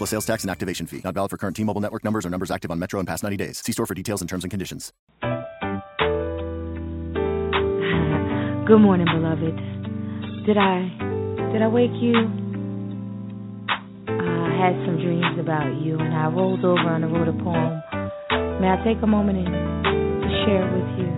Plus 0.00 0.08
sales 0.08 0.24
tax 0.24 0.44
and 0.44 0.50
activation 0.50 0.86
fee. 0.86 1.02
Not 1.04 1.12
valid 1.12 1.30
for 1.30 1.36
current 1.36 1.54
T 1.54 1.62
Mobile 1.62 1.82
network 1.82 2.04
numbers 2.04 2.24
or 2.24 2.30
numbers 2.30 2.50
active 2.50 2.70
on 2.70 2.78
Metro 2.78 2.98
in 3.00 3.04
past 3.04 3.22
90 3.22 3.36
days. 3.36 3.60
See 3.62 3.72
store 3.72 3.84
for 3.84 3.92
details 3.92 4.22
and 4.22 4.30
terms 4.30 4.44
and 4.44 4.50
conditions. 4.50 4.94
Good 8.64 8.80
morning, 8.80 9.04
beloved. 9.12 9.60
Did 10.46 10.56
I 10.56 10.88
did 11.52 11.60
I 11.60 11.68
wake 11.68 11.92
you? 12.00 12.16
I 14.08 14.48
had 14.56 14.72
some 14.88 14.96
dreams 15.04 15.38
about 15.38 15.68
you 15.84 15.98
and 15.98 16.14
I 16.14 16.28
rolled 16.32 16.64
over 16.64 16.94
and 16.94 17.04
I 17.04 17.08
wrote 17.08 17.28
a 17.28 17.36
poem. 17.44 17.82
May 18.62 18.72
I 18.72 18.80
take 18.82 19.02
a 19.02 19.06
moment 19.06 19.36
and 19.36 19.52
share 20.46 20.64
it 20.64 20.72
with 20.80 20.96
you? 20.96 21.12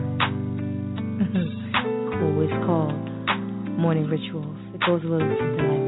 cool, 2.19 2.35
it's 2.43 2.67
called 2.67 2.99
Morning 3.79 4.09
Rituals. 4.11 4.59
It 4.75 4.81
goes 4.85 5.05
a 5.05 5.07
little 5.07 5.31
something 5.39 5.69
like 5.71 5.82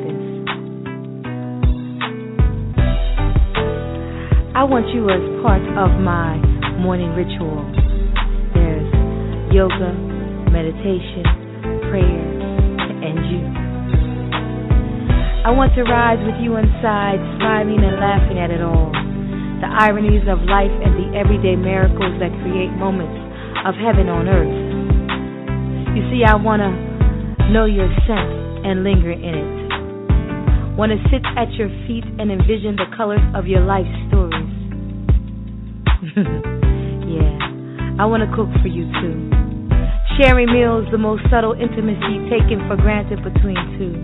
I 4.55 4.63
want 4.63 4.87
you 4.95 5.11
as 5.11 5.19
part 5.43 5.67
of 5.75 5.99
my 5.99 6.39
morning 6.79 7.11
ritual. 7.19 7.59
There's 8.55 8.87
yoga, 9.51 9.91
meditation, 10.47 11.27
prayer, 11.91 12.23
and 13.02 13.19
you. 13.35 13.43
I 15.43 15.51
want 15.51 15.74
to 15.74 15.83
rise 15.83 16.23
with 16.23 16.38
you 16.38 16.55
inside, 16.55 17.19
smiling 17.43 17.83
and 17.83 17.99
laughing 17.99 18.38
at 18.38 18.55
it 18.55 18.63
all. 18.63 18.95
The 19.59 19.66
ironies 19.74 20.23
of 20.30 20.38
life 20.46 20.71
and 20.71 21.02
the 21.02 21.18
everyday 21.18 21.59
miracles 21.59 22.15
that 22.23 22.30
create 22.46 22.71
moments 22.79 23.18
of 23.66 23.74
heaven 23.74 24.07
on 24.07 24.30
earth. 24.30 24.55
You 25.99 26.07
see, 26.15 26.23
I 26.23 26.39
want 26.39 26.63
to 26.63 26.71
know 27.51 27.66
your 27.66 27.91
scent 28.07 28.30
and 28.63 28.87
linger 28.87 29.11
in 29.11 29.35
it. 29.35 29.51
Want 30.79 30.95
to 30.95 30.99
sit 31.11 31.27
at 31.35 31.51
your 31.59 31.71
feet 31.91 32.07
and 32.23 32.30
envision 32.30 32.79
the 32.79 32.87
colors 32.96 33.23
of 33.35 33.51
your 33.51 33.66
life 33.66 33.91
stories. 34.07 34.34
yeah, 37.09 37.33
I 37.97 38.05
want 38.05 38.21
to 38.21 38.30
cook 38.37 38.52
for 38.60 38.69
you 38.69 38.85
too. 39.01 39.30
Sharing 40.21 40.52
meals, 40.52 40.85
the 40.93 40.99
most 40.99 41.24
subtle 41.33 41.57
intimacy 41.57 42.29
taken 42.29 42.61
for 42.69 42.77
granted 42.77 43.24
between 43.24 43.57
two. 43.80 43.95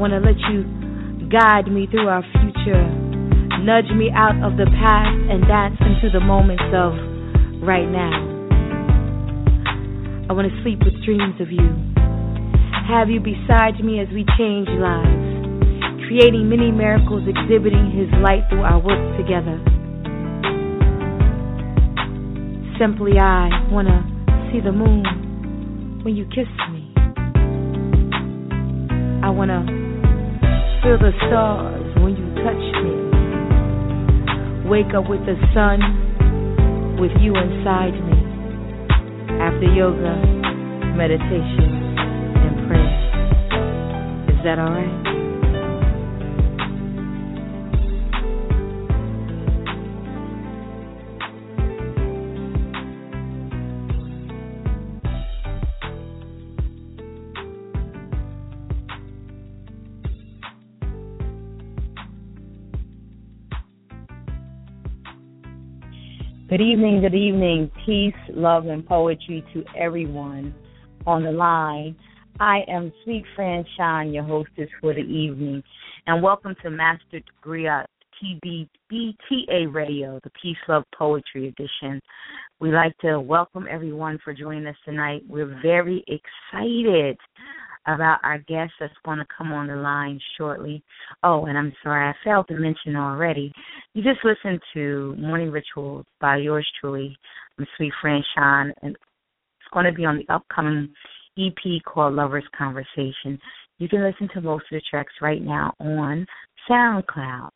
Want 0.00 0.16
to 0.16 0.24
let 0.24 0.40
you 0.48 0.64
guide 1.28 1.68
me 1.70 1.86
through 1.90 2.08
our 2.08 2.24
future, 2.40 2.84
nudge 3.60 3.92
me 3.92 4.10
out 4.10 4.40
of 4.40 4.56
the 4.56 4.66
past 4.80 5.14
and 5.28 5.44
dance 5.44 5.76
into 5.84 6.08
the 6.10 6.20
moments 6.20 6.64
of 6.72 6.96
right 7.60 7.86
now. 7.86 8.14
I 10.28 10.32
want 10.32 10.48
to 10.48 10.56
sleep 10.64 10.80
with 10.80 10.96
dreams 11.04 11.36
of 11.40 11.52
you. 11.52 11.68
Have 12.88 13.10
you 13.10 13.20
beside 13.20 13.78
me 13.84 14.00
as 14.00 14.08
we 14.08 14.24
change 14.36 14.68
lives, 14.74 16.08
creating 16.08 16.48
many 16.48 16.72
miracles, 16.72 17.28
exhibiting 17.28 17.92
His 17.92 18.08
light 18.20 18.42
through 18.50 18.62
our 18.62 18.80
work 18.80 19.00
together. 19.16 19.73
Simply, 22.78 23.18
I 23.20 23.48
want 23.70 23.86
to 23.86 24.02
see 24.50 24.60
the 24.60 24.72
moon 24.72 26.00
when 26.02 26.16
you 26.16 26.26
kiss 26.26 26.48
me. 26.72 26.92
I 29.22 29.30
want 29.30 29.50
to 29.54 29.62
feel 30.82 30.98
the 30.98 31.12
stars 31.28 31.94
when 32.02 32.16
you 32.16 32.34
touch 32.42 32.64
me. 32.82 32.94
Wake 34.68 34.92
up 34.92 35.08
with 35.08 35.20
the 35.20 35.36
sun 35.54 36.98
with 36.98 37.12
you 37.20 37.36
inside 37.36 37.94
me. 37.94 38.18
After 39.38 39.70
yoga, 39.72 40.16
meditation, 40.96 41.96
and 42.42 42.66
prayer. 42.66 44.34
Is 44.34 44.44
that 44.44 44.58
alright? 44.58 45.13
Good 66.54 66.62
evening, 66.62 67.00
good 67.00 67.16
evening. 67.16 67.68
Peace, 67.84 68.14
love, 68.28 68.66
and 68.66 68.86
poetry 68.86 69.44
to 69.52 69.64
everyone 69.76 70.54
on 71.04 71.24
the 71.24 71.32
line. 71.32 71.96
I 72.38 72.60
am 72.68 72.92
Sweet 73.02 73.24
Fran 73.34 73.64
Shine, 73.76 74.12
your 74.12 74.22
hostess 74.22 74.68
for 74.80 74.94
the 74.94 75.00
evening, 75.00 75.64
and 76.06 76.22
welcome 76.22 76.54
to 76.62 76.70
Master 76.70 77.18
Griot 77.44 77.86
TB 78.22 78.68
BTA 78.88 79.74
Radio, 79.74 80.20
the 80.22 80.30
Peace, 80.40 80.56
Love, 80.68 80.84
Poetry 80.96 81.48
edition. 81.48 82.00
We'd 82.60 82.70
like 82.70 82.96
to 82.98 83.18
welcome 83.18 83.66
everyone 83.68 84.20
for 84.22 84.32
joining 84.32 84.68
us 84.68 84.76
tonight. 84.84 85.24
We're 85.28 85.58
very 85.60 86.04
excited 86.06 87.18
about 87.86 88.18
our 88.22 88.38
guest 88.38 88.72
that's 88.80 88.92
going 89.04 89.18
to 89.18 89.26
come 89.36 89.52
on 89.52 89.66
the 89.66 89.76
line 89.76 90.20
shortly. 90.38 90.82
Oh, 91.22 91.46
and 91.46 91.56
I'm 91.56 91.72
sorry, 91.82 92.08
I 92.08 92.14
failed 92.24 92.48
to 92.48 92.54
mention 92.54 92.96
already. 92.96 93.52
You 93.92 94.02
just 94.02 94.24
listened 94.24 94.60
to 94.74 95.14
Morning 95.18 95.50
Rituals 95.50 96.06
by 96.20 96.36
yours 96.36 96.66
truly, 96.80 97.16
I'm 97.58 97.66
Sweet 97.76 97.92
friend 98.00 98.24
Sean, 98.34 98.72
and 98.82 98.92
it's 98.94 99.72
going 99.72 99.86
to 99.86 99.92
be 99.92 100.04
on 100.04 100.18
the 100.18 100.32
upcoming 100.32 100.88
EP 101.38 101.82
called 101.84 102.14
Lovers 102.14 102.44
Conversation. 102.56 103.38
You 103.78 103.88
can 103.88 104.02
listen 104.02 104.28
to 104.34 104.40
most 104.40 104.64
of 104.70 104.76
the 104.76 104.82
tracks 104.88 105.12
right 105.20 105.42
now 105.42 105.74
on 105.80 106.26
SoundCloud. 106.70 107.50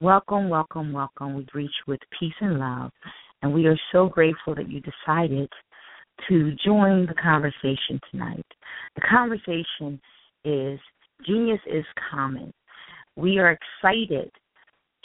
Welcome, 0.00 0.48
welcome, 0.48 0.92
welcome. 0.92 1.34
We 1.34 1.46
reach 1.54 1.70
with 1.86 2.00
peace 2.18 2.32
and 2.40 2.58
love, 2.58 2.90
and 3.42 3.52
we 3.52 3.66
are 3.66 3.78
so 3.92 4.08
grateful 4.08 4.54
that 4.54 4.70
you 4.70 4.80
decided 4.80 5.48
to 6.28 6.52
join 6.64 7.06
the 7.06 7.14
conversation 7.14 8.00
tonight. 8.10 8.46
The 8.94 9.02
conversation 9.02 10.00
is 10.44 10.78
Genius 11.26 11.60
is 11.66 11.84
Common. 12.10 12.52
We 13.16 13.38
are 13.38 13.56
excited 13.82 14.30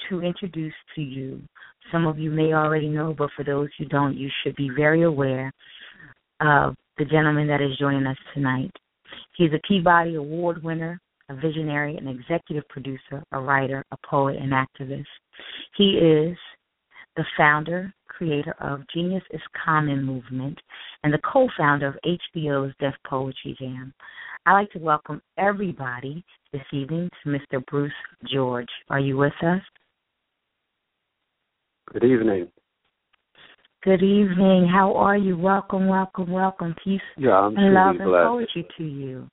to 0.09 0.21
introduce 0.21 0.73
to 0.95 1.01
you. 1.01 1.41
Some 1.91 2.05
of 2.07 2.17
you 2.17 2.31
may 2.31 2.53
already 2.53 2.87
know, 2.87 3.13
but 3.17 3.29
for 3.35 3.43
those 3.43 3.69
who 3.77 3.85
don't, 3.85 4.17
you 4.17 4.29
should 4.43 4.55
be 4.55 4.69
very 4.75 5.03
aware 5.03 5.51
of 6.41 6.75
the 6.97 7.05
gentleman 7.05 7.47
that 7.47 7.61
is 7.61 7.77
joining 7.77 8.07
us 8.07 8.17
tonight. 8.33 8.71
He's 9.35 9.51
a 9.53 9.67
Peabody 9.67 10.15
Award 10.15 10.63
winner, 10.63 10.99
a 11.29 11.35
visionary, 11.35 11.97
an 11.97 12.07
executive 12.07 12.67
producer, 12.69 13.23
a 13.31 13.39
writer, 13.39 13.83
a 13.91 13.97
poet, 14.07 14.37
and 14.37 14.51
activist. 14.51 15.05
He 15.77 15.91
is 15.91 16.37
the 17.15 17.25
founder, 17.37 17.93
creator 18.17 18.55
of 18.59 18.81
Genius 18.93 19.23
is 19.31 19.41
Common 19.65 20.03
movement, 20.03 20.57
and 21.03 21.13
the 21.13 21.19
co 21.19 21.47
founder 21.57 21.87
of 21.87 21.95
HBO's 22.05 22.73
Def 22.79 22.93
Poetry 23.07 23.55
Jam. 23.59 23.93
I'd 24.45 24.53
like 24.53 24.71
to 24.71 24.79
welcome 24.79 25.21
everybody 25.37 26.23
this 26.53 26.61
evening 26.71 27.09
to 27.23 27.29
Mr. 27.29 27.65
Bruce 27.65 27.91
George. 28.31 28.69
Are 28.89 28.99
you 28.99 29.17
with 29.17 29.33
us? 29.41 29.61
Good 31.91 32.03
evening. 32.03 32.47
Good 33.83 34.01
evening. 34.01 34.67
How 34.71 34.95
are 34.95 35.17
you? 35.17 35.37
Welcome, 35.37 35.87
welcome, 35.87 36.31
welcome. 36.31 36.75
Peace 36.83 37.01
Yeah, 37.17 37.37
I'm 37.37 37.57
and 37.57 37.73
love 37.73 37.95
and 37.99 38.05
blessed. 38.05 38.27
poetry 38.27 38.67
to 38.77 38.83
you. 38.83 39.29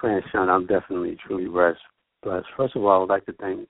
Francine, 0.00 0.48
I'm 0.48 0.66
definitely 0.66 1.16
truly 1.26 1.46
blessed. 1.46 1.80
blessed. 2.22 2.46
First 2.56 2.76
of 2.76 2.84
all, 2.84 2.96
I 2.96 2.98
would 2.98 3.08
like 3.08 3.26
to 3.26 3.32
thank 3.34 3.68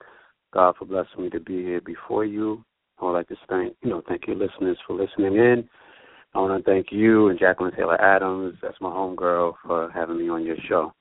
God 0.53 0.75
for 0.79 0.85
blessing 0.85 1.23
me 1.23 1.31
to 1.31 1.41
be 1.41 1.62
here 1.62 1.81
before 1.81 2.25
you. 2.25 2.64
I 3.00 3.05
would 3.05 3.12
like 3.12 3.29
to 3.29 3.37
thank 3.49 3.76
you 3.82 3.91
know 3.91 4.02
thank 4.08 4.26
your 4.26 4.37
listeners 4.37 4.79
for 4.87 4.94
listening 4.94 5.37
in. 5.37 5.69
I 6.35 6.38
want 6.38 6.64
to 6.64 6.70
thank 6.70 6.88
you 6.91 7.29
and 7.29 7.38
Jacqueline 7.38 7.73
Taylor 7.75 8.00
Adams, 8.00 8.55
that's 8.62 8.81
my 8.81 8.88
homegirl, 8.88 9.55
for 9.64 9.91
having 9.91 10.19
me 10.19 10.29
on 10.29 10.44
your 10.44 10.56
show. 10.69 10.93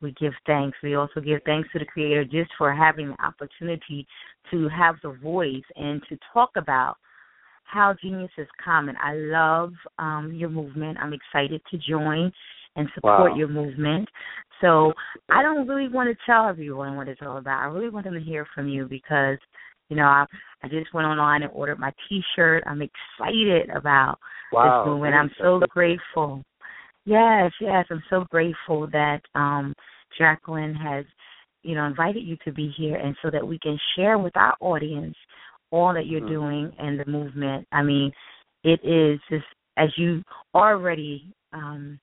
We 0.00 0.12
give 0.12 0.32
thanks. 0.46 0.76
We 0.82 0.94
also 0.94 1.20
give 1.20 1.40
thanks 1.44 1.68
to 1.72 1.78
the 1.78 1.84
Creator 1.84 2.24
just 2.24 2.50
for 2.56 2.74
having 2.74 3.08
the 3.08 3.24
opportunity 3.24 4.06
to 4.50 4.68
have 4.68 4.96
the 5.02 5.12
voice 5.22 5.62
and 5.76 6.02
to 6.08 6.18
talk 6.32 6.50
about 6.56 6.96
how 7.64 7.94
genius 8.02 8.30
is 8.38 8.48
common. 8.62 8.96
I 9.02 9.14
love 9.14 9.72
um, 9.98 10.32
your 10.34 10.50
movement. 10.50 10.98
I'm 11.00 11.12
excited 11.12 11.60
to 11.70 11.78
join 11.78 12.32
and 12.76 12.88
support 12.94 13.32
Wow. 13.32 13.36
your 13.36 13.48
movement. 13.48 14.08
So 14.60 14.92
I 15.30 15.42
don't 15.42 15.66
really 15.66 15.88
want 15.88 16.10
to 16.10 16.24
tell 16.26 16.48
everyone 16.48 16.96
what 16.96 17.08
it's 17.08 17.22
all 17.22 17.38
about. 17.38 17.62
I 17.62 17.66
really 17.66 17.88
want 17.88 18.04
them 18.04 18.14
to 18.14 18.20
hear 18.20 18.46
from 18.54 18.68
you 18.68 18.86
because 18.86 19.38
You 19.94 20.00
know, 20.00 20.06
I 20.06 20.24
I 20.64 20.66
just 20.66 20.92
went 20.92 21.06
online 21.06 21.44
and 21.44 21.52
ordered 21.54 21.78
my 21.78 21.92
T-shirt. 22.08 22.64
I'm 22.66 22.82
excited 22.82 23.70
about 23.70 24.16
wow. 24.52 24.82
this 24.82 24.90
movement. 24.90 25.14
I'm 25.14 25.30
so 25.40 25.60
grateful. 25.68 26.42
Yes, 27.04 27.52
yes, 27.60 27.86
I'm 27.90 28.02
so 28.10 28.24
grateful 28.28 28.88
that 28.90 29.20
um 29.36 29.72
Jacqueline 30.18 30.74
has, 30.74 31.04
you 31.62 31.76
know, 31.76 31.84
invited 31.84 32.24
you 32.24 32.36
to 32.44 32.52
be 32.52 32.74
here, 32.76 32.96
and 32.96 33.14
so 33.22 33.30
that 33.30 33.46
we 33.46 33.56
can 33.60 33.78
share 33.94 34.18
with 34.18 34.36
our 34.36 34.56
audience 34.58 35.14
all 35.70 35.94
that 35.94 36.06
you're 36.06 36.20
mm-hmm. 36.20 36.28
doing 36.30 36.72
and 36.80 36.98
the 36.98 37.06
movement. 37.06 37.68
I 37.70 37.84
mean, 37.84 38.10
it 38.64 38.80
is 38.82 39.20
just 39.30 39.46
as 39.76 39.90
you 39.96 40.24
already 40.56 41.32
um 41.52 42.00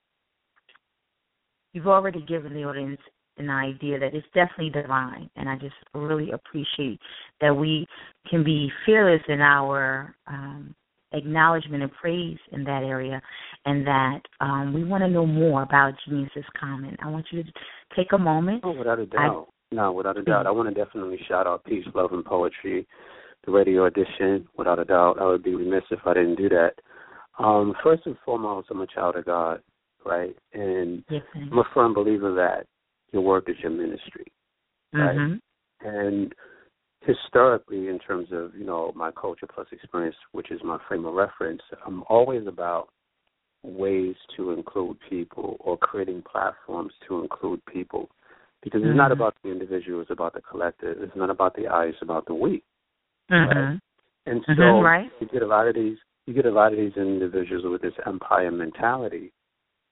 you've 1.74 1.88
already 1.88 2.22
given 2.22 2.54
the 2.54 2.64
audience 2.64 3.02
an 3.42 3.50
idea 3.50 4.00
that 4.00 4.14
it's 4.14 4.28
definitely 4.34 4.70
divine 4.70 5.30
and 5.36 5.50
I 5.50 5.56
just 5.56 5.76
really 5.94 6.32
appreciate 6.32 7.00
that 7.42 7.54
we 7.54 7.88
can 8.30 8.44
be 8.44 8.70
fearless 8.86 9.22
in 9.28 9.42
our 9.42 10.16
um 10.28 10.76
acknowledgement 11.14 11.84
and 11.84 11.92
praise 11.92 12.38
in 12.54 12.64
that 12.64 12.84
area 12.84 13.22
and 13.66 13.86
that 13.86 14.20
um 14.40 14.74
we 14.74 14.84
want 14.84 15.04
to 15.04 15.10
know 15.10 15.26
more 15.26 15.64
about 15.64 15.94
Genius 16.08 16.32
is 16.36 16.46
Common. 16.60 16.96
I 17.04 17.10
want 17.10 17.26
you 17.32 17.44
to 17.44 17.52
take 17.96 18.14
a 18.14 18.18
moment. 18.18 18.62
Oh, 18.64 18.72
without 18.72 19.00
a 19.00 19.06
doubt. 19.06 19.48
I, 19.72 19.76
no, 19.76 19.92
without 19.92 20.18
a 20.18 20.24
doubt. 20.24 20.48
I 20.48 20.52
want 20.52 20.74
to 20.74 20.84
definitely 20.84 21.20
shout 21.28 21.48
out 21.48 21.64
Peace, 21.64 21.86
Love 21.96 22.12
and 22.12 22.26
Poetry, 22.26 22.86
the 23.46 23.52
radio 23.52 23.86
edition, 23.86 24.48
without 24.58 24.80
a 24.80 24.86
doubt. 24.86 25.18
I 25.20 25.26
would 25.26 25.44
be 25.44 25.56
remiss 25.56 25.84
if 25.92 26.00
I 26.06 26.14
didn't 26.14 26.36
do 26.36 26.50
that. 26.50 26.74
Um, 27.40 27.74
first 27.84 28.04
and 28.06 28.18
foremost, 28.26 28.68
I'm 28.70 28.82
a 28.82 28.88
child 28.88 29.16
of 29.16 29.26
God, 29.26 29.62
right? 30.06 30.36
And 30.54 31.04
yes, 31.10 31.22
I'm 31.36 31.58
a 31.58 31.64
firm 31.74 31.94
believer 31.94 32.34
that 32.36 32.68
your 33.12 33.22
work 33.22 33.50
is 33.50 33.56
your 33.62 33.72
ministry, 33.72 34.26
right? 34.94 35.16
Mm-hmm. 35.16 35.88
And 35.88 36.34
historically, 37.02 37.88
in 37.88 38.00
terms 38.00 38.30
of 38.32 38.56
you 38.56 38.66
know 38.66 38.92
my 38.96 39.12
culture 39.12 39.48
plus 39.54 39.68
experience, 39.72 40.16
which 40.32 40.52
is 40.52 40.60
my 40.64 40.78
frame 40.88 41.06
of 41.06 41.14
reference, 41.14 41.62
I'm 41.86 42.04
always 42.10 42.48
about 42.48 42.90
ways 43.64 44.16
to 44.36 44.52
include 44.52 44.98
people 45.10 45.58
or 45.60 45.78
creating 45.78 46.24
platforms 46.30 46.94
to 47.08 47.22
include 47.22 47.62
people, 47.66 48.10
because 48.64 48.82
it's 48.82 48.90
mm-hmm. 48.90 48.98
not 48.98 49.12
about 49.12 49.36
the 49.44 49.52
individual; 49.52 50.02
it's 50.02 50.12
about 50.12 50.34
the 50.34 50.42
collective. 50.42 50.98
It's 51.02 51.16
not 51.16 51.30
about 51.30 51.56
the 51.56 51.68
I; 51.68 51.86
it's 51.86 51.98
about 52.02 52.26
the 52.26 52.36
we. 52.36 52.64
Mm-hmm. 53.32 53.58
Right? 53.58 53.80
And 54.28 54.42
so 54.46 54.54
mm-hmm, 54.54 54.86
right. 54.86 55.10
you 55.20 55.28
get 55.28 55.42
a 55.42 55.48
lot 55.48 55.68
of 55.68 55.76
these 55.76 55.98
you 56.28 56.34
get 56.34 56.46
a 56.46 56.52
lot 56.52 56.72
of 56.72 56.78
these 56.78 56.96
individuals 56.96 57.66
with 57.66 57.82
this 57.82 57.94
empire 58.06 58.52
mentality 58.52 59.34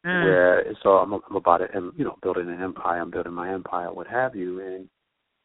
mm. 0.06 0.24
where 0.24 0.60
it's 0.60 0.80
all 0.86 1.00
I'm, 1.00 1.14
I'm 1.14 1.36
about 1.36 1.62
it 1.62 1.72
and 1.74 1.92
you 1.98 2.04
know 2.04 2.18
building 2.22 2.50
an 2.50 2.62
empire 2.62 3.02
I'm 3.02 3.12
building 3.12 3.34
my 3.34 3.52
empire 3.52 3.94
what 3.94 4.08
have 4.08 4.36
you 4.36 4.62
and 4.62 4.88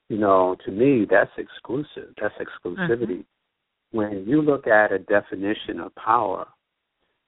you 0.09 0.19
know 0.19 0.57
to 0.65 0.71
me 0.71 1.07
that's 1.09 1.31
exclusive 1.39 2.15
that's 2.21 2.35
exclusivity 2.35 3.19
mm-hmm. 3.21 3.99
when 3.99 4.25
you 4.27 4.43
look 4.43 4.67
at 4.67 4.93
a 4.93 4.99
definition 4.99 5.81
of 5.81 5.95
power 5.95 6.47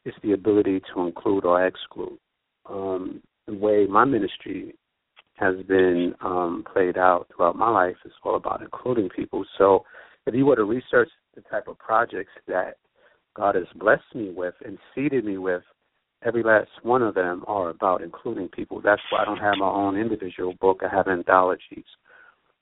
it's 0.04 0.16
the 0.22 0.32
ability 0.32 0.80
to 0.94 1.02
include 1.02 1.44
or 1.44 1.66
exclude 1.66 2.18
um, 2.68 3.22
the 3.46 3.54
way 3.54 3.86
my 3.86 4.04
ministry 4.04 4.74
has 5.34 5.54
been 5.68 6.14
um, 6.22 6.64
played 6.72 6.96
out 6.96 7.26
throughout 7.34 7.56
my 7.56 7.68
life 7.68 7.96
is 8.04 8.12
all 8.24 8.36
about 8.36 8.62
including 8.62 9.08
people 9.08 9.44
so 9.58 9.84
if 10.26 10.34
you 10.34 10.44
were 10.44 10.56
to 10.56 10.64
research 10.64 11.08
the 11.34 11.42
type 11.42 11.68
of 11.68 11.78
projects 11.78 12.32
that 12.48 12.76
God 13.36 13.54
has 13.54 13.66
blessed 13.76 14.14
me 14.14 14.32
with 14.34 14.54
and 14.64 14.78
seeded 14.94 15.24
me 15.24 15.38
with, 15.38 15.62
every 16.26 16.42
last 16.42 16.70
one 16.82 17.02
of 17.02 17.14
them 17.14 17.44
are 17.46 17.70
about 17.70 18.02
including 18.02 18.48
people. 18.48 18.80
That's 18.82 19.02
why 19.10 19.22
I 19.22 19.24
don't 19.24 19.38
have 19.38 19.54
my 19.58 19.68
own 19.68 19.96
individual 19.96 20.54
book. 20.60 20.80
I 20.82 20.94
have 20.94 21.06
anthologies 21.06 21.84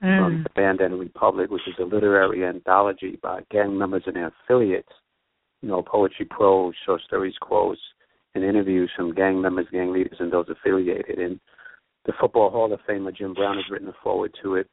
mm. 0.02 0.18
from 0.18 0.42
the 0.42 0.50
Bandana 0.54 0.96
Republic, 0.96 1.50
which 1.50 1.66
is 1.66 1.74
a 1.80 1.84
literary 1.84 2.44
anthology 2.44 3.18
by 3.22 3.40
gang 3.50 3.76
members 3.76 4.02
and 4.06 4.16
their 4.16 4.32
affiliates. 4.44 4.92
You 5.62 5.70
know, 5.70 5.82
poetry, 5.82 6.26
prose, 6.26 6.74
short 6.84 7.00
stories, 7.06 7.34
quotes, 7.40 7.80
and 8.34 8.44
interviews 8.44 8.90
from 8.94 9.14
gang 9.14 9.40
members, 9.40 9.66
gang 9.72 9.92
leaders, 9.92 10.18
and 10.20 10.30
those 10.30 10.46
affiliated. 10.50 11.18
And 11.18 11.40
the 12.04 12.12
Football 12.20 12.50
Hall 12.50 12.72
of 12.72 12.80
Famer 12.86 13.16
Jim 13.16 13.32
Brown 13.32 13.56
has 13.56 13.64
written 13.70 13.88
a 13.88 13.94
forward 14.02 14.34
to 14.42 14.56
it. 14.56 14.68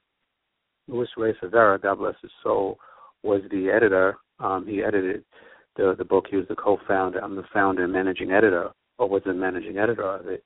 Louis 0.89 1.07
Reyes 1.15 1.35
Rivera, 1.41 1.79
God 1.79 1.99
bless 1.99 2.15
his 2.21 2.31
soul, 2.43 2.77
was 3.23 3.41
the 3.51 3.69
editor. 3.69 4.17
Um, 4.39 4.65
he 4.67 4.83
edited 4.83 5.23
the 5.77 5.95
the 5.97 6.03
book. 6.03 6.25
He 6.29 6.35
was 6.35 6.47
the 6.49 6.55
co-founder. 6.55 7.19
I'm 7.19 7.35
the 7.35 7.43
founder 7.53 7.85
and 7.85 7.93
managing 7.93 8.31
editor, 8.31 8.71
or 9.01 9.09
was 9.09 9.24
the 9.25 9.33
managing 9.33 9.80
editor 9.80 10.03
of 10.03 10.27
it. 10.27 10.44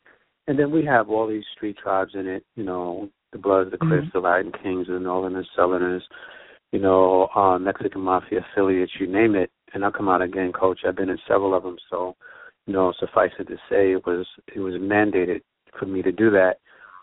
And 0.48 0.58
then 0.58 0.72
we 0.72 0.86
have 0.86 1.10
all 1.10 1.28
these 1.28 1.44
street 1.54 1.76
tribes 1.78 2.12
in 2.14 2.26
it. 2.26 2.46
You 2.56 2.64
know, 2.64 3.10
the 3.34 3.38
Bloods, 3.38 3.70
the 3.72 3.78
Crips, 3.78 4.08
mm-hmm. 4.08 4.18
the 4.18 4.22
Latin 4.22 4.54
Kings, 4.64 4.88
the 4.88 4.98
Northerners, 4.98 5.50
Southerners. 5.56 6.04
You 6.72 6.80
know, 6.80 7.28
uh, 7.36 7.60
Mexican 7.60 8.02
Mafia 8.02 8.40
affiliates. 8.40 8.94
You 8.98 9.08
name 9.08 9.36
it. 9.36 9.52
And 9.74 9.84
I 9.84 9.92
come 9.92 10.08
out 10.08 10.22
again, 10.22 10.54
Coach. 10.54 10.80
I've 10.88 10.96
been 10.96 11.10
in 11.10 11.20
several 11.28 11.54
of 11.54 11.64
them. 11.64 11.76
So, 11.90 12.16
you 12.66 12.72
know, 12.72 12.94
suffice 12.98 13.32
it 13.40 13.50
to 13.50 13.58
say, 13.70 13.92
it 13.92 14.06
was 14.06 14.26
it 14.56 14.60
was 14.60 14.76
mandated 14.76 15.42
for 15.78 15.86
me 15.86 16.02
to 16.02 16.14
do 16.14 16.32
that 16.32 16.56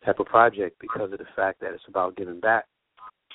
type 0.06 0.20
of 0.20 0.26
project 0.26 0.76
because 0.80 1.12
of 1.12 1.18
the 1.18 1.26
fact 1.36 1.60
that 1.60 1.74
it's 1.74 1.84
about 1.86 2.16
giving 2.16 2.40
back. 2.40 2.64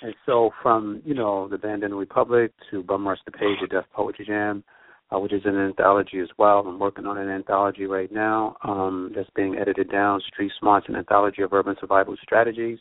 And 0.01 0.15
so, 0.25 0.49
from 0.63 1.03
you 1.05 1.13
know 1.13 1.47
the 1.47 1.57
Bandana 1.57 1.95
Republic 1.95 2.51
to 2.71 2.81
Bum 2.81 3.07
Rush 3.07 3.19
the 3.25 3.31
Page, 3.31 3.57
the 3.61 3.67
Def 3.67 3.85
Poetry 3.93 4.25
Jam, 4.25 4.63
uh, 5.13 5.19
which 5.19 5.33
is 5.33 5.41
an 5.45 5.57
anthology 5.57 6.19
as 6.19 6.29
well. 6.37 6.59
I'm 6.59 6.79
working 6.79 7.05
on 7.05 7.17
an 7.17 7.29
anthology 7.29 7.85
right 7.85 8.11
now 8.11 8.57
um, 8.63 9.11
that's 9.15 9.29
being 9.35 9.57
edited 9.57 9.89
down. 9.91 10.21
Street 10.27 10.51
Smarts, 10.59 10.87
an 10.89 10.95
anthology 10.95 11.41
of 11.41 11.53
urban 11.53 11.75
survival 11.79 12.15
strategies. 12.21 12.79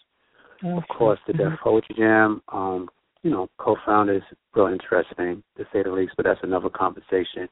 Of 0.64 0.84
course, 0.88 1.20
the 1.26 1.34
Def 1.34 1.52
Poetry 1.62 1.94
Jam. 1.99 2.43
Um, 2.52 2.88
you 3.23 3.31
know, 3.31 3.49
co-founder 3.58 4.17
is 4.17 4.23
real 4.55 4.69
interesting 4.69 5.43
to 5.56 5.64
say 5.73 5.82
the 5.82 5.90
least, 5.90 6.14
but 6.17 6.25
that's 6.25 6.40
another 6.43 6.70
conversation. 6.70 7.49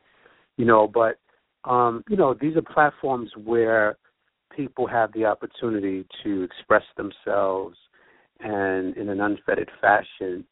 You 0.57 0.65
know, 0.65 0.89
but 0.89 1.19
um, 1.69 2.03
you 2.09 2.17
know, 2.17 2.35
these 2.39 2.57
are 2.57 2.63
platforms 2.63 3.31
where 3.45 3.97
people 4.55 4.87
have 4.87 5.13
the 5.13 5.25
opportunity 5.25 6.07
to 6.23 6.43
express 6.43 6.85
themselves 6.97 7.77
and 8.41 8.97
in 8.97 9.09
an 9.09 9.21
unfettered 9.21 9.71
fashion. 9.81 10.45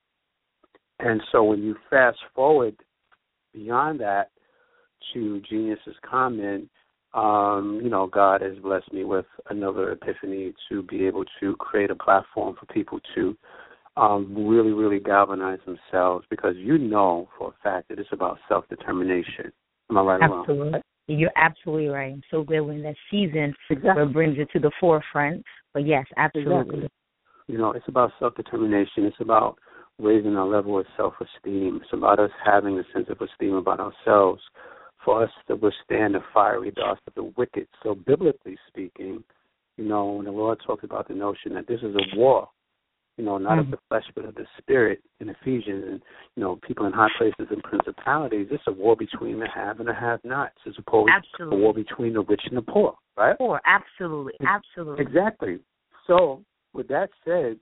And 0.99 1.21
so 1.31 1.43
when 1.45 1.63
you 1.63 1.77
fast 1.91 2.19
forward 2.35 2.77
beyond 3.53 4.01
that 4.01 4.31
to 5.13 5.41
Genius's 5.49 5.97
comment, 6.09 6.69
um, 7.15 7.81
you 7.83 7.91
know, 7.91 8.07
God 8.07 8.41
has 8.41 8.57
blessed 8.59 8.93
me 8.93 9.05
with 9.05 9.27
another 9.51 9.93
epiphany 9.93 10.55
to 10.71 10.83
be 10.83 11.07
able 11.07 11.25
to 11.41 11.57
create 11.57 11.91
a 11.91 11.95
platform 11.95 12.57
for 12.59 12.67
people 12.73 13.01
to 13.15 13.37
um, 13.97 14.35
really, 14.35 14.73
really 14.73 14.99
galvanize 14.99 15.59
themselves 15.67 16.25
because 16.31 16.55
you 16.57 16.79
know 16.79 17.29
for 17.37 17.49
a 17.49 17.63
fact 17.63 17.89
that 17.89 17.99
it's 17.99 18.09
about 18.13 18.39
self 18.49 18.67
determination. 18.69 19.53
Am 19.91 19.99
I 19.99 20.01
right 20.01 20.23
Absolutely. 20.23 20.81
You're 21.09 21.33
absolutely 21.37 21.89
right. 21.89 22.13
I'm 22.13 22.23
so 22.31 22.45
glad 22.45 22.61
when 22.61 22.83
that 22.85 22.95
season 23.11 23.53
exactly. 23.69 24.07
brings 24.07 24.39
it 24.39 24.49
to 24.53 24.61
the 24.61 24.71
forefront. 24.81 25.45
But 25.75 25.87
yes, 25.87 26.07
absolutely. 26.17 26.61
Exactly. 26.61 26.89
You 27.49 27.59
know, 27.59 27.73
it's 27.73 27.89
about 27.89 28.13
self 28.19 28.35
determination. 28.37 29.05
It's 29.05 29.17
about 29.21 29.59
raising 29.99 30.37
our 30.37 30.47
level 30.47 30.79
of 30.79 30.87
self 30.97 31.15
esteem. 31.21 31.81
It's 31.83 31.93
about 31.93 32.19
us 32.19 32.31
having 32.45 32.79
a 32.79 32.85
sense 32.93 33.07
of 33.09 33.21
esteem 33.21 33.55
about 33.55 33.81
ourselves 33.81 34.43
for 35.05 35.25
us 35.25 35.31
to 35.49 35.57
withstand 35.57 36.15
the 36.15 36.21
fiery 36.33 36.71
darts 36.71 37.01
of 37.07 37.15
the 37.15 37.33
wicked. 37.37 37.67
So 37.83 37.95
biblically 37.95 38.57
speaking, 38.69 39.25
you 39.77 39.85
know, 39.85 40.13
when 40.13 40.27
the 40.27 40.33
Lord 40.33 40.59
talks 40.65 40.85
about 40.85 41.09
the 41.09 41.15
notion 41.15 41.55
that 41.55 41.67
this 41.67 41.81
is 41.81 41.95
a 41.95 42.17
war, 42.17 42.49
you 43.17 43.25
know, 43.25 43.39
not 43.39 43.53
mm-hmm. 43.53 43.61
of 43.61 43.71
the 43.71 43.79
flesh 43.89 44.05
but 44.15 44.25
of 44.25 44.35
the 44.35 44.47
spirit 44.59 45.03
in 45.21 45.29
Ephesians 45.29 45.85
and, 45.87 46.03
you 46.37 46.43
know, 46.43 46.59
people 46.67 46.87
in 46.87 46.93
high 46.93 47.09
places 47.19 47.47
and 47.51 47.63
principalities, 47.63 48.49
it's 48.51 48.63
a 48.67 48.73
war 48.73 48.97
between 48.97 49.39
the 49.39 49.49
have 49.55 49.81
and 49.81 49.89
the 49.89 49.95
have 49.95 50.21
nots 50.25 50.57
as 50.67 50.75
opposed 50.79 51.11
absolutely. 51.15 51.57
to 51.57 51.61
a 51.61 51.65
war 51.65 51.75
between 51.75 52.15
the 52.15 52.23
rich 52.23 52.43
and 52.47 52.57
the 52.57 52.63
poor, 52.63 52.95
right? 53.17 53.37
Poor, 53.39 53.61
absolutely, 53.67 54.33
absolutely. 54.47 55.05
Exactly. 55.05 55.59
So 56.07 56.43
with 56.73 56.89
that 56.89 57.11
said, 57.25 57.59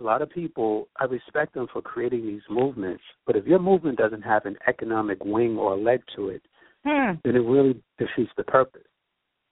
a 0.00 0.04
lot 0.04 0.22
of 0.22 0.30
people, 0.30 0.88
I 0.98 1.04
respect 1.04 1.54
them 1.54 1.66
for 1.72 1.82
creating 1.82 2.26
these 2.26 2.42
movements, 2.50 3.02
but 3.26 3.36
if 3.36 3.46
your 3.46 3.58
movement 3.58 3.98
doesn't 3.98 4.22
have 4.22 4.46
an 4.46 4.56
economic 4.68 5.24
wing 5.24 5.56
or 5.56 5.76
leg 5.76 6.00
to 6.16 6.28
it, 6.28 6.42
hmm. 6.84 7.12
then 7.24 7.36
it 7.36 7.40
really 7.40 7.80
defeats 7.98 8.30
the 8.36 8.44
purpose. 8.44 8.82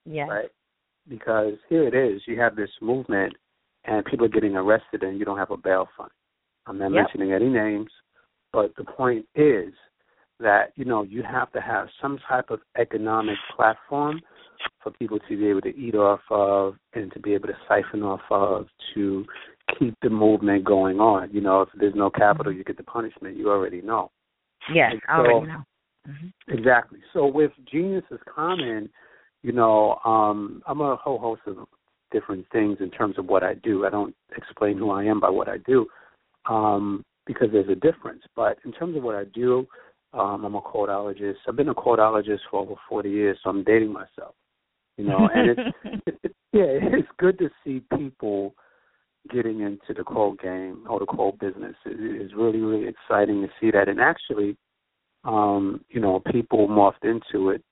Yeah. 0.04 0.26
Right? 0.26 0.50
Because 1.08 1.54
here 1.68 1.86
it 1.86 1.94
is, 1.94 2.22
you 2.26 2.38
have 2.40 2.56
this 2.56 2.70
movement 2.80 3.34
and 3.84 4.04
people 4.04 4.26
are 4.26 4.30
getting 4.30 4.56
arrested 4.56 5.02
and 5.02 5.18
you 5.18 5.24
don't 5.24 5.38
have 5.38 5.50
a 5.50 5.56
bail 5.56 5.88
fund. 5.96 6.10
I'm 6.66 6.78
not 6.78 6.92
yep. 6.92 7.04
mentioning 7.04 7.32
any 7.32 7.48
names, 7.48 7.90
but 8.52 8.74
the 8.76 8.84
point 8.84 9.26
is 9.34 9.72
that, 10.40 10.72
you 10.76 10.84
know, 10.84 11.02
you 11.02 11.22
have 11.22 11.52
to 11.52 11.60
have 11.60 11.88
some 12.00 12.18
type 12.28 12.50
of 12.50 12.60
economic 12.78 13.36
platform 13.54 14.20
for 14.82 14.92
people 14.92 15.18
to 15.28 15.36
be 15.36 15.46
able 15.48 15.60
to 15.62 15.76
eat 15.76 15.94
off 15.94 16.20
of 16.30 16.76
and 16.94 17.12
to 17.12 17.20
be 17.20 17.34
able 17.34 17.48
to 17.48 17.56
siphon 17.68 18.02
off 18.02 18.20
of 18.30 18.66
to 18.94 19.24
keep 19.78 19.94
the 20.02 20.10
movement 20.10 20.64
going 20.64 21.00
on. 21.00 21.30
You 21.32 21.40
know, 21.40 21.62
if 21.62 21.68
there's 21.78 21.94
no 21.94 22.10
capital, 22.10 22.52
you 22.52 22.64
get 22.64 22.76
the 22.76 22.82
punishment. 22.82 23.36
You 23.36 23.50
already 23.50 23.82
know. 23.82 24.10
Yes, 24.72 24.92
so, 24.92 24.98
I 25.08 25.16
already 25.18 25.46
know. 25.46 25.64
Mm-hmm. 26.08 26.58
Exactly. 26.58 27.00
So 27.12 27.26
with 27.26 27.52
Genius 27.70 28.04
is 28.10 28.20
Common, 28.32 28.90
you 29.42 29.52
know, 29.52 29.98
um, 30.04 30.62
I'm 30.66 30.80
a 30.80 30.96
whole 30.96 31.18
host 31.18 31.42
of 31.46 31.66
different 32.12 32.46
things 32.52 32.78
in 32.80 32.90
terms 32.90 33.18
of 33.18 33.26
what 33.26 33.42
I 33.42 33.54
do. 33.54 33.86
I 33.86 33.90
don't 33.90 34.14
explain 34.36 34.78
who 34.78 34.90
I 34.90 35.04
am 35.04 35.20
by 35.20 35.30
what 35.30 35.48
I 35.48 35.58
do. 35.58 35.86
Um, 36.46 37.04
because 37.26 37.48
there's 37.52 37.68
a 37.68 37.74
difference. 37.74 38.22
But 38.36 38.58
in 38.64 38.72
terms 38.72 38.96
of 38.96 39.02
what 39.02 39.14
I 39.14 39.24
do, 39.24 39.66
um, 40.12 40.44
I'm 40.44 40.54
a 40.54 40.60
quotologist. 40.60 41.36
I've 41.48 41.56
been 41.56 41.68
a 41.68 41.74
quotologist 41.74 42.40
for 42.50 42.60
over 42.60 42.74
40 42.88 43.10
years, 43.10 43.38
so 43.42 43.50
I'm 43.50 43.64
dating 43.64 43.92
myself. 43.92 44.34
You 44.96 45.06
know, 45.06 45.28
and 45.34 45.50
it's, 45.50 45.76
it's 46.06 46.34
yeah, 46.52 46.66
it's 46.68 47.08
good 47.18 47.38
to 47.38 47.50
see 47.64 47.82
people 47.96 48.54
getting 49.30 49.60
into 49.60 49.94
the 49.96 50.04
quote 50.04 50.40
game 50.40 50.84
or 50.88 51.00
the 51.00 51.06
quote 51.06 51.38
business. 51.38 51.74
It, 51.86 51.96
it's 51.98 52.34
really 52.34 52.60
really 52.60 52.88
exciting 52.88 53.42
to 53.42 53.48
see 53.60 53.70
that, 53.70 53.88
and 53.88 54.00
actually, 54.00 54.56
um, 55.24 55.84
you 55.88 56.00
know, 56.00 56.20
people 56.30 56.68
morphed 56.68 57.04
into 57.04 57.50
it 57.50 57.62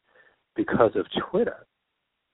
because 0.57 0.93
of 0.95 1.07
Twitter. 1.31 1.67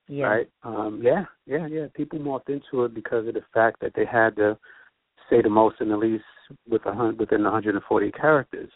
Yeah. 0.09 0.27
Right? 0.27 0.51
Um, 0.63 1.01
yeah, 1.03 1.25
yeah, 1.47 1.67
yeah. 1.67 1.87
People 1.95 2.19
morphed 2.19 2.49
into 2.49 2.85
it 2.85 2.95
because 2.95 3.29
of 3.29 3.35
the 3.35 3.45
fact 3.53 3.81
that 3.81 3.93
they 3.95 4.07
had 4.07 4.37
to 4.37 4.59
say 5.29 5.43
the 5.43 5.51
most 5.51 5.77
and 5.81 5.91
the 5.91 5.97
least 5.97 6.25
with 6.69 6.85
a 6.87 6.95
hun- 6.95 7.17
within 7.19 7.43
140 7.43 8.11
characters. 8.13 8.71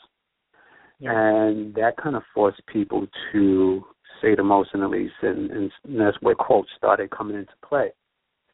Yeah. 0.98 1.12
And 1.14 1.74
that 1.74 1.96
kind 1.96 2.16
of 2.16 2.22
forced 2.34 2.60
people 2.66 3.06
to 3.32 3.82
say 4.20 4.34
the 4.34 4.44
most 4.44 4.70
and 4.72 4.82
the 4.82 4.88
least, 4.88 5.14
and, 5.22 5.50
and 5.50 5.70
that's 5.98 6.16
where 6.20 6.34
quotes 6.34 6.68
started 6.76 7.10
coming 7.10 7.36
into 7.36 7.52
play. 7.66 7.92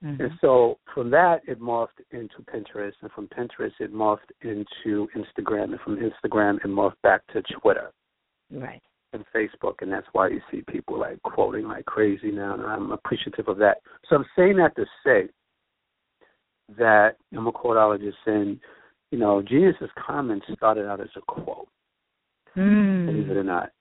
Mm-hmm. 0.04 0.22
And 0.22 0.32
so 0.40 0.78
from 0.94 1.10
that, 1.10 1.40
it 1.48 1.60
morphed 1.60 2.00
into 2.12 2.36
Pinterest, 2.42 2.92
and 3.02 3.10
from 3.10 3.26
Pinterest, 3.28 3.72
it 3.80 3.92
morphed 3.92 4.30
into 4.42 5.08
Instagram, 5.16 5.72
and 5.72 5.80
from 5.80 5.96
Instagram, 5.96 6.56
it 6.56 6.68
morphed 6.68 7.00
back 7.02 7.22
to 7.32 7.42
Twitter 7.42 7.90
Right. 8.50 8.80
and 9.12 9.24
Facebook, 9.34 9.82
and 9.82 9.92
that's 9.92 10.06
why 10.12 10.28
you 10.28 10.40
see 10.50 10.62
people 10.68 10.98
like 10.98 11.20
quoting 11.22 11.66
like 11.66 11.84
crazy 11.86 12.30
now, 12.30 12.54
and 12.54 12.62
I'm 12.62 12.92
appreciative 12.92 13.48
of 13.48 13.58
that. 13.58 13.78
So 14.08 14.16
I'm 14.16 14.24
saying 14.36 14.56
that 14.58 14.76
to 14.76 14.86
say 15.04 15.28
that 16.78 17.16
I'm 17.36 17.46
a 17.48 17.52
quotologist, 17.52 18.12
and 18.26 18.60
you 19.10 19.18
know, 19.18 19.42
Genius 19.42 19.76
is 19.80 19.90
Common 19.98 20.40
started 20.54 20.86
out 20.86 21.00
as 21.00 21.08
a 21.16 21.20
quote, 21.22 21.68
Mm. 22.56 23.06
believe 23.06 23.30
it 23.30 23.36
or 23.36 23.42
not, 23.42 23.72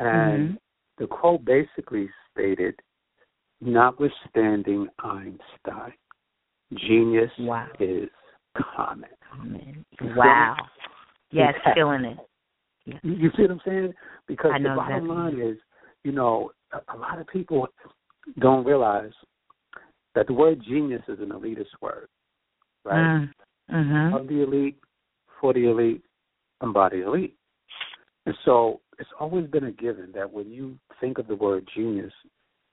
and 0.00 0.54
Mhm. 0.54 0.58
the 0.96 1.06
quote 1.06 1.44
basically 1.44 2.10
stated, 2.32 2.80
"Notwithstanding 3.64 4.88
Einstein, 4.98 5.94
genius 6.74 7.30
Wow. 7.38 7.68
is 7.80 8.08
common." 8.56 9.10
You 9.42 9.84
Wow. 10.14 10.56
Yes, 11.30 11.54
Yeah. 11.64 11.74
feeling 11.74 12.04
it. 12.04 12.18
You, 12.84 12.98
you 13.02 13.30
see 13.36 13.42
what 13.42 13.50
I'm 13.50 13.60
saying? 13.64 13.94
Because 14.26 14.52
the 14.62 14.68
bottom 14.76 15.08
line 15.08 15.40
is, 15.40 15.58
you 16.04 16.12
know, 16.12 16.52
a, 16.72 16.80
a 16.94 16.96
lot 16.96 17.18
of 17.18 17.26
people 17.26 17.66
don't 18.38 18.64
realize 18.64 19.12
that 20.14 20.26
the 20.26 20.32
word 20.32 20.62
genius 20.62 21.02
is 21.08 21.18
an 21.20 21.30
elitist 21.30 21.74
word, 21.80 22.08
right? 22.84 23.28
Mm-hmm. 23.70 24.14
Of 24.14 24.28
the 24.28 24.42
elite, 24.42 24.78
for 25.40 25.52
the 25.52 25.68
elite, 25.70 26.04
and 26.60 26.72
by 26.72 26.90
the 26.90 27.06
elite. 27.06 27.36
And 28.26 28.34
so 28.44 28.80
it's 28.98 29.10
always 29.18 29.46
been 29.48 29.64
a 29.64 29.72
given 29.72 30.12
that 30.14 30.30
when 30.30 30.50
you 30.50 30.78
think 31.00 31.18
of 31.18 31.26
the 31.26 31.34
word 31.34 31.68
genius, 31.74 32.12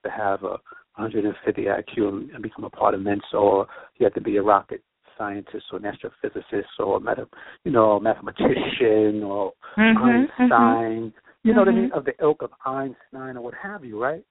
to 0.04 0.10
have 0.10 0.42
a 0.42 0.58
150 0.96 1.62
IQ 1.62 2.34
and, 2.34 2.42
become 2.42 2.64
a 2.64 2.70
part 2.70 2.94
of 2.94 3.00
Mensa, 3.00 3.36
or 3.36 3.66
you 3.98 4.04
have 4.04 4.14
to 4.14 4.20
be 4.20 4.36
a 4.36 4.42
rocket 4.42 4.82
scientist 5.16 5.64
or 5.72 5.78
an 5.78 5.84
astrophysicist 5.84 6.64
or 6.78 6.96
a 6.96 7.00
meta, 7.00 7.26
you 7.64 7.70
know, 7.72 7.92
a 7.92 8.00
mathematician 8.00 9.22
or 9.22 9.52
Mhm, 9.76 9.96
Einstein, 10.40 11.12
you 11.44 11.52
know 11.54 11.60
what 11.60 11.68
I 11.68 11.72
mean, 11.72 11.92
of 11.92 12.04
the 12.04 12.14
ilk 12.20 12.42
of 12.42 12.50
Einstein 12.64 13.36
or 13.36 13.40
what 13.42 13.54
have 13.54 13.84
you, 13.84 14.02
right? 14.02 14.24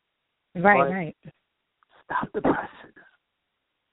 Right, 0.56 0.78
But- 0.78 0.92
right. 0.92 1.18
Stop 2.04 2.32
the 2.34 2.42
pressing. 2.42 2.94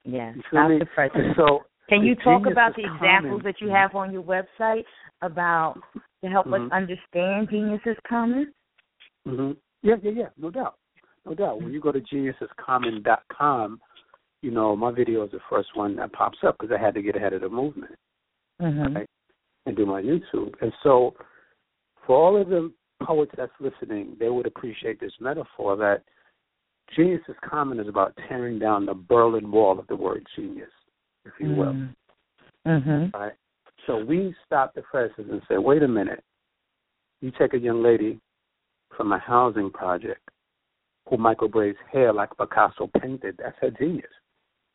Yeah. 0.05 0.35
Stop 0.49 0.71
me? 0.71 0.79
the 0.79 0.87
pressure. 0.87 1.35
So 1.37 1.65
Can 1.89 2.03
you 2.03 2.15
talk 2.17 2.47
about 2.47 2.75
the 2.77 2.83
examples 2.85 3.41
common. 3.41 3.43
that 3.45 3.61
you 3.61 3.69
have 3.71 3.95
on 3.95 4.13
your 4.13 4.23
website 4.23 4.85
about 5.23 5.81
to 6.23 6.29
help 6.29 6.47
Mhm. 6.47 6.67
us 6.67 6.73
understand 6.73 7.49
genius 7.49 7.81
is 7.87 7.97
common? 8.01 8.53
hmm 9.25 9.53
Yeah, 9.83 9.97
yeah, 10.03 10.11
yeah, 10.11 10.29
no 10.37 10.51
doubt, 10.51 10.77
no 11.27 11.35
doubt. 11.35 11.61
When 11.63 11.73
you 11.73 11.81
go 11.81 11.93
to 11.93 12.01
geniusiscommon.com, 12.01 13.81
you 14.43 14.51
know 14.51 14.77
my 14.77 14.93
video 14.93 15.25
is 15.25 15.31
the 15.33 15.41
first 15.51 15.69
one 15.75 15.97
that 15.97 16.13
pops 16.13 16.39
up 16.47 16.57
because 16.59 16.75
I 16.77 16.83
had 16.83 16.95
to 16.95 17.03
get 17.03 17.17
ahead 17.17 17.33
of 17.33 17.41
the 17.43 17.49
movement 17.49 17.95
Mm-hmm. 18.61 18.97
Right. 18.97 19.07
and 19.67 19.77
do 19.77 19.87
my 19.87 20.03
YouTube. 20.03 20.53
And 20.61 20.73
so, 20.83 21.15
for 22.05 22.17
all 22.17 22.41
of 22.41 22.49
the 22.49 22.73
poets 23.03 23.31
that's 23.37 23.53
listening, 23.61 24.17
they 24.19 24.29
would 24.31 24.47
appreciate 24.47 24.99
this 24.99 25.13
metaphor 25.21 25.77
that 25.77 26.03
genius 26.97 27.21
is 27.29 27.37
common 27.49 27.79
is 27.79 27.87
about 27.87 28.19
tearing 28.29 28.59
down 28.59 28.85
the 28.87 28.95
Berlin 28.95 29.51
Wall 29.53 29.79
of 29.79 29.87
the 29.87 29.95
word 29.95 30.27
genius, 30.35 30.71
if 31.25 31.33
you 31.39 31.55
will. 31.55 31.77
Mm-hmm. 32.67 33.17
Right. 33.17 33.35
So 33.87 34.05
we 34.05 34.35
stop 34.45 34.75
the 34.75 34.83
presses 34.83 35.27
and 35.31 35.41
say, 35.49 35.57
wait 35.59 35.83
a 35.85 35.89
minute. 35.89 36.25
You 37.21 37.31
take 37.39 37.55
a 37.55 37.59
young 37.59 37.83
lady 37.83 38.19
from 38.97 39.13
a 39.13 39.19
housing 39.19 39.71
project 39.71 40.29
who 41.09 41.17
microbraids 41.17 41.77
hair 41.93 42.13
like 42.13 42.31
Picasso 42.37 42.91
painted. 43.01 43.39
That's 43.39 43.57
her 43.61 43.71
genius. 43.71 44.11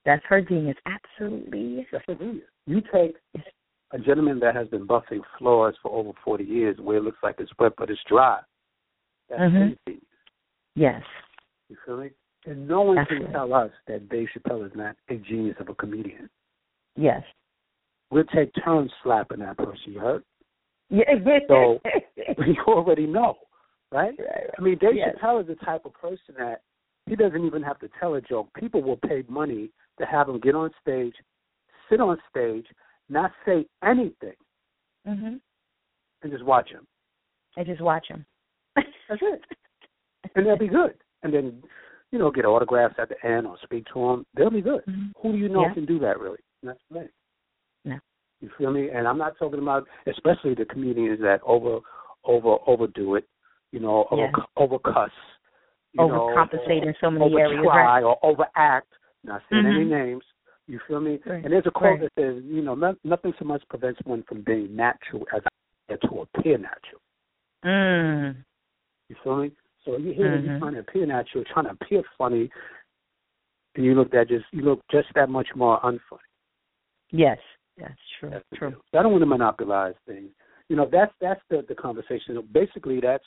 That's 0.05 0.23
her 0.27 0.41
genius. 0.41 0.77
Absolutely. 0.85 1.87
That's 1.91 2.03
her 2.07 2.15
genius. 2.15 2.47
You 2.65 2.81
take 2.93 3.15
a 3.91 3.99
gentleman 3.99 4.39
that 4.39 4.55
has 4.55 4.67
been 4.69 4.87
buffing 4.87 5.21
floors 5.37 5.75
for 5.81 5.91
over 5.91 6.11
40 6.23 6.43
years 6.43 6.77
where 6.79 6.97
it 6.97 7.03
looks 7.03 7.19
like 7.21 7.35
it's 7.39 7.51
wet 7.59 7.73
but 7.77 7.89
it's 7.89 8.01
dry. 8.07 8.39
That's 9.29 9.41
Mhm. 9.41 9.69
his 9.69 9.77
genius. 9.85 10.03
Yes. 10.75 11.03
You 11.69 11.77
feel 11.85 11.97
me? 11.97 12.11
And 12.45 12.67
no 12.67 12.81
one 12.81 12.95
That's 12.95 13.07
can 13.09 13.31
tell 13.31 13.53
us 13.53 13.71
that 13.87 14.09
Dave 14.09 14.27
Chappelle 14.29 14.65
is 14.65 14.75
not 14.75 14.97
a 15.09 15.15
genius 15.15 15.57
of 15.59 15.69
a 15.69 15.75
comedian. 15.75 16.29
Yes. 16.95 17.23
We'll 18.11 18.25
take 18.25 18.51
turns 18.63 18.91
slapping 19.01 19.39
that 19.39 19.57
person, 19.57 19.93
you 19.93 19.99
heard? 19.99 20.23
Yeah. 20.89 21.03
So- 21.47 21.79
you 22.45 22.61
already 22.67 23.07
know, 23.07 23.37
right? 23.93 24.13
Right. 24.19 24.49
I 24.57 24.61
mean, 24.61 24.77
Dave 24.79 24.95
Yes. 24.95 25.15
Chappelle 25.21 25.41
is 25.41 25.47
the 25.47 25.55
type 25.63 25.85
of 25.85 25.93
person 25.93 26.35
that 26.37 26.61
he 27.05 27.15
doesn't 27.15 27.45
even 27.45 27.61
have 27.63 27.79
to 27.79 27.89
tell 27.99 28.15
a 28.15 28.21
joke. 28.21 28.49
People 28.59 28.81
will 28.81 28.97
pay 28.97 29.23
money 29.29 29.69
to 29.99 30.05
have 30.05 30.27
him 30.29 30.39
get 30.39 30.55
on 30.55 30.71
stage, 30.81 31.13
sit 31.89 32.01
on 32.01 32.17
stage, 32.29 32.65
not 33.09 33.31
say 33.45 33.65
anything, 33.83 34.33
Mm-hmm. 35.07 35.35
and 36.21 36.31
just 36.31 36.45
watch 36.45 36.69
him. 36.69 36.87
And 37.57 37.65
just 37.67 37.81
watch 37.81 38.07
him. 38.07 38.25
That's 38.75 39.21
it. 39.21 39.41
And 40.35 40.45
they'll 40.45 40.57
be 40.57 40.69
good. 40.69 40.93
And 41.23 41.33
then, 41.33 41.61
you 42.11 42.17
know, 42.19 42.31
get 42.31 42.45
autographs 42.45 42.95
at 42.97 43.09
the 43.09 43.27
end 43.27 43.45
or 43.45 43.57
speak 43.63 43.85
to 43.93 43.99
them. 43.99 44.25
They'll 44.35 44.49
be 44.49 44.61
good. 44.61 44.83
Mhm. 44.87 45.11
Who 45.21 45.33
do 45.33 45.37
you 45.37 45.49
know 45.49 45.63
Yeah. 45.63 45.73
can 45.73 45.85
do 45.85 45.99
that, 45.99 46.19
really? 46.19 46.39
That's 46.63 46.79
many. 46.89 47.09
No. 47.83 47.99
You 48.39 48.49
feel 48.57 48.71
me? 48.71 48.89
And 48.91 49.05
I'm 49.07 49.17
not 49.17 49.37
talking 49.37 49.59
about, 49.59 49.87
especially 50.07 50.53
the 50.55 50.65
comedians 50.65 51.19
that 51.19 51.41
over, 51.43 51.79
over, 52.23 52.57
overdo 52.65 53.15
it. 53.15 53.27
You 53.73 53.79
know, 53.79 54.07
over, 54.11 54.21
Yeah. 54.21 54.43
over 54.55 54.77
cuss. 54.77 55.09
You 55.93 56.07
know, 56.07 56.29
Overcompensate 56.29 56.85
in 56.85 56.95
so 57.01 57.09
many 57.09 57.25
over 57.25 57.39
areas. 57.39 57.63
try 57.63 58.01
Right. 58.01 58.03
or 58.03 58.17
overact. 58.23 58.93
Not 59.23 59.41
saying 59.49 59.65
any 59.65 59.83
Mhm. 59.85 59.89
names. 59.89 60.23
You 60.67 60.79
feel 60.87 60.99
me? 61.01 61.19
Right. 61.25 61.43
And 61.43 61.51
there's 61.51 61.65
a 61.65 61.71
quote 61.71 61.99
Right. 61.99 62.01
that 62.01 62.13
says, 62.13 62.43
you 62.43 62.61
know, 62.61 62.75
no, 62.75 62.95
nothing 63.03 63.33
so 63.39 63.45
much 63.45 63.67
prevents 63.69 63.99
one 64.05 64.21
from 64.23 64.41
being 64.41 64.75
natural 64.75 65.27
as 65.33 65.43
to 66.01 66.21
appear 66.21 66.57
natural. 66.57 67.01
Mm. 67.65 68.45
You 69.09 69.15
feel 69.23 69.37
me? 69.37 69.51
So 69.83 69.97
you 69.97 70.13
hear 70.13 70.35
you're 70.37 70.53
Mhm. 70.53 70.59
trying 70.59 70.73
to 70.73 70.79
appear 70.79 71.05
natural, 71.05 71.43
trying 71.45 71.65
to 71.65 71.71
appear 71.71 72.03
funny, 72.17 72.49
and 73.75 73.85
you 73.85 73.95
look 73.95 74.11
that 74.11 74.27
just 74.27 74.45
you 74.53 74.61
look 74.61 74.81
just 74.89 75.11
that 75.15 75.29
much 75.29 75.53
more 75.55 75.79
unfunny. 75.81 76.19
Yes. 77.11 77.39
That's 77.77 77.99
true. 78.19 78.29
That's 78.29 78.45
true. 78.53 78.75
So 78.91 78.99
I 78.99 79.03
don't 79.03 79.11
want 79.11 79.23
to 79.23 79.25
monopolize 79.27 79.95
things. 80.05 80.31
You 80.69 80.75
know, 80.75 80.85
that's 80.85 81.13
that's 81.19 81.41
the 81.49 81.63
the 81.63 81.75
conversation. 81.75 82.39
Basically, 82.51 82.99
that's 82.99 83.25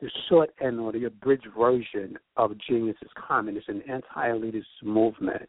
the 0.00 0.10
short 0.28 0.50
end 0.60 0.80
or 0.80 0.92
the 0.92 1.04
abridged 1.04 1.46
version 1.56 2.16
of 2.36 2.52
Genius 2.68 2.96
is 3.02 3.10
Common. 3.16 3.56
It's 3.56 3.68
an 3.68 3.82
anti-elitist 3.88 4.64
movement 4.82 5.48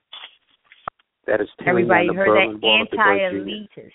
that 1.27 1.41
is 1.41 1.47
tearing 1.59 1.89
Everybody 1.89 2.07
down 2.07 2.15
the 2.15 2.21
heard 2.21 2.53
that 2.53 2.61
Wall 2.61 2.81
of 2.83 2.87
the 2.89 2.97
word 2.97 3.31
genius. 3.31 3.69
anti-elitist. 3.75 3.91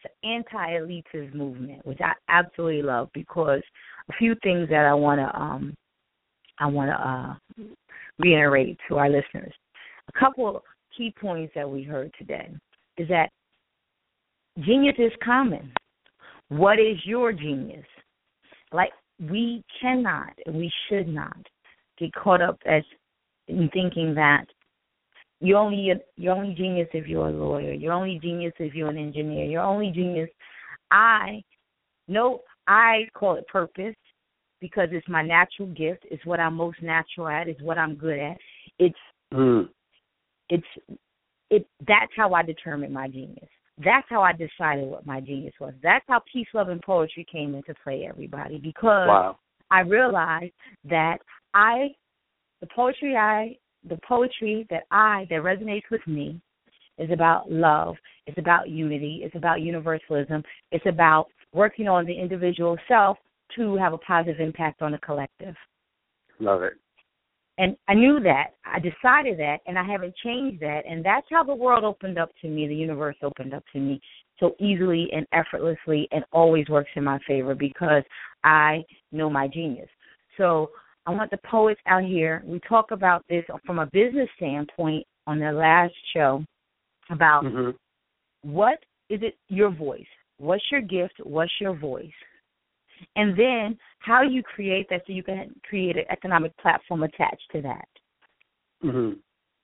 It's 0.00 0.14
an 0.22 0.30
anti-elitist 0.30 1.34
movement, 1.34 1.84
which 1.86 2.00
I 2.00 2.12
absolutely 2.28 2.82
love 2.82 3.08
because 3.14 3.62
a 4.08 4.12
few 4.14 4.36
things 4.42 4.68
that 4.68 4.84
I 4.84 4.94
want 4.94 5.20
to 5.20 5.40
um 5.40 5.74
I 6.58 6.66
want 6.66 6.90
to 6.90 7.08
uh 7.08 7.64
reiterate 8.18 8.78
to 8.88 8.98
our 8.98 9.08
listeners. 9.08 9.52
A 10.08 10.18
couple 10.18 10.56
of 10.56 10.62
key 10.96 11.14
points 11.20 11.52
that 11.54 11.68
we 11.68 11.82
heard 11.82 12.12
today 12.18 12.48
is 12.96 13.08
that 13.08 13.30
genius 14.64 14.96
is 14.98 15.12
common. 15.24 15.72
What 16.48 16.78
is 16.78 16.96
your 17.04 17.32
genius? 17.32 17.86
Like 18.72 18.90
we 19.20 19.64
cannot 19.80 20.32
and 20.46 20.56
we 20.56 20.70
should 20.88 21.08
not 21.08 21.36
get 21.98 22.12
caught 22.14 22.40
up 22.40 22.58
as 22.66 22.82
in 23.48 23.68
thinking 23.72 24.14
that 24.14 24.44
you're 25.40 25.58
only 25.58 25.92
you're 26.16 26.34
only 26.34 26.54
genius 26.54 26.88
if 26.92 27.06
you're 27.06 27.28
a 27.28 27.32
lawyer. 27.32 27.72
You're 27.72 27.92
only 27.92 28.18
genius 28.22 28.52
if 28.58 28.74
you're 28.74 28.90
an 28.90 28.98
engineer. 28.98 29.44
You're 29.44 29.62
only 29.62 29.90
genius. 29.90 30.30
I 30.90 31.42
no, 32.08 32.42
I 32.66 33.08
call 33.14 33.36
it 33.36 33.46
purpose 33.46 33.94
because 34.60 34.88
it's 34.90 35.08
my 35.08 35.22
natural 35.22 35.68
gift. 35.68 36.04
It's 36.10 36.24
what 36.24 36.40
I'm 36.40 36.54
most 36.54 36.82
natural 36.82 37.28
at. 37.28 37.48
It's 37.48 37.62
what 37.62 37.78
I'm 37.78 37.94
good 37.94 38.18
at. 38.18 38.36
It's 38.78 38.98
Mm. 39.32 39.68
it's 40.48 40.66
it. 41.50 41.66
That's 41.86 42.12
how 42.16 42.32
I 42.32 42.42
determine 42.42 42.92
my 42.92 43.08
genius. 43.08 43.50
That's 43.84 44.06
how 44.08 44.22
I 44.22 44.32
decided 44.32 44.88
what 44.88 45.06
my 45.06 45.20
genius 45.20 45.54
was. 45.60 45.74
That's 45.82 46.04
how 46.08 46.22
peace, 46.32 46.48
love, 46.54 46.68
and 46.68 46.82
poetry 46.82 47.26
came 47.30 47.54
into 47.54 47.74
play, 47.84 48.06
everybody, 48.08 48.58
because 48.58 49.08
wow. 49.08 49.38
I 49.70 49.80
realized 49.80 50.52
that 50.88 51.18
I, 51.54 51.88
the 52.60 52.68
poetry 52.74 53.16
I, 53.16 53.56
the 53.88 53.98
poetry 54.06 54.66
that 54.70 54.84
I 54.90 55.26
that 55.30 55.42
resonates 55.42 55.90
with 55.90 56.06
me, 56.06 56.40
is 56.98 57.10
about 57.12 57.50
love. 57.50 57.96
It's 58.26 58.38
about 58.38 58.68
unity. 58.68 59.20
It's 59.22 59.36
about 59.36 59.60
universalism. 59.60 60.42
It's 60.72 60.84
about 60.86 61.26
working 61.52 61.88
on 61.88 62.04
the 62.04 62.12
individual 62.12 62.76
self 62.88 63.16
to 63.56 63.76
have 63.76 63.92
a 63.92 63.98
positive 63.98 64.40
impact 64.40 64.82
on 64.82 64.92
the 64.92 64.98
collective. 64.98 65.54
Love 66.40 66.62
it. 66.62 66.74
And 67.58 67.76
I 67.88 67.94
knew 67.94 68.20
that. 68.20 68.54
I 68.64 68.78
decided 68.78 69.38
that, 69.40 69.58
and 69.66 69.76
I 69.76 69.82
haven't 69.82 70.14
changed 70.24 70.62
that. 70.62 70.82
And 70.88 71.04
that's 71.04 71.26
how 71.28 71.42
the 71.42 71.54
world 71.54 71.82
opened 71.82 72.16
up 72.16 72.30
to 72.40 72.48
me, 72.48 72.68
the 72.68 72.74
universe 72.74 73.16
opened 73.22 73.52
up 73.52 73.64
to 73.72 73.80
me 73.80 74.00
so 74.38 74.54
easily 74.60 75.08
and 75.12 75.26
effortlessly 75.32 76.08
and 76.12 76.24
always 76.32 76.68
works 76.68 76.90
in 76.94 77.02
my 77.02 77.18
favor 77.26 77.56
because 77.56 78.04
I 78.44 78.84
know 79.10 79.28
my 79.28 79.48
genius. 79.48 79.88
So 80.36 80.70
I 81.06 81.10
want 81.10 81.32
the 81.32 81.38
poets 81.50 81.80
out 81.86 82.04
here. 82.04 82.44
We 82.46 82.60
talk 82.68 82.92
about 82.92 83.24
this 83.28 83.44
from 83.66 83.80
a 83.80 83.86
business 83.86 84.28
standpoint 84.36 85.04
on 85.26 85.40
the 85.40 85.50
last 85.50 85.94
show 86.14 86.44
about 87.10 87.44
mm-hmm. 87.44 87.70
what 88.42 88.78
is 89.10 89.20
it 89.22 89.34
your 89.48 89.70
voice? 89.70 90.06
What's 90.38 90.62
your 90.70 90.82
gift? 90.82 91.14
What's 91.24 91.52
your 91.60 91.74
voice? 91.74 92.12
And 93.16 93.38
then 93.38 93.78
how 93.98 94.22
you 94.22 94.42
create 94.42 94.86
that 94.90 95.02
so 95.06 95.12
you 95.12 95.22
can 95.22 95.54
create 95.68 95.96
an 95.96 96.04
economic 96.10 96.56
platform 96.58 97.02
attached 97.02 97.50
to 97.52 97.62
that. 97.62 97.88
Mm-hmm. 98.84 99.18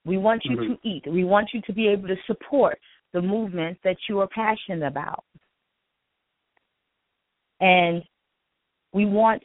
We 0.04 0.18
want 0.18 0.42
you 0.44 0.56
mm-hmm. 0.56 0.72
to 0.74 0.88
eat. 0.88 1.04
We 1.10 1.24
want 1.24 1.50
you 1.52 1.60
to 1.62 1.72
be 1.72 1.88
able 1.88 2.08
to 2.08 2.16
support 2.26 2.78
the 3.12 3.22
movement 3.22 3.78
that 3.84 3.96
you 4.08 4.20
are 4.20 4.28
passionate 4.28 4.86
about. 4.86 5.24
And 7.60 8.02
we 8.92 9.06
want 9.06 9.42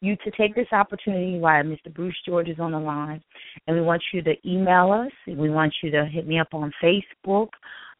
you 0.00 0.16
to 0.16 0.30
take 0.32 0.54
this 0.54 0.66
opportunity 0.72 1.38
while 1.38 1.62
Mr. 1.62 1.92
Bruce 1.92 2.16
George 2.26 2.48
is 2.48 2.58
on 2.58 2.72
the 2.72 2.78
line, 2.78 3.22
and 3.66 3.76
we 3.76 3.82
want 3.82 4.02
you 4.12 4.22
to 4.22 4.34
email 4.46 4.90
us. 4.92 5.12
We 5.26 5.50
want 5.50 5.74
you 5.82 5.90
to 5.90 6.06
hit 6.06 6.26
me 6.26 6.38
up 6.38 6.48
on 6.52 6.72
Facebook. 6.82 7.48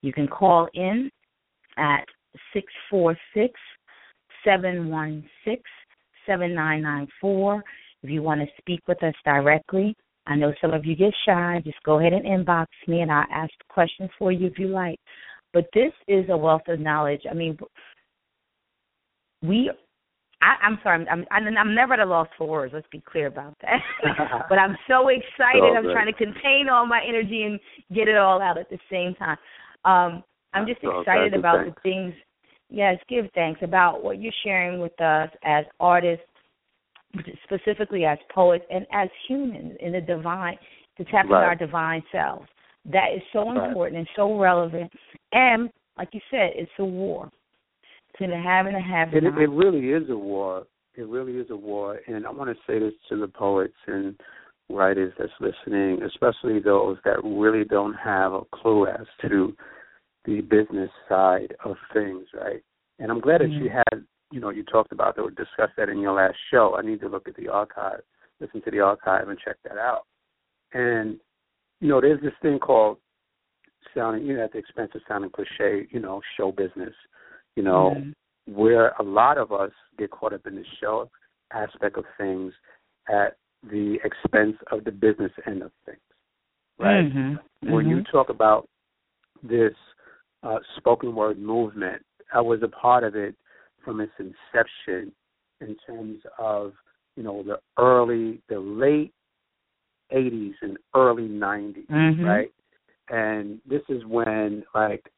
You 0.01 0.13
can 0.13 0.27
call 0.27 0.69
in 0.73 1.11
at 1.77 2.05
six 2.53 2.73
four 2.89 3.17
six 3.35 3.53
Seven 4.45 4.89
one 4.89 5.25
six 5.45 5.63
seven 6.27 6.55
nine 6.55 6.83
nine 6.83 7.09
four. 7.21 7.63
If 8.03 8.11
you 8.11 8.23
want 8.23 8.41
to 8.41 8.47
speak 8.59 8.81
with 8.89 9.03
us 9.03 9.15
directly, 9.25 9.95
I 10.27 10.37
know 10.37 10.53
some 10.61 10.73
of 10.73 10.85
you 10.85 10.97
get 10.97 11.13
shy. 11.27 11.61
Just 11.65 11.83
go 11.85 11.99
ahead 11.99 12.13
and 12.13 12.25
inbox 12.25 12.67
me, 12.87 13.01
and 13.01 13.11
I'll 13.11 13.27
ask 13.31 13.53
questions 13.69 14.11
for 14.19 14.33
you 14.33 14.47
if 14.47 14.59
you 14.59 14.69
like. 14.69 14.99
But 15.53 15.67
this 15.75 15.93
is 16.07 16.25
a 16.31 16.37
wealth 16.37 16.63
of 16.69 16.81
knowledge. 16.81 17.23
I 17.31 17.35
mean, 17.35 17.59
we. 19.43 19.71
I, 20.43 20.55
I'm 20.65 20.79
sorry. 20.83 21.07
I'm, 21.09 21.27
I'm 21.31 21.59
I'm 21.59 21.75
never 21.75 21.95
at 21.95 22.01
a 22.01 22.05
loss 22.05 22.29
for 22.39 22.47
words. 22.47 22.73
Let's 22.73 22.87
be 22.91 23.03
clear 23.05 23.27
about 23.27 23.55
that. 23.61 23.81
but 24.49 24.59
I'm 24.59 24.77
so 24.89 25.09
excited. 25.09 25.63
Oh, 25.63 25.75
I'm 25.77 25.85
trying 25.85 26.07
to 26.07 26.17
contain 26.17 26.69
all 26.73 26.87
my 26.87 27.03
energy 27.07 27.43
and 27.43 27.61
get 27.95 28.09
it 28.09 28.17
all 28.17 28.41
out 28.41 28.57
at 28.57 28.71
the 28.71 28.79
same 28.91 29.15
time. 29.17 29.37
Um, 29.85 30.25
I'm 30.55 30.67
just 30.67 30.81
excited 30.83 31.35
about 31.35 31.67
the 31.67 31.75
things 31.83 32.15
yes, 32.71 32.99
give 33.09 33.27
thanks 33.35 33.61
about 33.63 34.03
what 34.03 34.21
you're 34.21 34.33
sharing 34.45 34.81
with 34.81 34.99
us 35.01 35.29
as 35.45 35.65
artists, 35.79 36.25
specifically 37.45 38.05
as 38.05 38.19
poets 38.33 38.65
and 38.71 38.87
as 38.93 39.09
humans 39.29 39.77
in 39.81 39.93
the 39.93 40.01
divine, 40.01 40.57
to 40.97 41.05
tap 41.05 41.25
into 41.25 41.35
our 41.35 41.55
divine 41.55 42.03
selves. 42.13 42.47
That 42.87 43.09
is 43.15 43.23
so 43.33 43.51
right. 43.51 43.69
important 43.69 43.99
and 43.99 44.09
so 44.17 44.39
relevant. 44.39 44.91
And 45.33 45.71
like 45.99 46.09
you 46.13 46.21
said, 46.31 46.53
it's 46.55 46.71
a 46.79 46.85
war. 46.85 47.31
To 48.19 48.27
the 48.27 48.37
have 48.37 48.67
and 48.67 48.75
the 48.75 48.81
have 48.81 49.15
it, 49.15 49.25
it 49.25 49.31
really 49.31 49.91
is 49.91 50.11
a 50.11 50.17
war. 50.17 50.65
It 50.95 51.07
really 51.07 51.35
is 51.35 51.47
a 51.51 51.57
war. 51.57 52.01
And 52.07 52.27
I 52.27 52.31
want 52.31 52.51
to 52.51 52.57
say 52.67 52.79
this 52.79 52.93
to 53.09 53.17
the 53.17 53.29
poets 53.29 53.75
and 53.87 54.19
writers 54.69 55.13
that's 55.19 55.33
listening, 55.41 56.03
especially 56.03 56.61
those 56.61 56.99
that 57.05 57.23
really 57.23 57.65
don't 57.65 57.95
have 57.95 58.33
a 58.33 58.43
clue 58.53 58.87
as 58.87 59.07
to 59.23 59.55
the 60.25 60.41
business 60.43 60.91
side 61.09 61.55
of 61.65 61.77
things, 61.93 62.27
right? 62.35 62.63
And 63.01 63.11
I'm 63.11 63.21
glad 63.21 63.41
that 63.41 63.49
mm-hmm. 63.49 63.65
you 63.65 63.71
had, 63.71 64.05
you 64.31 64.41
know, 64.41 64.51
you 64.51 64.63
talked 64.63 64.93
about 64.93 65.17
that 65.17 65.23
or 65.23 65.31
discussed 65.31 65.73
that 65.77 65.89
in 65.89 65.99
your 65.99 66.15
last 66.15 66.37
show. 66.51 66.77
I 66.79 66.83
need 66.83 67.01
to 67.01 67.09
look 67.09 67.27
at 67.27 67.35
the 67.37 67.49
archive, 67.49 68.03
listen 68.39 68.63
to 68.63 68.71
the 68.71 68.81
archive, 68.81 69.29
and 69.29 69.39
check 69.39 69.57
that 69.65 69.79
out. 69.79 70.03
And 70.73 71.19
you 71.81 71.89
know, 71.89 72.01
there's 72.01 72.21
this 72.21 72.35
thing 72.43 72.59
called 72.59 72.99
sounding, 73.95 74.27
you 74.27 74.37
know, 74.37 74.45
at 74.45 74.53
the 74.53 74.59
expense 74.59 74.91
of 74.95 75.01
sounding 75.09 75.31
cliche, 75.31 75.89
you 75.91 75.99
know, 75.99 76.21
show 76.37 76.53
business. 76.53 76.95
You 77.57 77.65
know, 77.65 77.95
mm-hmm. 77.97 78.55
where 78.55 78.91
a 79.01 79.03
lot 79.03 79.37
of 79.37 79.51
us 79.51 79.73
get 79.99 80.11
caught 80.11 80.33
up 80.33 80.47
in 80.47 80.55
the 80.55 80.65
show 80.81 81.11
aspect 81.53 81.97
of 81.99 82.05
things 82.17 82.53
at 83.09 83.37
the 83.65 83.99
expense 84.05 84.57
of 84.71 84.85
the 84.85 84.93
business 84.93 85.33
end 85.47 85.63
of 85.63 85.73
things. 85.85 85.99
Right? 86.79 87.05
Mm-hmm. 87.05 87.73
When 87.73 87.89
you 87.89 87.97
mm-hmm. 87.97 88.17
talk 88.17 88.31
about 88.31 88.69
this 89.43 89.73
uh, 90.43 90.59
spoken 90.77 91.15
word 91.15 91.39
movement, 91.39 92.03
I 92.33 92.41
was 92.41 92.61
a 92.63 92.69
part 92.69 93.05
of 93.05 93.17
it 93.17 93.35
from 93.85 94.01
its 94.01 94.13
inception 94.19 95.13
in 95.61 95.77
terms 95.87 96.19
of 96.39 96.73
you 97.17 97.23
know 97.23 97.43
the 97.43 97.59
early, 97.79 98.41
the 98.49 98.59
late 98.59 99.13
'80s 100.13 100.55
and 100.63 100.79
early 100.95 101.29
'90s, 101.29 101.87
mm-hmm. 101.89 102.25
right? 102.25 102.53
And 103.09 103.61
this 103.69 103.83
is 103.89 104.05
when 104.07 104.65
like 104.75 105.11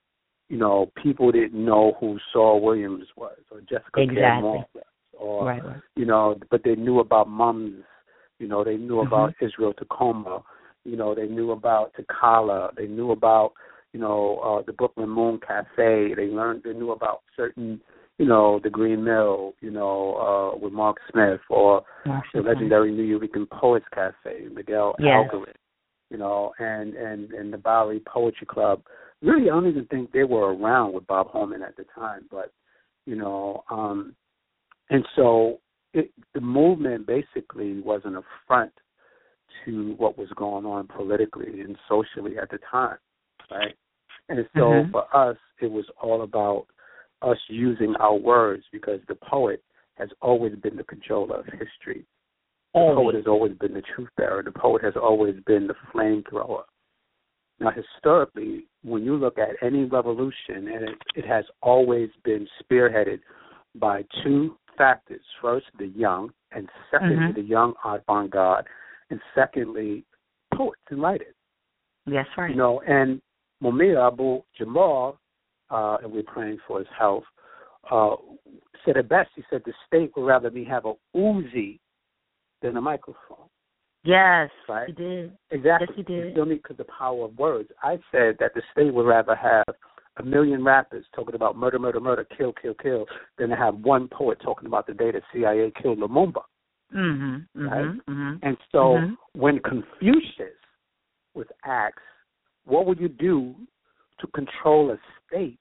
you 0.49 0.59
know 0.59 0.91
people 1.03 1.31
didn't 1.33 1.65
know 1.65 1.97
who 2.01 2.19
Saul 2.33 2.61
Williams 2.61 3.07
was 3.17 3.39
or 3.51 3.61
Jessica 3.61 4.01
exactly. 4.01 4.65
or 5.13 5.47
right, 5.47 5.65
right. 5.65 5.77
you 5.97 6.07
know, 6.07 6.37
but 6.51 6.63
they 6.65 6.75
knew 6.75 7.01
about 7.01 7.29
Mums, 7.29 7.83
you 8.39 8.49
know, 8.49 8.65
they 8.65 8.77
knew 8.77 8.97
mm-hmm. 8.97 9.13
about 9.13 9.35
Israel 9.41 9.73
Tacoma, 9.73 10.43
you 10.85 10.97
know, 10.97 11.15
they 11.15 11.27
knew 11.27 11.53
about 11.53 11.93
Takala, 11.95 12.75
they 12.77 12.87
knew 12.87 13.13
about 13.13 13.53
you 13.93 14.01
know, 14.01 14.39
uh, 14.39 14.63
the 14.65 14.73
Brooklyn 14.73 15.11
Moon 15.11 15.39
Cafe. 15.47 16.15
They 16.15 16.27
learned, 16.27 16.63
they 16.65 16.73
knew 16.73 16.93
about 16.93 17.21
certain, 17.37 17.81
you 18.19 18.27
know, 18.27 18.61
the 18.63 18.71
Green 18.71 19.05
Mill, 19.05 19.55
you 19.61 19.71
know, 19.71 20.15
uh, 20.55 20.59
with 20.59 20.73
Marc 20.73 20.97
Smith, 21.11 21.41
or 21.51 21.83
the 22.05 22.41
legendary 22.41 22.93
Nuyorican 22.93 23.49
Poets 23.51 23.87
Cafe, 23.93 24.47
Miguel 24.53 24.95
yes. 24.99 25.09
Algarin, 25.09 25.55
you 26.11 26.19
know, 26.19 26.53
and 26.59 26.95
and 26.95 27.33
and 27.33 27.53
the 27.53 27.59
Bowery 27.59 28.01
Poetry 28.07 28.47
Club. 28.47 28.83
Really, 29.21 29.51
I 29.51 29.55
don't 29.55 29.69
even 29.69 29.87
think 29.87 30.13
they 30.13 30.25
were 30.25 30.55
around 30.55 30.95
with 30.95 31.07
Bob 31.07 31.29
Holman 31.29 31.63
at 31.63 31.77
the 31.77 31.85
time, 31.95 32.27
but 32.31 32.53
you 33.07 33.17
know, 33.17 33.63
um, 33.71 34.15
and 34.91 35.05
so 35.17 35.61
it, 35.95 36.11
the 36.35 36.41
movement 36.41 37.07
basically 37.07 37.81
was 37.81 38.01
an 38.05 38.17
affront 38.17 38.73
to 39.65 39.95
what 39.99 40.19
was 40.19 40.29
going 40.37 40.65
on 40.65 40.87
politically 40.87 41.61
and 41.61 41.77
socially 41.89 42.39
at 42.39 42.51
the 42.51 42.59
time, 42.71 42.97
right? 43.51 43.75
And 44.29 44.47
so 44.55 44.61
mm-hmm. 44.61 44.91
for 44.93 45.17
us, 45.17 45.37
it 45.61 45.71
was 45.71 45.85
all 46.03 46.23
about 46.23 46.67
us 47.23 47.39
using 47.49 47.95
our 48.01 48.15
words 48.15 48.65
because 48.73 49.01
the 49.09 49.15
poet 49.15 49.63
has 49.95 50.09
always 50.21 50.55
been 50.57 50.77
the 50.77 50.85
controller 50.85 51.41
of 51.41 51.47
history. 51.47 52.07
The 52.75 52.81
always. 52.81 52.97
poet 52.97 53.15
has 53.17 53.27
always 53.27 53.53
been 53.59 53.75
the 53.75 53.83
truth 53.95 54.09
bearer. 54.17 54.43
The 54.43 54.53
poet 54.53 54.83
has 54.83 54.95
always 55.01 55.35
been 55.47 55.67
the 55.67 55.75
flamethrower. 55.95 56.63
Now, 57.61 57.71
historically, 57.71 58.67
when 58.83 59.05
you 59.05 59.17
look 59.17 59.39
at 59.39 59.51
any 59.65 59.85
revolution, 59.85 60.69
and 60.69 60.89
it, 60.89 60.99
it 61.15 61.27
has 61.27 61.45
always 61.63 62.09
been 62.25 62.49
spearheaded 62.63 63.21
by 63.77 64.05
two 64.25 64.57
factors. 64.77 65.21
First, 65.41 65.67
the 65.79 65.87
young, 65.89 66.33
and 66.51 66.69
secondly, 66.91 67.17
mm-hmm. 67.17 67.41
the 67.41 67.47
young 67.47 67.75
avant-garde, 67.85 68.67
and 69.11 69.21
secondly, 69.35 70.05
poets 70.55 70.81
and 70.91 71.01
writers. 71.01 71.35
Yes, 72.07 72.27
right. 72.37 72.51
You 72.51 72.57
know, 72.57 72.83
and 72.87 73.21
Mumia 73.63 74.09
Abu 74.09 74.43
Jamal, 74.57 75.19
uh, 75.71 75.99
and 76.03 76.13
we're 76.13 76.23
praying 76.23 76.59
for 76.67 76.79
his 76.79 76.89
health, 76.99 77.25
uh, 77.91 78.17
said 78.85 78.97
it 78.97 79.09
best. 79.09 79.31
He 79.37 79.43
said 79.51 79.63
the 79.65 79.73
state 79.87 80.13
would 80.17 80.27
rather 80.27 80.51
me 80.51 80.65
have 80.65 80.85
a 80.85 80.95
Uzi 81.17 81.79
than 82.61 82.77
a 82.77 82.81
microphone. 82.81 83.49
Yes, 84.05 84.51
right? 84.69 84.89
he 84.89 84.93
did. 84.93 85.33
Exactly. 85.51 85.87
Yes, 85.89 85.97
he 85.97 86.03
did. 86.03 86.33
Still 86.33 86.47
need 86.47 86.63
because 86.63 86.77
the 86.77 86.87
power 86.99 87.25
of 87.25 87.39
words. 87.39 87.71
I 87.83 87.99
said 88.11 88.37
that 88.41 88.53
the 88.55 88.63
state 88.73 88.93
would 88.93 89.07
rather 89.07 89.37
have 89.37 89.77
a 90.19 90.23
million 90.25 90.65
rappers 90.65 91.05
talking 91.15 91.35
about 91.35 91.57
murder, 91.57 91.79
murder, 91.79 92.01
murder, 92.01 92.27
kill, 92.37 92.53
kill, 92.61 92.75
kill, 92.75 93.07
than 93.39 93.51
to 93.51 93.57
have 93.57 93.77
one 93.77 94.09
poet 94.09 94.39
talking 94.43 94.67
about 94.67 94.87
the 94.87 94.95
day 94.95 95.13
the 95.13 95.23
CIA 95.33 95.73
killed 95.81 95.99
Lumumba. 95.99 96.43
Mm-hmm, 96.95 97.67
right? 97.67 97.85
Mm-hmm, 97.85 98.33
and 98.43 98.57
so 98.71 98.79
mm-hmm. 98.79 99.41
when 99.41 99.61
Confucius 99.61 100.59
was 101.35 101.47
asked 101.65 102.01
what 102.65 102.87
would 102.87 103.01
you 103.01 103.09
do 103.09 103.55
to 104.21 104.27
control 104.29 104.91
a 104.91 104.99
state? 105.27 105.59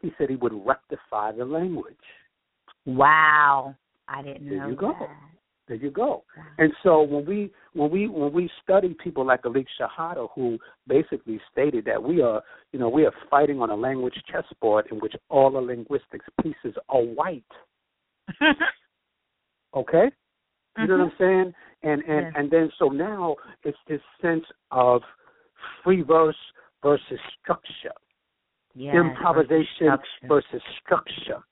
He 0.00 0.12
said 0.16 0.30
he 0.30 0.36
would 0.36 0.54
rectify 0.66 1.32
the 1.32 1.44
language. 1.44 1.94
Wow. 2.86 3.76
I 4.08 4.22
didn't 4.22 4.48
there 4.48 4.58
know 4.58 4.60
There 4.60 4.70
you 4.70 4.76
go. 4.76 5.06
There 5.68 5.76
you 5.76 5.90
go. 5.92 6.24
And 6.58 6.72
so 6.82 7.02
when 7.02 7.24
we 7.24 7.52
when 7.74 7.90
we 7.92 8.08
when 8.08 8.32
we 8.32 8.50
study 8.60 8.96
people 9.02 9.24
like 9.24 9.42
Alik 9.42 9.66
Shahadah, 9.80 10.28
who 10.34 10.58
basically 10.88 11.40
stated 11.52 11.84
that 11.84 12.02
we 12.02 12.20
are 12.22 12.42
you 12.72 12.80
know 12.80 12.88
we 12.88 13.04
are 13.04 13.12
fighting 13.30 13.60
on 13.60 13.70
a 13.70 13.76
language 13.76 14.14
chessboard 14.30 14.86
in 14.90 14.98
which 14.98 15.14
all 15.28 15.48
the 15.48 15.60
linguistics 15.60 16.26
pieces 16.42 16.76
are 16.88 17.02
white. 17.02 17.44
okay, 19.76 20.10
you 20.76 20.86
know 20.88 20.98
what 20.98 21.12
mm-hmm. 21.12 21.22
I'm 21.22 21.52
saying? 21.52 21.54
And 21.84 22.02
and 22.02 22.26
Yes. 22.26 22.32
and 22.36 22.50
then 22.50 22.70
so 22.76 22.88
now 22.88 23.36
it's 23.62 23.78
this 23.86 24.00
sense 24.20 24.44
of 24.72 25.02
free 25.82 26.02
verse 26.02 26.36
versus 26.82 27.18
structure, 27.42 27.92
Yes, 28.74 28.94
improvisation 28.94 29.66
structure. 29.76 30.28
versus 30.28 30.62
structure. 30.82 31.42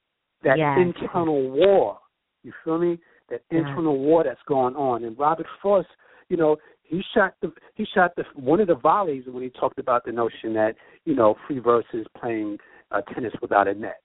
That 0.45 0.59
Yes. 0.59 0.77
internal 0.77 1.51
war. 1.51 1.99
You 2.45 2.53
feel 2.65 2.79
me? 2.79 2.99
That 3.29 3.43
Yes. 3.51 3.67
internal 3.67 3.99
war 3.99 4.25
that's 4.25 4.43
going 4.47 4.77
on. 4.77 5.05
And 5.05 5.19
Robert 5.19 5.47
Frost, 5.61 5.89
you 6.29 6.37
know, 6.37 6.57
he 6.83 7.03
shot 7.15 7.35
the 7.43 7.53
he 7.75 7.85
shot 7.85 8.15
the 8.17 8.25
one 8.35 8.61
of 8.61 8.69
the 8.69 8.75
volleys 8.75 9.25
when 9.27 9.43
he 9.43 9.51
talked 9.51 9.79
about 9.79 10.05
the 10.05 10.13
notion 10.13 10.55
that 10.55 10.75
you 11.05 11.15
know 11.15 11.37
free 11.47 11.59
verse 11.59 11.85
is 11.93 12.07
playing 12.19 12.59
uh, 12.91 13.03
tennis 13.13 13.35
without 13.43 13.69
a 13.69 13.75
net 13.75 14.01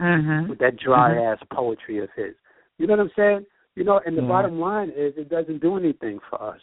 Mhm. 0.00 0.48
with 0.48 0.58
that 0.58 0.76
dry 0.76 1.14
Mhm. 1.14 1.32
ass 1.32 1.42
poetry 1.52 1.98
of 1.98 2.10
his. 2.12 2.34
You 2.78 2.86
know 2.86 2.96
what 2.96 3.00
I'm 3.00 3.10
saying? 3.16 3.46
You 3.74 3.84
know, 3.84 4.00
and 4.06 4.16
the 4.16 4.22
Yeah. 4.22 4.28
bottom 4.28 4.58
line 4.60 4.90
is 4.90 5.16
it 5.16 5.28
doesn't 5.28 5.58
do 5.60 5.76
anything 5.76 6.18
for 6.30 6.40
us, 6.42 6.60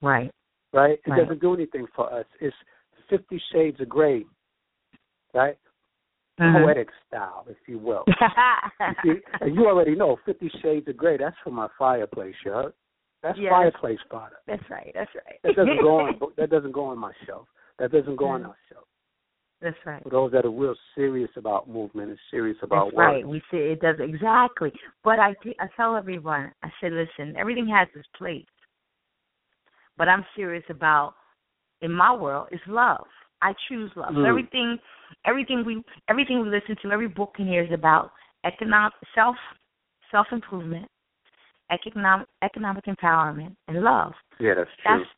Right. 0.00 0.32
Right? 0.72 0.98
It 1.04 1.10
Right. 1.10 1.18
doesn't 1.20 1.40
do 1.40 1.54
anything 1.54 1.86
for 1.94 2.12
us. 2.12 2.26
It's 2.40 2.56
Fifty 3.08 3.38
Shades 3.52 3.80
of 3.80 3.88
Grey, 3.88 4.24
right? 5.34 5.56
Mhm. 6.38 6.62
Poetic 6.62 6.90
style, 7.06 7.46
if 7.48 7.56
you 7.68 7.78
will. 7.78 8.04
You 9.04 9.14
see, 9.16 9.20
and 9.40 9.54
you 9.54 9.66
already 9.66 9.94
know 9.94 10.16
Fifty 10.24 10.48
Shades 10.60 10.86
of 10.88 10.96
Grey. 10.96 11.16
That's 11.16 11.36
for 11.42 11.50
my 11.50 11.68
fireplace, 11.78 12.34
you 12.44 12.52
heard? 12.52 12.72
That's 13.22 13.38
Yes. 13.38 13.50
fireplace 13.50 13.98
product. 14.08 14.42
That's 14.46 14.68
right. 14.70 14.92
That's 14.94 15.12
right. 15.14 15.40
That 15.42 15.56
doesn't 15.56 15.80
go 15.82 15.96
on. 16.00 16.18
That 16.36 16.50
doesn't 16.50 16.72
go 16.72 16.84
on 16.84 16.98
my 16.98 17.12
shelf. 17.26 17.48
That 17.78 17.90
doesn't 17.90 18.16
go 18.16 18.26
on 18.28 18.42
Mhm. 18.44 18.48
our 18.48 18.56
shelf. 18.68 18.84
That's 19.60 19.84
right. 19.86 20.02
For 20.04 20.10
those 20.10 20.30
that 20.32 20.44
are 20.44 20.50
real 20.50 20.76
serious 20.94 21.30
about 21.36 21.68
movement 21.68 22.10
and 22.10 22.18
serious 22.30 22.56
about 22.62 22.86
That's 22.86 22.96
work. 22.96 23.06
right. 23.06 23.26
We 23.26 23.40
see 23.50 23.56
it 23.56 23.80
does 23.80 23.98
exactly. 23.98 24.72
But 25.02 25.18
I 25.18 25.34
I 25.58 25.66
tell 25.76 25.96
everyone, 25.96 26.52
I 26.62 26.70
said, 26.80 26.92
listen, 26.92 27.36
everything 27.36 27.66
has 27.66 27.88
its 27.96 28.06
place. 28.16 28.46
But 29.98 30.08
I'm 30.08 30.24
serious 30.36 30.64
about 30.70 31.14
in 31.82 31.92
my 31.92 32.14
world 32.14 32.48
is 32.52 32.60
love. 32.66 33.06
I 33.42 33.52
choose 33.68 33.90
love. 33.96 34.14
Mm. 34.14 34.28
everything 34.28 34.78
everything 35.24 35.64
we 35.64 35.82
everything 36.08 36.42
we 36.42 36.48
listen 36.48 36.76
to, 36.82 36.90
every 36.90 37.08
book 37.08 37.34
in 37.38 37.46
here 37.46 37.64
is 37.64 37.72
about 37.72 38.12
economic 38.44 38.92
self 39.14 39.36
self 40.10 40.26
improvement, 40.32 40.86
economic 41.70 42.26
economic 42.42 42.84
empowerment 42.86 43.54
and 43.68 43.82
love. 43.82 44.12
Yeah, 44.40 44.54
that's 44.56 44.70
true. 44.82 44.98
That's 44.98 45.10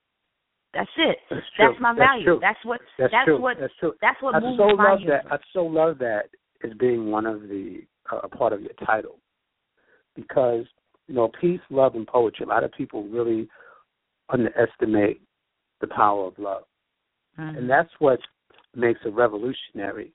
that's 0.73 0.91
it. 0.99 1.19
That's 1.31 1.47
true. 1.57 1.69
That's 1.69 1.81
my 1.81 1.95
That's 1.95 2.09
value. 2.09 2.25
true. 2.25 2.39
That's 2.41 2.59
what 2.65 2.81
That's, 2.99 3.13
that's 3.13 3.25
true. 3.25 3.41
what 3.41 3.57
That's 3.61 3.73
true. 3.81 3.93
that's 4.01 4.23
what 4.23 4.35
I 4.35 4.41
moves 4.41 4.59
so 4.59 4.77
my 4.77 4.91
love 4.91 5.01
universe. 5.01 5.25
that. 5.29 5.33
I 5.33 5.39
so 5.53 5.65
love 5.65 5.99
that 5.99 6.29
as 6.65 6.73
being 6.79 7.11
one 7.11 7.27
of 7.27 7.43
the 7.43 7.83
uh, 8.13 8.21
a 8.23 8.29
part 8.29 8.53
of 8.53 8.61
your 8.61 8.73
title, 8.87 9.19
because 10.15 10.65
you 11.07 11.15
know 11.15 11.31
peace, 11.41 11.61
love, 11.71 11.95
and 11.95 12.07
poetry. 12.07 12.45
A 12.45 12.49
lot 12.49 12.65
of 12.65 12.73
people 12.73 13.05
really 13.09 13.49
underestimate 14.33 15.21
the 15.81 15.87
power 15.89 16.27
of 16.27 16.39
love, 16.39 16.65
Mhm. 17.39 17.59
and 17.59 17.71
that's 17.71 17.93
what 18.01 18.21
makes 18.75 19.05
a 19.05 19.11
revolutionary 19.11 20.13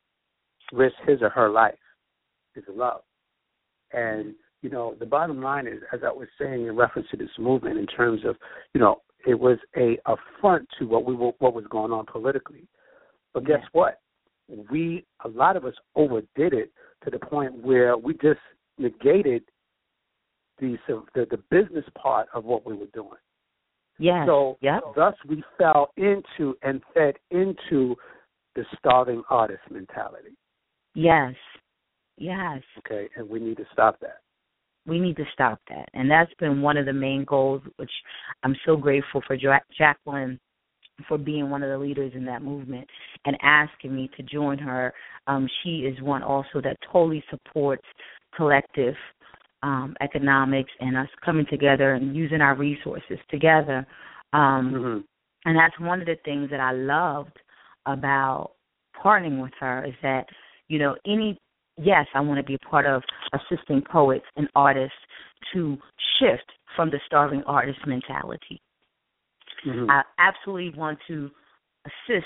risk 0.71 0.95
his 1.06 1.21
or 1.21 1.30
her 1.30 1.49
life 1.49 1.80
is 2.56 2.67
love. 2.67 3.04
And 3.91 4.36
you 4.62 4.71
know, 4.71 4.95
the 4.95 5.06
bottom 5.06 5.43
line 5.43 5.67
is, 5.67 5.84
as 5.93 5.99
I 6.04 6.12
was 6.12 6.28
saying 6.39 6.65
in 6.65 6.75
reference 6.75 7.08
to 7.12 7.17
this 7.17 7.30
movement, 7.38 7.78
in 7.78 7.86
terms 7.86 8.25
of, 8.25 8.36
you 8.73 8.82
know, 8.82 9.04
it 9.28 9.39
was 9.39 9.60
a 9.78 9.99
affront 10.08 10.67
to 10.80 10.88
what 10.88 11.06
we 11.06 11.13
were, 11.13 11.34
what 11.38 11.54
was 11.54 11.65
going 11.67 11.91
on 11.91 12.04
politically. 12.08 12.67
But 13.32 13.43
guess 13.43 13.62
Yeah. 13.62 13.69
what? 13.73 14.01
We 14.47 15.06
a 15.23 15.28
lot 15.28 15.56
of 15.56 15.65
us 15.65 15.75
overdid 15.95 16.54
it 16.54 16.71
to 17.04 17.12
the 17.12 17.19
point 17.19 17.54
where 17.58 17.95
we 17.95 18.15
just 18.15 18.39
negated 18.80 19.43
the 20.58 20.80
the, 21.13 21.25
the 21.25 21.38
business 21.49 21.86
part 21.95 22.28
of 22.34 22.45
what 22.45 22.65
we 22.65 22.73
were 22.73 22.88
doing. 22.88 23.19
Yes. 23.97 24.27
So 24.27 24.58
yep. 24.62 24.81
thus 24.95 25.13
we 25.27 25.43
fell 25.58 25.91
into 25.97 26.55
and 26.62 26.81
fed 26.93 27.15
into 27.31 27.95
the 28.55 28.65
starving 28.77 29.23
artist 29.29 29.62
mentality. 29.69 30.36
Yes. 30.93 31.34
Yes. 32.17 32.62
Okay, 32.79 33.10
and 33.15 33.29
we 33.29 33.39
need 33.39 33.58
to 33.58 33.65
stop 33.73 33.99
that. 34.01 34.21
We 34.88 34.99
need 34.99 35.17
to 35.17 35.25
stop 35.34 35.60
that. 35.69 35.89
And 35.93 36.10
that's 36.10 36.34
been 36.39 36.62
one 36.62 36.77
of 36.77 36.86
the 36.86 36.93
main 36.93 37.25
goals, 37.25 37.62
which 37.77 37.91
I'm 38.43 38.55
so 38.65 38.77
grateful 38.77 39.21
for 39.25 39.34
Ja- 39.34 39.60
Jacqueline 39.77 40.39
for 41.08 41.17
being 41.17 41.49
one 41.49 41.63
of 41.63 41.69
the 41.69 41.77
leaders 41.77 42.13
in 42.15 42.23
that 42.25 42.41
movement 42.41 42.88
and 43.25 43.36
asking 43.41 43.95
me 43.95 44.10
to 44.15 44.23
join 44.23 44.58
her. 44.58 44.93
Um, 45.27 45.47
she 45.63 45.79
is 45.79 46.01
one 46.01 46.23
also 46.23 46.62
that 46.63 46.77
totally 46.91 47.23
supports 47.29 47.84
collective 48.36 48.95
um, 49.65 49.95
economics 49.99 50.71
and 50.80 50.95
us 50.95 51.08
coming 51.25 51.45
together 51.49 51.95
and 51.95 52.15
using 52.15 52.39
our 52.39 52.56
resources 52.56 53.17
together. 53.30 53.86
Um, 54.32 54.73
hmm 54.73 54.99
and 55.47 55.56
that's 55.56 55.80
one 55.80 55.99
of 55.99 56.08
the 56.08 56.15
things 56.25 56.49
that 56.49 56.60
I 56.60 56.71
loved 56.71 57.38
about 57.86 58.54
partnering 58.99 59.43
with 59.43 59.51
her 59.60 59.86
is 59.86 59.93
that, 60.01 60.25
you 60.69 60.80
know, 60.80 60.95
any 61.06 61.38
yes, 61.78 62.08
I 62.15 62.21
want 62.21 62.39
to 62.39 62.43
be 62.43 62.56
a 62.56 62.67
part 62.67 62.88
of 62.88 63.04
assisting 63.32 63.84
poets 63.91 64.25
and 64.38 64.47
artists 64.56 64.97
to 65.54 65.78
shift 66.17 66.49
from 66.75 66.89
the 66.89 66.99
starving 67.06 67.43
artist 67.45 67.80
mentality. 67.86 68.60
hmm 69.63 69.89
I 69.89 70.01
absolutely 70.17 70.80
want 70.80 70.97
to 71.08 71.30
assist 71.86 72.25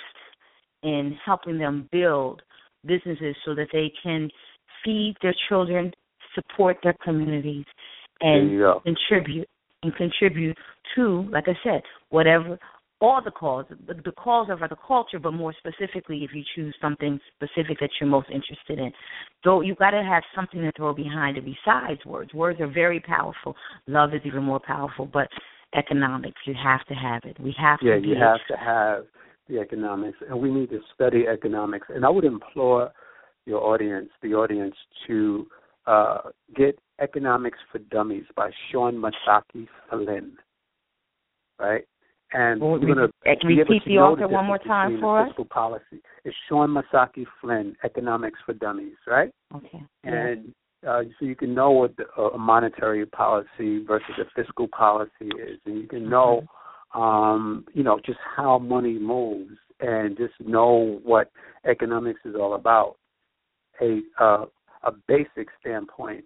in 0.84 1.17
helping 1.25 1.58
them 1.58 1.89
build 1.91 2.41
businesses 2.86 3.36
so 3.45 3.54
that 3.56 3.67
they 3.73 3.91
can 4.02 4.30
feed 4.86 5.15
their 5.21 5.36
children, 5.49 5.91
support 6.39 6.78
their 6.84 6.95
communities, 7.04 7.65
and 8.21 8.62
contribute 8.84 9.47
and 9.84 9.95
contribute 9.95 10.58
to, 10.95 11.30
like 11.32 11.45
I 11.47 11.58
said, 11.63 11.82
whatever 12.10 12.60
all 13.02 13.21
the 13.23 13.32
calls. 13.32 13.65
The, 13.88 14.12
calls 14.12 14.49
are 14.49 14.58
for 14.58 14.67
the 14.67 14.75
culture, 14.75 15.19
but 15.19 15.32
more 15.32 15.54
specifically, 15.58 16.23
if 16.23 16.32
you 16.34 16.43
choose 16.56 16.75
something 16.82 17.19
specific 17.36 17.80
that 17.80 17.89
you're 17.99 18.10
most 18.10 18.30
interested 18.30 18.80
in, 18.80 18.91
though 19.43 19.62
you've 19.62 19.78
got 19.78 19.91
to 19.91 20.04
have 20.04 20.23
something 20.36 20.60
to 20.62 20.71
throw 20.75 20.93
behind 20.93 21.38
it 21.38 21.45
besides 21.45 22.04
words. 22.06 22.34
Words 22.34 22.60
are 22.60 22.67
very 22.67 22.99
powerful. 22.99 23.56
Love 23.88 24.13
is 24.13 24.21
even 24.25 24.43
more 24.43 24.60
powerful, 24.60 25.06
but 25.12 25.28
economics, 25.75 26.39
you 26.45 26.54
have 26.62 26.86
to 26.88 26.93
have 26.93 27.21
it. 27.23 27.39
We 27.39 27.56
have 27.58 27.80
Yeah, 27.82 27.95
to. 27.95 28.02
Yeah, 28.02 28.08
you 28.08 28.15
have 28.19 28.39
to 28.49 28.58
have 28.58 29.04
the 29.47 29.60
economics, 29.60 30.17
and 30.28 30.39
we 30.39 30.52
need 30.52 30.69
to 30.71 30.80
study 30.93 31.25
economics. 31.28 31.88
And 31.89 32.06
I 32.06 32.10
would 32.10 32.25
implore 32.25 32.91
your 33.45 33.62
audience, 33.63 34.10
the 34.21 34.34
audience, 34.34 34.75
to 35.08 35.47
uh, 35.89 36.30
get 36.56 36.78
Economics 37.02 37.58
for 37.71 37.80
Dummies 37.80 38.25
by 38.36 38.52
Sean 38.71 38.95
Masaki 38.95 39.67
Flynn. 39.89 40.34
Right? 41.60 41.84
And 42.32 42.62
Well, 42.62 42.80
you're 42.80 42.95
going 42.95 43.10
to 43.10 43.13
repeat 43.25 43.47
be 43.47 43.60
able 43.60 43.80
to 43.80 43.86
the 43.86 43.95
know 43.95 44.02
author 44.12 44.21
the 44.21 44.28
one 44.28 44.45
more 44.45 44.60
time 44.60 44.99
for 45.02 45.21
us. 45.21 45.30
fiscal 45.30 45.45
policy. 45.45 46.02
It's 46.23 46.36
Sean 46.47 46.69
Masaki 46.69 47.25
Flynn, 47.41 47.75
Economics 47.84 48.39
for 48.45 48.54
Dummies, 48.54 48.97
right? 49.08 49.32
Okay. 49.56 49.82
and 50.04 50.54
uh, 50.88 51.02
so 51.19 51.25
you 51.25 51.36
can 51.36 51.54
know 51.54 51.71
what 51.71 51.97
the, 51.97 52.06
uh, 52.17 52.30
a 52.30 52.38
monetary 52.38 53.06
policy 53.06 53.84
versus 53.86 54.15
a 54.19 54.25
fiscal 54.36 54.67
policy 54.67 55.25
is, 55.25 55.60
and 55.65 55.82
you 55.82 55.88
can 55.88 56.08
know, 56.08 56.43
um, 56.93 57.65
you 57.73 57.84
know, 57.84 57.99
just 58.06 58.19
how 58.38 58.60
money 58.60 58.97
moves, 58.97 59.58
and 59.82 60.15
just 60.15 60.34
know 60.39 60.99
what 61.04 61.32
economics 61.67 62.21
is 62.25 62.36
all 62.36 62.54
about. 62.54 62.95
A 63.82 64.02
uh, 64.21 64.45
a 64.83 64.91
basic 64.91 65.49
standpoint, 65.59 66.25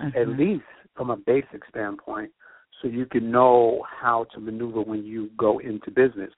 at 0.00 0.14
Mhm. 0.14 0.38
least 0.38 0.64
from 0.94 1.10
a 1.10 1.16
basic 1.16 1.64
standpoint, 1.66 2.32
so 2.80 2.88
you 2.88 3.06
can 3.06 3.30
know 3.30 3.82
how 3.82 4.24
to 4.24 4.40
maneuver 4.40 4.80
when 4.80 5.04
you 5.04 5.28
go 5.36 5.58
into 5.58 5.90
business. 5.90 6.32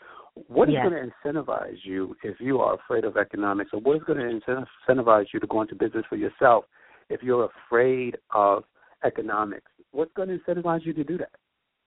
What 0.49 0.69
is 0.69 0.75
Yes. 0.75 0.83
going 0.83 0.95
to 0.95 1.15
incentivize 1.15 1.85
you 1.85 2.17
if 2.23 2.41
you 2.41 2.61
are 2.61 2.75
afraid 2.75 3.05
of 3.05 3.17
economics, 3.17 3.73
or 3.73 3.81
what 3.81 3.97
is 3.97 4.03
going 4.05 4.19
to 4.19 4.41
incentivize 4.87 5.33
you 5.33 5.41
to 5.41 5.47
go 5.47 5.63
into 5.63 5.75
business 5.75 6.05
for 6.07 6.17
yourself 6.17 6.67
if 7.09 7.23
you're 7.23 7.45
afraid 7.45 8.19
of 8.31 8.65
economics? 9.05 9.71
What's 9.93 10.13
going 10.13 10.29
to 10.29 10.39
incentivize 10.39 10.85
you 10.85 10.93
to 10.93 11.05
do 11.05 11.19
that? 11.19 11.33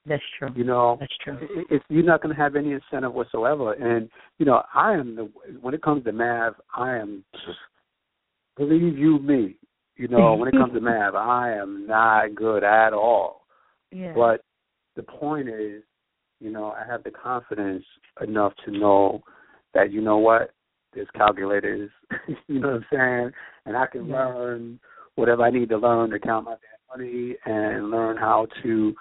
That's 0.05 0.23
true. 0.39 0.49
You 0.55 0.63
know, 0.63 0.97
That's 0.99 1.17
true. 1.17 1.37
it's 1.69 1.83
you're 1.89 2.03
not 2.03 2.21
going 2.21 2.33
to 2.33 2.41
have 2.41 2.55
any 2.55 2.71
incentive 2.71 3.13
whatsoever. 3.13 3.73
And 3.73 4.09
you 4.37 4.45
know, 4.45 4.63
I 4.73 4.93
am 4.93 5.15
the 5.15 5.23
when 5.61 5.73
it 5.73 5.81
comes 5.81 6.05
to 6.05 6.13
math, 6.13 6.53
I 6.73 6.95
am 6.95 7.25
believe 8.55 8.97
you 8.97 9.19
me. 9.19 9.57
You 9.97 10.07
know, 10.07 10.35
when 10.35 10.47
it 10.47 10.53
comes 10.53 10.73
to 10.73 10.81
math, 10.81 11.15
I 11.15 11.53
am 11.53 11.85
not 11.87 12.35
good 12.35 12.63
at 12.63 12.93
all. 12.93 13.41
Yeah. 13.91 14.13
But 14.13 14.41
the 14.95 15.03
point 15.03 15.49
is, 15.49 15.83
you 16.39 16.51
know, 16.51 16.71
I 16.71 16.85
have 16.87 17.03
the 17.03 17.11
confidence 17.11 17.83
enough 18.21 18.53
to 18.65 18.71
know 18.71 19.23
that 19.73 19.91
you 19.91 20.01
know 20.01 20.17
what, 20.17 20.51
there's 20.93 21.07
calculators, 21.15 21.89
you 22.47 22.59
know 22.59 22.67
what 22.67 22.75
I'm 22.75 22.85
saying, 22.91 23.31
and 23.65 23.77
I 23.77 23.87
can 23.87 24.07
Yeah. 24.07 24.27
learn 24.27 24.79
whatever 25.15 25.43
I 25.43 25.49
need 25.49 25.69
to 25.69 25.77
learn 25.77 26.11
to 26.11 26.19
count 26.19 26.45
my 26.45 26.55
damn 26.55 26.99
money 26.99 27.35
and 27.45 27.89
learn 27.89 28.17
how 28.17 28.47
to 28.63 28.95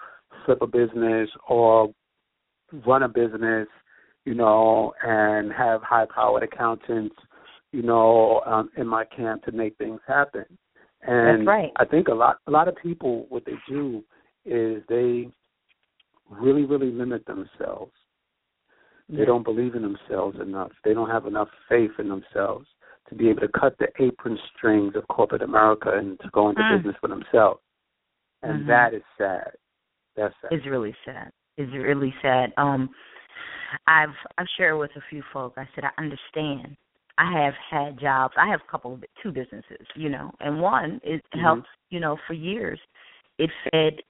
flip 0.44 0.62
a 0.62 0.66
business 0.66 1.30
or 1.48 1.92
run 2.86 3.02
a 3.02 3.08
business, 3.08 3.68
you 4.24 4.34
know, 4.34 4.94
and 5.02 5.52
have 5.52 5.82
high 5.82 6.06
powered 6.06 6.42
accountants, 6.42 7.16
you 7.72 7.82
know, 7.82 8.40
um, 8.46 8.70
in 8.76 8.86
my 8.86 9.04
camp 9.04 9.44
to 9.44 9.52
make 9.52 9.76
things 9.76 10.00
happen. 10.06 10.44
And 11.02 11.40
That's 11.40 11.46
right. 11.46 11.72
I 11.76 11.84
think 11.84 12.08
a 12.08 12.14
lot 12.14 12.38
a 12.46 12.50
lot 12.50 12.68
of 12.68 12.76
people 12.76 13.26
what 13.28 13.44
they 13.44 13.54
do 13.68 14.02
is 14.44 14.82
they 14.88 15.28
really, 16.28 16.64
really 16.64 16.90
limit 16.90 17.24
themselves. 17.26 17.92
They 19.08 19.24
don't 19.24 19.44
believe 19.44 19.76
in 19.76 19.82
themselves 19.82 20.36
enough. 20.40 20.72
They 20.84 20.92
don't 20.92 21.10
have 21.10 21.26
enough 21.26 21.48
faith 21.68 21.92
in 21.98 22.08
themselves 22.08 22.66
to 23.08 23.14
be 23.14 23.28
able 23.30 23.42
to 23.42 23.48
cut 23.48 23.76
the 23.78 23.86
apron 24.02 24.36
strings 24.56 24.96
of 24.96 25.06
corporate 25.06 25.42
America 25.42 25.92
and 25.96 26.18
to 26.20 26.28
go 26.30 26.48
into 26.48 26.62
Mm. 26.62 26.76
business 26.76 26.96
for 26.96 27.06
themselves. 27.06 27.62
And 28.42 28.64
Mhm. 28.64 28.66
that 28.66 28.94
is 28.94 29.04
sad. 29.16 29.54
That's 30.16 30.34
sad. 30.40 30.52
It's 30.52 30.66
really 30.66 30.96
sad. 31.04 31.32
It's 31.56 31.72
really 31.72 32.12
sad. 32.20 32.52
Um, 32.56 32.92
I've 33.86 34.16
I've 34.38 34.48
shared 34.56 34.78
with 34.78 34.94
a 34.96 35.00
few 35.02 35.22
folk. 35.32 35.54
I 35.56 35.68
said 35.74 35.84
I 35.84 35.92
understand. 35.98 36.76
I 37.18 37.32
have 37.42 37.54
had 37.70 37.98
jobs. 37.98 38.34
I 38.36 38.48
have 38.48 38.60
a 38.66 38.70
couple 38.70 38.94
of 38.94 39.04
two 39.22 39.32
businesses, 39.32 39.86
you 39.94 40.08
know, 40.08 40.30
and 40.40 40.60
one 40.60 41.00
it 41.02 41.24
Mhm. 41.34 41.40
helped, 41.40 41.68
you 41.90 42.00
know, 42.00 42.16
for 42.26 42.34
years. 42.34 42.80
It 43.38 43.50
fed 43.70 44.02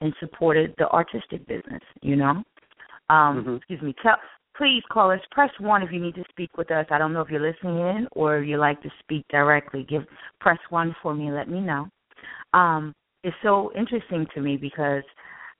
and 0.00 0.14
supported 0.16 0.74
the 0.78 0.90
artistic 0.90 1.46
business, 1.46 1.82
you 2.02 2.16
know. 2.16 2.44
Um, 3.10 3.44
Mhm. 3.44 3.56
excuse 3.58 3.82
me. 3.82 3.92
Tell 3.94 4.18
please 4.54 4.84
call 4.86 5.10
us. 5.10 5.20
Press 5.32 5.50
one 5.58 5.82
if 5.82 5.90
you 5.92 6.00
need 6.00 6.14
to 6.14 6.24
speak 6.30 6.56
with 6.56 6.70
us. 6.70 6.86
I 6.90 6.98
don't 6.98 7.12
know 7.12 7.20
if 7.20 7.30
you're 7.30 7.40
listening 7.40 7.78
in 7.78 8.08
or 8.12 8.38
if 8.38 8.48
you 8.48 8.56
like 8.56 8.80
to 8.82 8.90
speak 9.00 9.26
directly. 9.28 9.82
Give 9.82 10.06
press 10.38 10.60
one 10.70 10.94
for 11.02 11.12
me 11.14 11.30
let 11.30 11.48
me 11.48 11.60
know. 11.60 11.90
Um, 12.52 12.94
it's 13.24 13.36
so 13.42 13.72
interesting 13.74 14.26
to 14.34 14.40
me 14.40 14.56
because 14.56 15.02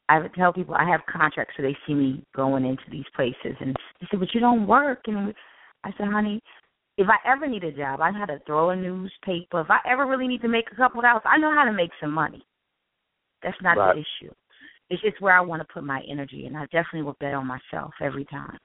I 0.09 0.19
would 0.19 0.35
tell 0.35 0.53
people 0.53 0.75
I 0.75 0.85
have 0.85 1.05
contracts 1.07 1.55
so 1.57 1.62
they 1.62 1.77
see 1.87 1.95
me 1.95 2.23
going 2.37 2.64
into 2.64 2.85
these 2.90 3.09
places 3.17 3.57
and 3.61 3.75
they 4.01 4.07
say, 4.11 4.17
But 4.17 4.33
you 4.35 4.40
don't 4.40 4.67
work 4.67 5.01
and 5.07 5.35
I 5.83 5.93
said, 5.99 6.09
Honey, 6.09 6.40
if 6.97 7.09
I 7.09 7.17
ever 7.29 7.47
need 7.47 7.65
a 7.65 7.73
job, 7.73 8.01
I 8.01 8.11
know 8.11 8.21
how 8.21 8.27
to 8.27 8.39
throw 8.47 8.71
a 8.71 8.77
newspaper. 8.77 9.61
If 9.61 9.71
I 9.71 9.79
ever 9.87 10.07
really 10.07 10.29
need 10.29 10.43
to 10.43 10.49
make 10.49 10.67
a 10.73 10.77
couple 10.77 11.01
of 11.01 11.05
dollars, 11.05 11.23
I 11.25 11.39
know 11.39 11.53
how 11.53 11.65
to 11.65 11.73
make 11.73 11.91
some 12.01 12.13
money. 12.13 12.45
That's 13.43 13.61
not 13.63 13.77
Right. 13.77 13.95
the 13.95 14.01
issue. 14.01 14.33
It's 14.91 15.03
just 15.03 15.21
where 15.21 15.37
I 15.37 15.41
want 15.41 15.61
to 15.61 15.73
put 15.73 15.83
my 15.83 16.03
energy 16.09 16.47
and 16.47 16.57
I 16.57 16.67
definitely 16.67 17.03
will 17.03 17.17
bet 17.19 17.35
on 17.35 17.47
myself 17.47 17.95
every 18.01 18.25
time. 18.27 18.59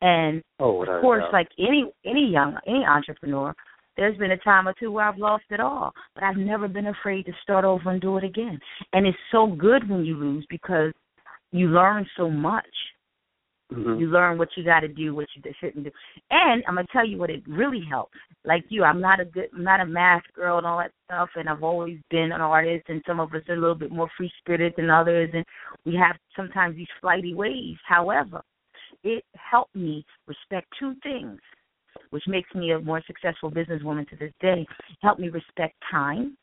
And 0.00 0.42
Oh, 0.58 0.82
of 0.82 1.00
course, 1.00 1.24
like 1.32 1.48
any 1.58 1.92
any 2.04 2.26
young 2.26 2.58
any 2.66 2.84
entrepreneur, 2.84 3.54
there's 3.96 4.16
been 4.16 4.32
a 4.32 4.38
time 4.38 4.66
or 4.66 4.72
two 4.72 4.90
where 4.90 5.04
I've 5.04 5.18
lost 5.18 5.44
it 5.50 5.60
all, 5.60 5.92
but 6.14 6.24
I've 6.24 6.36
never 6.36 6.66
been 6.66 6.88
afraid 6.88 7.26
to 7.26 7.32
start 7.42 7.64
over 7.64 7.90
and 7.90 8.00
do 8.00 8.16
it 8.16 8.24
again. 8.24 8.58
And 8.92 9.06
it's 9.06 9.18
so 9.30 9.46
good 9.46 9.88
when 9.88 10.04
you 10.04 10.16
lose 10.16 10.44
because 10.48 10.92
you 11.52 11.68
learn 11.68 12.06
so 12.16 12.28
much. 12.28 12.66
Mhm. 13.72 13.98
You 13.98 14.08
learn 14.08 14.38
what 14.38 14.48
you 14.56 14.64
got 14.64 14.80
to 14.80 14.88
do, 14.88 15.14
what 15.14 15.28
you 15.34 15.42
shouldn't 15.60 15.84
do. 15.84 15.90
And 16.30 16.62
I'm 16.66 16.74
gonna 16.74 16.86
tell 16.92 17.06
you 17.06 17.18
what 17.18 17.30
it 17.30 17.42
really 17.46 17.80
helps. 17.88 18.18
Like 18.44 18.64
you, 18.68 18.84
I'm 18.84 19.00
not 19.00 19.20
a 19.20 19.24
good, 19.24 19.48
I'm 19.54 19.64
not 19.64 19.80
a 19.80 19.86
math 19.86 20.22
girl 20.34 20.58
and 20.58 20.66
all 20.66 20.78
that 20.78 20.92
stuff. 21.04 21.30
And 21.36 21.48
I've 21.48 21.62
always 21.62 21.98
been 22.10 22.32
an 22.32 22.40
artist. 22.40 22.88
And 22.88 23.02
some 23.06 23.20
of 23.20 23.34
us 23.34 23.42
are 23.48 23.54
a 23.54 23.60
little 23.60 23.74
bit 23.74 23.90
more 23.90 24.08
free 24.16 24.30
spirited 24.38 24.74
than 24.76 24.90
others, 24.90 25.30
and 25.32 25.44
we 25.84 25.94
have 25.94 26.16
sometimes 26.36 26.76
these 26.76 26.86
flighty 27.00 27.34
ways. 27.34 27.76
However, 27.86 28.42
it 29.02 29.24
helped 29.36 29.74
me 29.74 30.04
respect 30.26 30.68
two 30.78 30.94
things, 31.02 31.40
which 32.10 32.24
makes 32.26 32.54
me 32.54 32.72
a 32.72 32.80
more 32.80 33.02
successful 33.06 33.50
businesswoman 33.50 34.08
to 34.10 34.16
this 34.16 34.32
day. 34.40 34.66
It 34.90 34.98
helped 35.00 35.20
me 35.20 35.28
respect 35.28 35.74
time, 35.90 36.36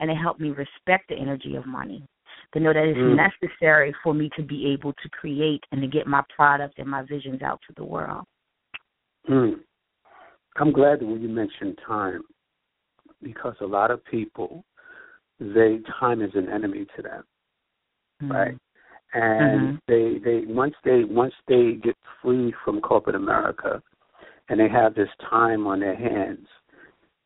and 0.00 0.10
it 0.10 0.16
helped 0.16 0.40
me 0.40 0.50
respect 0.50 1.08
the 1.08 1.16
energy 1.16 1.56
of 1.56 1.66
money. 1.66 2.06
To 2.52 2.60
know 2.60 2.72
that 2.72 2.84
it's 2.84 2.98
Mm. 2.98 3.16
necessary 3.16 3.92
for 4.02 4.12
me 4.12 4.28
to 4.30 4.42
be 4.42 4.66
able 4.72 4.92
to 4.94 5.08
create 5.10 5.64
and 5.70 5.80
to 5.80 5.86
get 5.86 6.06
my 6.06 6.22
product 6.34 6.78
and 6.78 6.88
my 6.88 7.02
visions 7.02 7.42
out 7.42 7.60
to 7.68 7.72
the 7.74 7.84
world. 7.84 8.26
Mm. 9.28 9.60
I'm 10.56 10.72
glad 10.72 10.98
that 10.98 11.06
when 11.06 11.22
you 11.22 11.28
mentioned 11.28 11.78
time, 11.86 12.22
because 13.22 13.54
a 13.60 13.66
lot 13.66 13.90
of 13.90 14.04
people, 14.04 14.64
they 15.38 15.78
time 15.98 16.22
is 16.22 16.34
an 16.34 16.48
enemy 16.48 16.86
to 16.96 17.02
them, 17.02 17.24
Mm-hmm. 18.22 18.32
right? 18.32 18.58
And 19.12 19.80
they 19.86 20.18
they 20.18 20.44
once 20.46 20.74
they 20.84 21.04
once 21.04 21.34
they 21.48 21.74
get 21.74 21.96
free 22.22 22.52
from 22.64 22.80
corporate 22.80 23.16
America, 23.16 23.82
and 24.48 24.60
they 24.60 24.68
have 24.68 24.94
this 24.94 25.08
time 25.28 25.66
on 25.66 25.80
their 25.80 25.96
hands, 25.96 26.46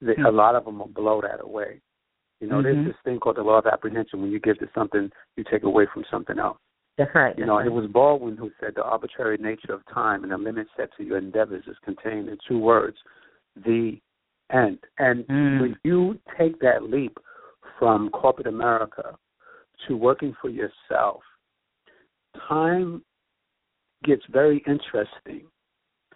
they, 0.00 0.14
a 0.26 0.30
lot 0.30 0.54
of 0.54 0.64
them 0.64 0.78
will 0.78 0.86
blow 0.88 1.20
that 1.20 1.42
away. 1.42 1.80
You 2.44 2.50
know, 2.50 2.58
Mhm. 2.58 2.62
there's 2.64 2.86
this 2.88 2.96
thing 3.04 3.20
called 3.20 3.36
the 3.36 3.42
law 3.42 3.56
of 3.56 3.66
apprehension. 3.66 4.20
When 4.20 4.30
you 4.30 4.38
give 4.38 4.58
to 4.58 4.68
something, 4.74 5.10
you 5.36 5.44
take 5.44 5.62
away 5.62 5.86
from 5.86 6.04
something 6.10 6.38
else. 6.38 6.58
That's 6.98 7.14
right. 7.14 7.36
You 7.38 7.46
know, 7.46 7.56
it 7.58 7.72
was 7.72 7.86
Baldwin 7.86 8.36
who 8.36 8.52
said 8.60 8.74
the 8.74 8.84
arbitrary 8.84 9.38
nature 9.38 9.72
of 9.72 9.82
time 9.86 10.24
and 10.24 10.30
the 10.30 10.36
limit 10.36 10.68
set 10.76 10.94
to 10.98 11.04
your 11.04 11.16
endeavors 11.16 11.66
is 11.66 11.78
contained 11.78 12.28
in 12.28 12.36
two 12.46 12.58
words, 12.58 12.98
the 13.56 13.98
end. 14.50 14.78
And 14.98 15.26
Mm. 15.26 15.60
when 15.62 15.78
you 15.84 16.20
take 16.36 16.58
that 16.58 16.82
leap 16.82 17.18
from 17.78 18.10
corporate 18.10 18.46
America 18.46 19.18
to 19.86 19.96
working 19.96 20.34
for 20.34 20.50
yourself, 20.50 21.24
time 22.34 23.02
gets 24.02 24.26
very 24.26 24.58
interesting 24.66 25.50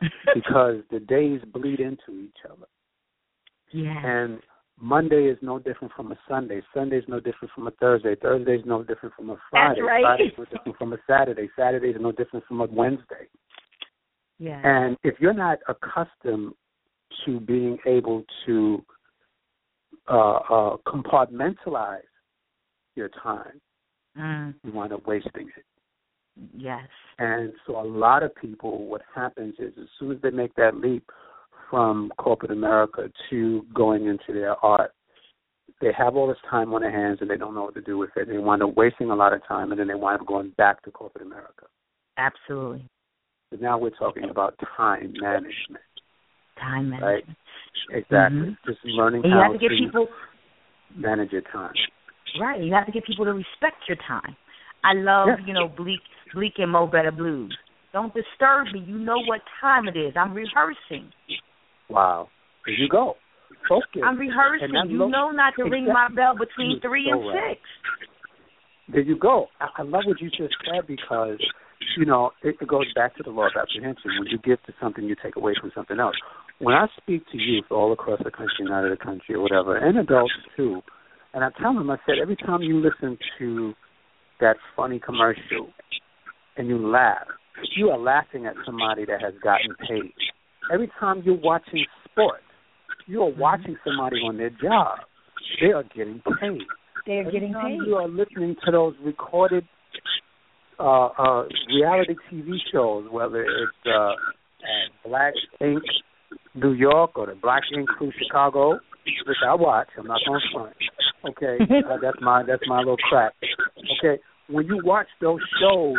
because 0.34 0.84
the 0.90 1.00
days 1.00 1.42
bleed 1.46 1.80
into 1.80 2.12
each 2.12 2.44
other. 2.44 2.66
yeah. 3.70 4.06
And 4.06 4.42
Monday 4.80 5.24
is 5.24 5.38
no 5.42 5.58
different 5.58 5.92
from 5.94 6.12
a 6.12 6.18
Sunday. 6.28 6.62
Sunday 6.72 6.98
is 6.98 7.04
no 7.08 7.18
different 7.20 7.52
from 7.54 7.66
a 7.66 7.70
Thursday. 7.72 8.14
Thursday 8.14 8.56
is 8.56 8.64
no 8.64 8.82
different 8.84 9.14
from 9.16 9.30
a 9.30 9.36
Friday. 9.50 9.80
right. 9.80 10.02
Friday 10.02 10.24
is 10.24 10.32
no 10.38 10.44
different 10.44 10.78
from 10.78 10.92
a 10.92 10.98
Saturday. 11.06 11.48
Saturday 11.56 11.88
is 11.88 11.96
no 12.00 12.12
different 12.12 12.44
from 12.46 12.60
a 12.60 12.66
Wednesday. 12.66 13.26
yeah. 14.38 14.60
And 14.64 14.96
if 15.02 15.16
you're 15.20 15.32
not 15.34 15.58
accustomed 15.68 16.52
to 17.26 17.40
being 17.40 17.78
able 17.86 18.24
to 18.46 18.84
uh, 20.08 20.36
uh, 20.36 20.76
compartmentalize 20.86 22.02
your 22.94 23.08
time, 23.22 23.60
Mm. 24.16 24.54
you 24.64 24.72
wind 24.72 24.92
up 24.92 25.06
wasting 25.06 25.48
it. 25.56 25.64
Yes. 26.56 26.88
And 27.18 27.52
so 27.66 27.80
a 27.80 27.86
lot 27.86 28.22
of 28.24 28.34
people, 28.34 28.86
what 28.86 29.02
happens 29.14 29.54
is 29.60 29.72
as 29.80 29.86
soon 29.98 30.12
as 30.12 30.20
they 30.22 30.30
make 30.30 30.54
that 30.54 30.76
leap 30.76 31.08
from 31.70 32.11
corporate 32.18 32.50
America 32.50 33.11
to 33.31 33.62
going 33.74 34.07
into 34.07 34.33
their 34.33 34.54
art, 34.64 34.92
they 35.81 35.92
have 35.96 36.16
all 36.16 36.26
this 36.26 36.37
time 36.50 36.72
on 36.74 36.81
their 36.83 36.90
hands 36.90 37.18
and 37.20 37.31
they 37.31 37.37
don't 37.37 37.54
know 37.54 37.62
what 37.64 37.74
to 37.74 37.81
do 37.81 37.98
with 37.98 38.11
it. 38.16 38.28
They 38.28 38.38
wind 38.38 38.62
up 38.62 38.76
wasting 38.76 39.11
a 39.11 39.14
lot 39.14 39.33
of 39.33 39.46
time 39.46 39.70
and 39.70 39.78
then 39.81 39.88
they 39.88 39.94
wind 39.94 40.20
up 40.20 40.26
going 40.26 40.50
back 40.57 40.83
to 40.85 40.90
corporate 40.90 41.24
America. 41.26 41.66
Absolutely. 42.16 42.85
But 43.50 43.61
now 43.61 43.78
we're 43.78 43.90
talking 43.90 44.28
about 44.31 44.54
time 44.76 45.12
management, 45.20 45.85
Time 46.61 46.90
management. 46.90 47.02
right? 47.02 47.96
Exactly. 47.96 48.40
Mhm. 48.40 48.57
Just 48.66 48.85
learning 48.85 49.22
And 49.24 49.33
you 49.33 49.38
how 49.38 49.44
have 49.44 49.52
to 49.52 49.59
give 49.59 49.70
people 49.70 50.09
manage 50.96 51.33
your 51.33 51.42
time. 51.42 51.74
right. 52.40 52.61
You 52.61 52.74
have 52.74 52.87
to 52.87 52.92
get 52.92 53.04
people 53.04 53.24
to 53.24 53.33
respect 53.33 53.87
your 53.88 53.96
time. 54.07 54.37
I 54.85 54.94
love, 54.94 55.28
Yes. 55.28 55.40
you 55.46 55.54
know, 55.54 55.68
Bleek 55.68 56.00
Bleek 56.35 56.59
and 56.59 56.70
Mo 56.72 56.87
Better 56.87 57.11
Blues. 57.12 57.57
Don't 57.92 58.12
disturb 58.12 58.66
me. 58.72 58.81
You 58.81 58.98
know 58.98 59.18
what 59.20 59.40
time 59.61 59.88
it 59.88 59.96
is. 59.96 60.14
I'm 60.16 60.35
rehearsing. 60.35 61.11
Wow. 61.88 62.29
There 62.66 62.74
you 62.74 62.88
go. 62.88 63.14
Focus. 63.68 64.03
I'm 64.05 64.18
rehearsing. 64.18 64.74
You 64.88 65.09
know 65.09 65.31
not 65.31 65.55
to 65.57 65.64
ring 65.64 65.87
my 65.87 66.09
bell 66.14 66.35
between 66.38 66.81
three 66.81 67.11
and 67.11 67.22
six. 67.33 67.61
There 68.90 69.03
you 69.03 69.18
go. 69.18 69.46
I, 69.61 69.68
I 69.79 69.83
love 69.83 70.03
what 70.07 70.20
you 70.20 70.31
just 70.31 70.55
said 70.64 70.87
because, 70.87 71.38
you 71.98 72.07
know, 72.07 72.31
it, 72.42 72.57
it 72.61 72.68
goes 72.68 72.92
back 72.94 73.16
to 73.16 73.22
the 73.22 73.31
law 73.31 73.46
of 73.46 73.53
apprehension. 73.61 74.11
When 74.18 74.29
you 74.31 74.38
give 74.38 74.62
to 74.64 74.72
something, 74.81 75.05
you 75.05 75.16
take 75.22 75.37
away 75.37 75.55
from 75.61 75.72
something 75.74 75.98
else. 75.98 76.16
When 76.59 76.74
I 76.74 76.87
speak 77.01 77.22
to 77.33 77.38
youth 77.38 77.66
all 77.70 77.92
across 77.92 78.20
the 78.24 78.31
country 78.31 78.61
and 78.61 78.72
out 78.72 78.85
of 78.85 78.90
the 78.90 79.03
country 79.03 79.35
or 79.35 79.40
whatever, 79.40 79.77
and 79.77 79.98
adults 79.98 80.33
too, 80.57 80.81
and 81.35 81.44
I 81.44 81.48
tell 81.61 81.74
them, 81.74 81.90
I 81.90 81.96
said, 82.07 82.16
every 82.20 82.37
time 82.37 82.62
you 82.62 82.81
listen 82.81 83.18
to 83.38 83.74
that 84.40 84.57
funny 84.74 84.98
commercial 84.98 85.68
and 86.57 86.68
you 86.68 86.79
laugh, 86.79 87.27
you 87.77 87.90
are 87.90 87.98
laughing 87.98 88.46
at 88.46 88.55
somebody 88.64 89.05
that 89.05 89.20
has 89.20 89.35
gotten 89.42 89.74
paid. 89.88 90.14
Every 90.72 90.90
time 91.00 91.22
you're 91.24 91.40
watching 91.40 91.85
sports, 92.04 92.42
you 93.07 93.22
are 93.22 93.31
watching 93.31 93.76
somebody 93.85 94.16
on 94.16 94.37
their 94.37 94.50
job. 94.50 94.98
They 95.61 95.72
are 95.72 95.85
getting 95.85 96.20
paid. 96.40 96.61
They're 97.07 97.20
Every 97.20 97.33
getting 97.33 97.52
time 97.52 97.78
paid. 97.78 97.87
You 97.87 97.94
are 97.96 98.09
listening 98.09 98.57
to 98.64 98.72
those 98.72 98.94
recorded 99.02 99.66
uh, 100.78 101.07
uh, 101.07 101.44
reality 101.68 102.14
TV 102.31 102.57
shows, 102.72 103.07
whether 103.11 103.42
it's 103.42 103.87
uh, 103.87 104.11
uh, 104.11 104.14
Black 105.09 105.35
Ink 105.61 105.83
New 106.54 106.72
York 106.72 107.16
or 107.16 107.26
the 107.26 107.35
Black 107.35 107.62
Ink 107.76 107.88
Crew 107.88 108.12
Chicago, 108.22 108.78
which 109.26 109.37
I 109.46 109.54
watch. 109.54 109.88
I'm 109.98 110.07
not 110.07 110.20
going 110.26 110.40
to 110.40 110.59
front. 110.59 110.76
Okay, 111.31 111.59
uh, 111.90 111.96
that's 112.00 112.18
my 112.20 112.42
that's 112.46 112.62
my 112.68 112.78
little 112.78 112.96
crack. 112.96 113.33
Okay, 113.98 114.20
when 114.48 114.66
you 114.66 114.81
watch 114.85 115.09
those 115.20 115.40
shows, 115.61 115.96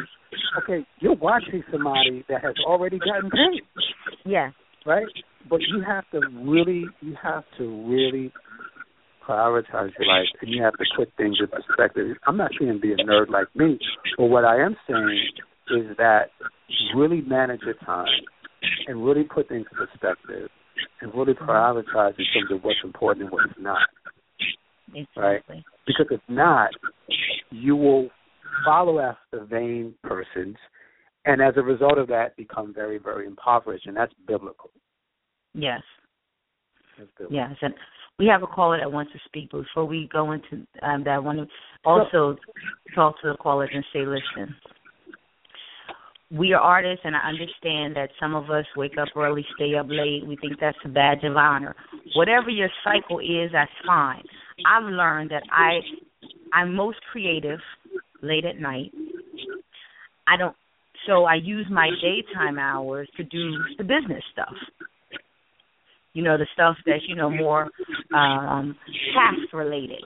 okay, 0.64 0.86
you're 1.00 1.16
watching 1.16 1.64
somebody 1.72 2.24
that 2.30 2.42
has 2.44 2.56
already 2.66 3.00
gotten 3.00 3.30
paid 3.30 3.64
Yeah. 4.26 4.52
Right? 4.86 5.08
But 5.50 5.62
you 5.62 5.82
have 5.86 6.04
to 6.12 6.22
really, 6.44 6.86
you 7.02 7.16
have 7.22 7.44
to 7.58 7.88
really 7.88 8.32
prioritize 9.28 9.92
your 10.00 10.08
life, 10.08 10.28
and 10.42 10.50
you 10.50 10.64
have 10.64 10.74
to 10.74 10.86
put 10.98 11.10
things 11.18 11.38
in 11.40 11.48
perspective. 11.48 12.18
I'm 12.26 12.38
not 12.38 12.52
saying 12.60 12.80
be 12.82 12.94
a 12.94 12.98
nerd 12.98 13.30
like 13.30 13.48
me, 13.56 13.80
but 14.18 14.26
what 14.26 14.44
I 14.44 14.62
am 14.62 14.76
saying 14.88 15.30
is 15.72 15.98
that 15.98 16.32
really 16.96 17.22
manage 17.22 17.62
your 17.64 17.76
time 17.86 18.08
and 18.88 19.06
really 19.06 19.24
put 19.24 19.48
things 19.50 19.66
in 19.72 19.78
perspective 19.78 20.50
and 21.02 21.14
really 21.14 21.34
mm-hmm. 21.34 21.50
prioritize 21.50 22.18
in 22.18 22.26
terms 22.34 22.52
of 22.52 22.64
what's 22.64 22.80
important 22.84 23.26
and 23.26 23.32
what's 23.32 23.54
not. 23.60 23.88
Exactly. 24.96 25.16
Right? 25.22 25.64
Because 25.86 26.08
if 26.10 26.22
not, 26.28 26.70
you 27.52 27.76
will 27.76 28.10
follow 28.66 29.00
after 29.00 29.46
vain 29.46 29.94
persons, 30.04 30.58
and 31.26 31.42
as 31.42 31.54
a 31.58 31.62
result 31.62 31.98
of 31.98 32.08
that, 32.08 32.36
become 32.38 32.74
very, 32.74 32.98
very 32.98 33.26
impoverished, 33.28 33.86
and 33.88 33.96
that's 33.96 34.14
biblical. 34.28 34.72
Yes. 35.54 35.82
That's 36.98 37.10
biblical. 37.18 37.36
Yes, 37.36 37.56
and 37.62 37.74
we 38.18 38.28
have 38.28 38.44
a 38.44 38.48
caller 38.48 38.78
that 38.80 38.92
wants 38.92 39.12
to 39.14 39.20
speak. 39.26 39.50
But 39.52 39.62
before 39.62 39.86
we 39.86 40.10
go 40.12 40.32
into 40.34 40.68
um, 40.84 41.04
that, 41.06 41.12
I 41.12 41.20
want 41.20 41.40
to 41.40 41.48
also 41.86 42.36
talk 42.94 43.20
to 43.22 43.30
the 43.32 43.38
callers 43.38 43.70
and 43.74 43.84
say, 43.94 44.00
listen, 44.00 44.56
we 46.32 46.54
are 46.54 46.62
artists, 46.62 47.02
and 47.06 47.16
I 47.16 47.28
understand 47.28 47.96
that 47.96 48.10
some 48.20 48.36
of 48.36 48.52
us 48.52 48.66
wake 48.76 48.98
up 49.02 49.08
early, 49.16 49.46
stay 49.56 49.76
up 49.76 49.88
late. 49.90 50.28
We 50.28 50.36
think 50.36 50.60
that's 50.60 50.78
a 50.86 50.90
badge 50.90 51.24
of 51.24 51.36
honor. 51.36 51.76
Whatever 52.16 52.50
your 52.50 52.70
cycle 52.84 53.20
is, 53.20 53.52
that's 53.52 53.72
fine. 53.88 54.24
I've 54.68 54.84
learned 54.84 55.32
that 55.32 55.44
I 55.52 55.80
I'm 56.54 56.76
most 56.76 56.98
creative 57.12 57.60
late 58.22 58.46
at 58.46 58.60
night. 58.60 58.92
I 60.28 60.38
don't 60.38 60.56
so 61.10 61.26
I 61.26 61.36
use 61.36 61.66
my 61.72 61.90
daytime 62.02 62.60
hours 62.60 63.10
to 63.18 63.24
do 63.24 63.52
the 63.78 63.84
business 63.84 64.24
stuff. 64.32 64.54
You 66.14 66.24
know, 66.24 66.38
the 66.38 66.48
stuff 66.54 66.76
that's, 66.86 67.04
you 67.08 67.16
know, 67.16 67.30
more 67.30 67.70
um 68.14 68.76
task 69.14 69.54
related. 69.54 70.04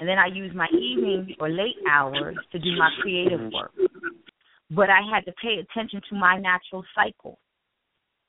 And 0.00 0.08
then 0.08 0.18
I 0.18 0.26
use 0.26 0.52
my 0.54 0.68
evening 0.72 1.36
or 1.40 1.48
late 1.50 1.76
hours 1.90 2.36
to 2.52 2.58
do 2.58 2.70
my 2.78 2.90
creative 3.02 3.40
work. 3.52 3.72
But 4.70 4.90
I 4.90 5.00
had 5.12 5.24
to 5.26 5.32
pay 5.42 5.56
attention 5.60 6.00
to 6.10 6.16
my 6.16 6.38
natural 6.38 6.84
cycle. 6.94 7.38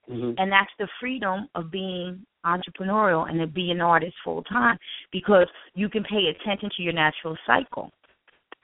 Mm-hmm. 0.10 0.34
And 0.38 0.52
that's 0.52 0.72
the 0.80 0.88
freedom 1.00 1.50
of 1.56 1.72
being 1.72 2.26
entrepreneurial 2.46 3.30
and 3.30 3.40
to 3.40 3.48
be 3.48 3.72
an 3.72 3.82
artist 3.82 4.14
full 4.24 4.44
time 4.44 4.78
because 5.12 5.48
you 5.76 5.90
can 5.90 6.04
pay 6.04 6.32
attention 6.32 6.70
to 6.78 6.84
your 6.84 6.94
natural 6.94 7.38
cycle. 7.46 7.92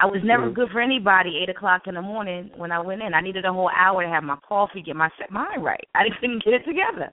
I 0.04 0.06
was 0.06 0.22
never 0.22 0.50
Mhm. 0.50 0.54
good 0.54 0.70
for 0.72 0.82
anybody 0.82 1.38
eight 1.38 1.48
o'clock 1.48 1.88
in 1.88 1.96
the 1.96 2.02
morning 2.02 2.52
when 2.58 2.74
I 2.74 2.80
went 2.80 3.02
in. 3.02 3.14
I 3.14 3.22
needed 3.22 3.46
a 3.46 3.54
whole 3.54 3.70
hour 3.70 4.04
to 4.04 4.10
have 4.10 4.26
my 4.26 4.36
coffee, 4.36 4.82
get 4.82 4.98
my 4.98 5.10
set 5.18 5.32
mind 5.32 5.64
right. 5.64 5.88
I 5.96 6.10
couldn't 6.20 6.44
get 6.44 6.56
it 6.56 6.66
together. 6.66 7.10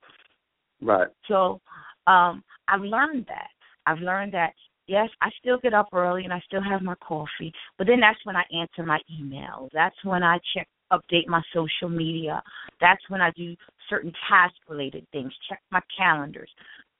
Right. 0.82 1.06
So 1.28 1.60
um 2.08 2.42
I've 2.66 2.80
learned 2.80 3.26
that. 3.26 3.50
I've 3.86 4.00
learned 4.00 4.32
that 4.32 4.54
yes, 4.88 5.08
I 5.20 5.30
still 5.38 5.58
get 5.58 5.72
up 5.72 5.90
early 5.92 6.24
and 6.24 6.32
I 6.32 6.40
still 6.40 6.62
have 6.62 6.82
my 6.82 6.96
coffee, 6.96 7.52
but 7.78 7.86
then 7.86 8.00
that's 8.00 8.18
when 8.24 8.34
I 8.34 8.44
answer 8.52 8.82
my 8.82 8.98
emails. 9.08 9.70
That's 9.72 10.02
when 10.02 10.24
I 10.24 10.40
check 10.52 10.66
update 10.92 11.28
my 11.28 11.42
social 11.54 11.88
media. 11.88 12.42
That's 12.80 13.08
when 13.08 13.20
I 13.20 13.30
do 13.36 13.54
certain 13.88 14.12
task 14.28 14.56
related 14.68 15.06
things, 15.12 15.32
check 15.48 15.62
my 15.70 15.80
calendars. 15.96 16.50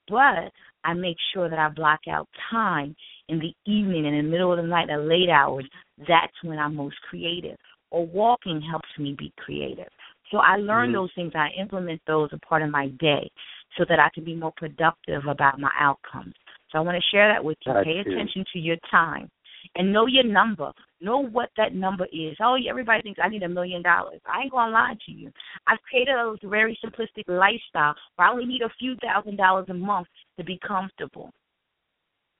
But 0.07 0.53
I 0.85 0.94
make 0.94 1.16
sure 1.33 1.48
that 1.50 1.59
I 1.59 1.68
block 1.68 2.00
out 2.09 2.29
time 2.48 2.94
in 3.31 3.38
the 3.38 3.55
evening 3.64 4.07
and 4.07 4.16
in 4.16 4.27
the 4.27 4.31
middle 4.31 4.53
of 4.53 4.59
the 4.59 4.66
night, 4.66 4.88
the 4.88 4.99
late 4.99 5.31
hours. 5.31 5.64
That's 6.09 6.33
when 6.43 6.59
I'm 6.59 6.75
most 6.75 6.97
creative. 7.09 7.57
Or 7.90 8.07
walking 8.07 8.61
helps 8.61 8.88
me 8.99 9.14
be 9.19 9.33
creative. 9.37 9.88
So 10.31 10.38
I 10.38 10.57
learn 10.57 10.90
Mhm. 10.90 10.95
those 10.95 11.12
things. 11.14 11.35
I 11.35 11.49
implement 11.51 12.05
those 12.07 12.33
a 12.33 12.38
part 12.38 12.62
of 12.62 12.71
my 12.71 12.88
day 12.88 13.31
so 13.77 13.85
that 13.87 13.99
I 13.99 14.11
can 14.11 14.25
be 14.25 14.35
more 14.35 14.53
productive 14.53 15.27
about 15.27 15.59
my 15.59 15.73
outcomes. 15.79 16.35
So 16.71 16.79
I 16.79 16.83
want 16.83 16.97
to 17.03 17.11
share 17.11 17.29
that 17.29 17.45
with 17.45 17.59
you. 17.66 17.73
Got 17.73 17.85
Pay 17.85 17.97
you. 17.97 18.01
attention 18.01 18.45
to 18.53 18.59
your 18.59 18.77
time 18.90 19.31
and 19.77 19.93
know 19.93 20.07
your 20.07 20.25
number. 20.25 20.73
Know 21.01 21.19
what 21.19 21.51
that 21.57 21.75
number 21.75 22.07
is. 22.12 22.37
Oh, 22.40 22.55
everybody 22.55 23.03
thinks 23.03 23.21
I 23.23 23.29
need 23.29 23.43
a 23.43 23.49
million 23.49 23.83
dollars. 23.83 24.21
I 24.27 24.43
ain't 24.43 24.53
gonna 24.53 24.73
lie 24.73 24.97
to 25.07 25.12
you. 25.12 25.33
I've 25.66 25.83
created 25.83 26.14
a 26.14 26.37
very 26.45 26.77
simplistic 26.85 27.25
lifestyle 27.27 27.95
where 28.16 28.29
I 28.29 28.33
only 28.33 28.47
need 28.47 28.62
a 28.62 28.69
few 28.79 28.97
thousand 28.97 29.37
dollars 29.37 29.69
a 29.69 29.75
month 29.75 30.09
to 30.38 30.45
be 30.45 30.59
comfortable. 30.59 31.33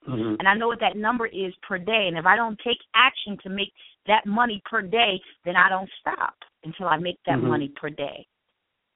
Mm-hmm. 0.09 0.37
And 0.39 0.49
I 0.49 0.55
know 0.55 0.69
what 0.69 0.81
that 0.81 0.97
number 0.97 1.27
is 1.27 1.53
per 1.67 1.79
day. 1.79 2.07
And 2.09 2.17
if 2.17 2.27
I 2.27 2.37
don't 2.37 2.59
take 2.65 2.79
action 2.95 3.37
to 3.43 3.51
make 3.51 3.73
that 4.07 4.27
money 4.27 4.63
per 4.69 4.83
day, 4.83 5.21
then 5.45 5.57
I 5.57 5.69
don't 5.69 5.91
stop 6.01 6.35
until 6.65 6.87
I 6.87 6.97
make 6.97 7.19
that 7.27 7.39
Mhm. 7.39 7.49
money 7.49 7.69
per 7.69 7.91
day. 7.91 8.27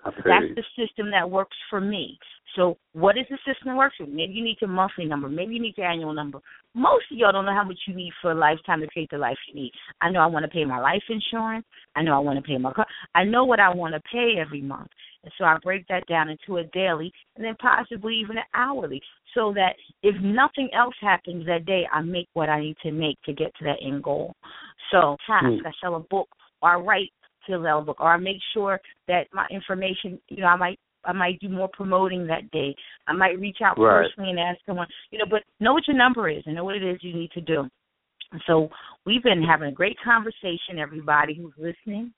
Feel 0.04 0.22
That's 0.26 0.54
the 0.54 0.64
system 0.76 1.10
that 1.12 1.30
works 1.30 1.56
for 1.70 1.80
me. 1.80 2.18
So, 2.56 2.76
what 2.92 3.16
is 3.16 3.26
the 3.30 3.38
system 3.38 3.68
that 3.68 3.76
works 3.76 3.96
for 3.96 4.04
me? 4.04 4.12
Maybe 4.12 4.34
you 4.34 4.44
need 4.44 4.60
your 4.60 4.68
monthly 4.68 5.06
number. 5.06 5.28
Maybe 5.28 5.54
you 5.54 5.60
need 5.60 5.78
your 5.78 5.86
annual 5.86 6.12
number. 6.12 6.40
Most 6.74 7.10
of 7.10 7.16
y'all 7.16 7.32
don't 7.32 7.46
know 7.46 7.54
how 7.54 7.64
much 7.64 7.78
you 7.86 7.94
need 7.94 8.12
for 8.20 8.32
a 8.32 8.34
lifetime 8.34 8.80
to 8.80 8.86
create 8.86 9.08
the 9.10 9.18
life 9.18 9.38
you 9.48 9.54
need. 9.54 9.72
I 10.02 10.10
know 10.10 10.20
I 10.20 10.26
want 10.26 10.44
to 10.44 10.50
pay 10.50 10.64
my 10.64 10.78
life 10.78 11.02
insurance. 11.08 11.64
I 11.96 12.02
know 12.02 12.14
I 12.14 12.18
want 12.18 12.36
to 12.36 12.42
pay 12.42 12.58
my 12.58 12.72
car. 12.72 12.86
I 13.14 13.24
know 13.24 13.44
what 13.44 13.60
I 13.60 13.74
want 13.74 13.94
to 13.94 14.00
pay 14.12 14.34
every 14.38 14.60
month. 14.60 14.90
And 15.22 15.32
so 15.38 15.44
I 15.44 15.56
break 15.62 15.86
that 15.88 16.06
down 16.06 16.28
into 16.28 16.58
a 16.58 16.64
daily 16.64 17.10
and 17.36 17.44
then 17.44 17.54
possibly 17.56 18.14
even 18.16 18.36
an 18.36 18.44
hourly 18.54 19.00
so 19.34 19.52
that 19.54 19.74
if 20.02 20.14
nothing 20.22 20.68
else 20.72 20.94
happens 21.00 21.46
that 21.46 21.66
day, 21.66 21.86
I 21.92 22.00
make 22.02 22.28
what 22.34 22.48
I 22.48 22.60
need 22.60 22.76
to 22.82 22.92
make 22.92 23.20
to 23.22 23.32
get 23.32 23.54
to 23.56 23.64
that 23.64 23.78
end 23.82 24.02
goal. 24.02 24.34
So, 24.90 25.16
task, 25.26 25.46
Hmm. 25.46 25.66
I 25.66 25.72
sell 25.80 25.96
a 25.96 26.00
book 26.00 26.28
or 26.62 26.70
I 26.70 26.76
write 26.76 27.12
to 27.46 27.62
sell 27.62 27.78
a 27.80 27.82
book 27.82 28.00
or 28.00 28.12
I 28.12 28.16
make 28.16 28.40
sure 28.52 28.80
that 29.08 29.26
my 29.32 29.46
information, 29.50 30.20
you 30.28 30.38
know, 30.38 30.46
I 30.46 30.56
might 30.56 30.78
I 31.06 31.12
might 31.12 31.38
do 31.38 31.50
more 31.50 31.68
promoting 31.68 32.26
that 32.28 32.50
day. 32.50 32.74
I 33.06 33.12
might 33.12 33.38
reach 33.38 33.58
out 33.62 33.78
Right. 33.78 34.08
personally 34.08 34.30
and 34.30 34.40
ask 34.40 34.58
someone, 34.64 34.86
you 35.10 35.18
know, 35.18 35.26
but 35.28 35.42
know 35.60 35.74
what 35.74 35.86
your 35.86 35.96
number 35.98 36.30
is 36.30 36.42
and 36.46 36.54
know 36.54 36.64
what 36.64 36.76
it 36.76 36.82
is 36.82 37.02
you 37.02 37.12
need 37.12 37.30
to 37.32 37.42
do. 37.42 37.68
So 38.46 38.70
we've 39.04 39.22
been 39.22 39.42
having 39.42 39.68
a 39.68 39.72
great 39.72 39.98
conversation, 40.02 40.78
everybody 40.78 41.34
who's 41.34 41.52
listening. 41.58 42.12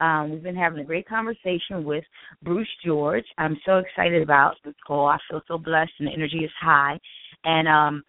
Um, 0.00 0.30
we've 0.30 0.42
been 0.42 0.56
having 0.56 0.80
a 0.80 0.84
great 0.84 1.08
conversation 1.08 1.84
with 1.84 2.04
Bruce 2.42 2.68
George. 2.84 3.24
I'm 3.38 3.56
so 3.66 3.78
excited 3.78 4.22
about 4.22 4.54
this 4.64 4.74
call. 4.86 5.06
I 5.06 5.18
feel 5.30 5.42
so 5.46 5.58
blessed 5.58 5.92
and 5.98 6.08
the 6.08 6.12
energy 6.12 6.38
is 6.38 6.50
high. 6.60 6.98
And 7.44 7.68
um 7.68 8.02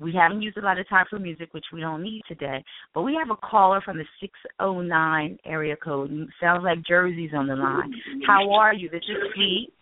we 0.00 0.12
haven't 0.12 0.42
used 0.42 0.56
a 0.56 0.60
lot 0.60 0.78
of 0.78 0.88
time 0.88 1.06
for 1.08 1.18
music, 1.20 1.54
which 1.54 1.66
we 1.72 1.80
don't 1.80 2.02
need 2.02 2.22
today. 2.26 2.64
But 2.94 3.02
we 3.02 3.14
have 3.14 3.30
a 3.30 3.46
caller 3.46 3.80
from 3.80 3.96
the 3.96 4.04
609 4.20 5.38
area 5.44 5.76
code. 5.76 6.10
Sounds 6.40 6.64
like 6.64 6.84
Jersey's 6.84 7.30
on 7.34 7.46
the 7.46 7.54
line. 7.54 7.92
How 8.26 8.50
are 8.52 8.74
you? 8.74 8.90
This 8.90 9.02
is 9.08 9.16
Suite. 9.34 9.72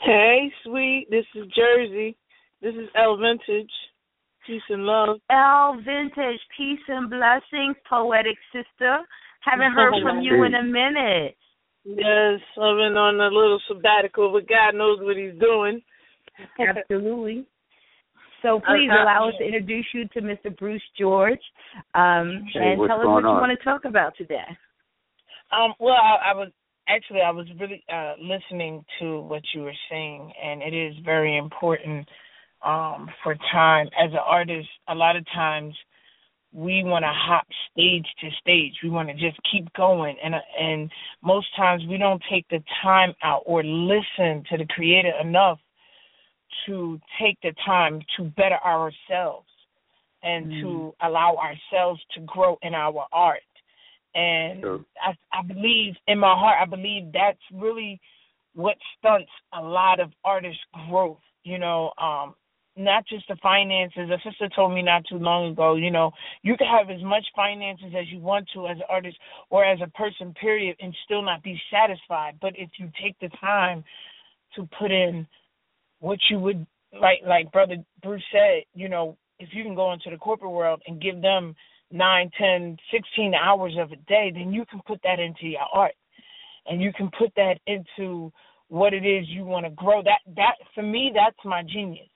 Hey, 0.00 0.52
sweet. 0.62 1.06
This 1.10 1.24
is 1.34 1.44
Jersey. 1.56 2.16
This 2.60 2.74
is 2.74 2.88
El 2.94 3.16
Vintage. 3.16 3.70
Peace 4.46 4.62
and 4.68 4.84
love. 4.84 5.16
L 5.30 5.76
Vintage, 5.76 6.40
peace 6.56 6.84
and 6.88 7.08
blessings, 7.08 7.76
poetic 7.88 8.36
sister. 8.52 8.98
Haven't 9.44 9.72
heard 9.72 9.94
from 10.02 10.20
you 10.20 10.42
in 10.44 10.54
a 10.54 10.62
minute. 10.62 11.36
Yes, 11.84 12.40
I've 12.56 12.76
been 12.80 12.96
on 12.96 13.20
a 13.20 13.28
little 13.28 13.60
sabbatical, 13.68 14.32
but 14.32 14.48
God 14.48 14.74
knows 14.74 14.98
what 15.02 15.16
He's 15.16 15.38
doing. 15.38 15.82
Absolutely. 16.58 17.46
So 18.42 18.60
please 18.60 18.90
Uh, 18.90 19.00
uh, 19.00 19.02
allow 19.04 19.28
us 19.28 19.34
to 19.38 19.44
introduce 19.44 19.86
you 19.92 20.06
to 20.08 20.20
Mr. 20.20 20.56
Bruce 20.56 20.82
George, 20.98 21.40
um, 21.94 22.46
Hey, 22.52 22.72
and 22.72 22.88
tell 22.88 23.00
us 23.00 23.06
what 23.06 23.22
going 23.22 23.24
you 23.24 23.30
want 23.30 23.58
to 23.58 23.64
talk 23.64 23.84
about 23.84 24.14
today. 24.16 24.44
Um, 25.52 25.74
well, 25.78 25.94
I, 25.94 26.32
I 26.32 26.34
was 26.34 26.48
actually 26.88 27.20
I 27.20 27.30
was 27.30 27.46
really 27.58 27.82
uh, 27.92 28.14
listening 28.20 28.84
to 29.00 29.20
what 29.20 29.42
you 29.54 29.62
were 29.62 29.76
saying, 29.90 30.32
and 30.42 30.62
it 30.62 30.74
is 30.74 30.94
very 31.04 31.36
important 31.38 32.08
um, 32.64 33.08
for 33.22 33.34
time 33.52 33.86
as 33.98 34.10
an 34.12 34.20
artist. 34.24 34.68
A 34.88 34.94
lot 34.94 35.16
of 35.16 35.24
times 35.34 35.74
we 36.54 36.84
want 36.84 37.02
to 37.02 37.12
hop 37.12 37.46
stage 37.72 38.06
to 38.20 38.30
stage. 38.40 38.74
We 38.82 38.88
want 38.88 39.08
to 39.08 39.14
just 39.14 39.38
keep 39.50 39.70
going, 39.74 40.16
and 40.22 40.34
and 40.58 40.90
most 41.20 41.48
times 41.56 41.82
we 41.88 41.98
don't 41.98 42.22
take 42.30 42.46
the 42.48 42.62
time 42.82 43.12
out 43.22 43.42
or 43.44 43.64
listen 43.64 44.44
to 44.50 44.56
the 44.56 44.66
creator 44.70 45.12
enough 45.20 45.58
to 46.66 47.00
take 47.20 47.36
the 47.42 47.52
time 47.66 48.00
to 48.16 48.24
better 48.36 48.58
ourselves 48.64 49.48
and 50.22 50.50
to 50.62 50.94
allow 51.02 51.36
ourselves 51.36 52.00
to 52.14 52.20
grow 52.20 52.56
in 52.62 52.74
our 52.74 53.06
art. 53.12 53.42
And 54.14 54.60
Sure. 54.62 54.80
I, 55.02 55.14
I 55.32 55.42
believe 55.42 55.94
in 56.06 56.18
my 56.18 56.34
heart, 56.34 56.56
I 56.62 56.66
believe 56.66 57.12
that's 57.12 57.42
really 57.52 58.00
what 58.54 58.76
stunts 58.96 59.30
a 59.52 59.60
lot 59.60 59.98
of 59.98 60.12
artists' 60.24 60.62
growth. 60.88 61.18
You 61.42 61.58
know, 61.58 61.92
um, 62.00 62.34
not 62.76 63.06
just 63.06 63.26
the 63.28 63.36
finances. 63.42 64.10
A 64.10 64.18
sister 64.28 64.48
told 64.54 64.74
me 64.74 64.82
not 64.82 65.04
too 65.08 65.18
long 65.18 65.52
ago, 65.52 65.76
you 65.76 65.90
know, 65.90 66.10
you 66.42 66.56
can 66.56 66.66
have 66.66 66.90
as 66.90 67.02
much 67.02 67.24
finances 67.34 67.92
as 67.96 68.06
you 68.10 68.18
want 68.18 68.48
to 68.54 68.66
as 68.66 68.76
an 68.76 68.84
artist 68.88 69.16
or 69.50 69.64
as 69.64 69.78
a 69.82 69.90
person, 69.90 70.34
period, 70.34 70.76
and 70.80 70.94
still 71.04 71.22
not 71.22 71.42
be 71.42 71.60
satisfied. 71.72 72.38
But 72.40 72.54
if 72.56 72.70
you 72.78 72.90
take 73.02 73.18
the 73.20 73.28
time 73.40 73.84
to 74.56 74.68
put 74.78 74.90
in 74.90 75.26
what 76.00 76.18
you 76.30 76.38
would 76.38 76.66
like 76.92 77.18
like 77.26 77.50
brother 77.52 77.76
Bruce 78.02 78.22
said, 78.32 78.64
you 78.74 78.88
know, 78.88 79.16
if 79.38 79.48
you 79.52 79.64
can 79.64 79.74
go 79.74 79.92
into 79.92 80.10
the 80.10 80.16
corporate 80.16 80.52
world 80.52 80.82
and 80.86 81.02
give 81.02 81.20
them 81.20 81.54
nine, 81.90 82.30
ten, 82.38 82.76
sixteen 82.92 83.34
hours 83.34 83.74
of 83.78 83.92
a 83.92 83.96
day, 84.08 84.30
then 84.32 84.52
you 84.52 84.64
can 84.70 84.80
put 84.86 85.00
that 85.02 85.20
into 85.20 85.46
your 85.46 85.66
art. 85.72 85.94
And 86.66 86.80
you 86.80 86.92
can 86.96 87.10
put 87.18 87.30
that 87.36 87.58
into 87.66 88.32
what 88.68 88.94
it 88.94 89.04
is 89.04 89.26
you 89.28 89.44
want 89.44 89.66
to 89.66 89.70
grow. 89.70 90.02
That 90.02 90.20
that 90.36 90.54
for 90.74 90.82
me 90.82 91.12
that's 91.14 91.36
my 91.44 91.62
genius. 91.62 92.08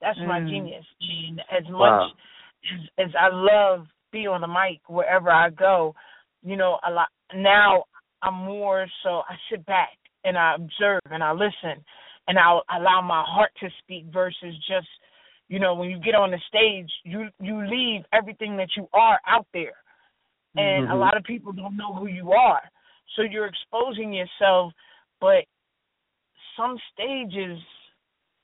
That's 0.00 0.18
Mm. 0.18 0.26
my 0.26 0.40
genius. 0.40 0.84
And 1.00 1.40
as 1.50 1.64
much 1.68 1.80
Wow. 1.80 2.12
as, 2.72 3.08
as 3.08 3.14
I 3.16 3.28
love 3.28 3.86
being 4.12 4.28
on 4.28 4.40
the 4.40 4.48
mic 4.48 4.80
wherever 4.88 5.30
I 5.30 5.50
go, 5.50 5.94
you 6.42 6.56
know, 6.56 6.78
a 6.86 6.90
lot 6.90 7.08
now 7.34 7.84
I'm 8.22 8.34
more 8.34 8.86
so 9.02 9.22
I 9.28 9.36
sit 9.50 9.64
back 9.66 9.96
and 10.24 10.36
I 10.38 10.54
observe 10.54 11.02
and 11.10 11.22
I 11.22 11.32
listen 11.32 11.84
and 12.28 12.38
I 12.38 12.58
allow 12.76 13.00
my 13.02 13.22
heart 13.26 13.52
to 13.60 13.68
speak 13.78 14.06
versus 14.12 14.54
just 14.68 14.88
you 15.48 15.58
know 15.60 15.74
when 15.74 15.90
you 15.90 15.98
get 15.98 16.14
on 16.14 16.30
the 16.30 16.40
stage 16.48 16.90
you 17.04 17.28
you 17.40 17.66
leave 17.66 18.02
everything 18.12 18.56
that 18.56 18.68
you 18.76 18.88
are 18.92 19.18
out 19.26 19.46
there 19.52 19.76
and 20.56 20.86
a 20.86 20.94
Mhm. 20.94 20.98
lot 20.98 21.16
of 21.16 21.24
people 21.24 21.52
don't 21.52 21.76
know 21.76 21.94
who 21.94 22.06
you 22.06 22.32
are 22.32 22.62
so 23.14 23.22
you're 23.22 23.46
exposing 23.46 24.12
yourself 24.12 24.72
but 25.20 25.44
some 26.56 26.78
stages 26.92 27.58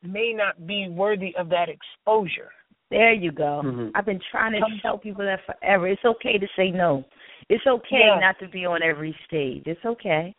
may 0.02 0.32
not 0.32 0.66
be 0.66 0.88
worthy 0.88 1.34
of 1.36 1.48
that 1.50 1.68
exposure 1.68 2.50
There 2.90 3.14
you 3.14 3.32
go. 3.32 3.62
Mhm. 3.64 3.92
I've 3.94 4.04
been 4.04 4.20
trying 4.30 4.52
to 4.52 4.60
Come- 4.60 4.78
tell 4.80 4.98
people 4.98 5.24
that 5.24 5.40
forever. 5.46 5.88
It's 5.88 6.04
okay 6.04 6.36
to 6.36 6.46
say 6.54 6.70
no. 6.70 7.06
It's 7.48 7.66
okay 7.66 8.00
Yeah. 8.06 8.18
not 8.18 8.38
to 8.40 8.48
be 8.48 8.66
on 8.66 8.82
every 8.82 9.16
stage. 9.24 9.62
It's 9.66 9.82
okay. 9.86 10.34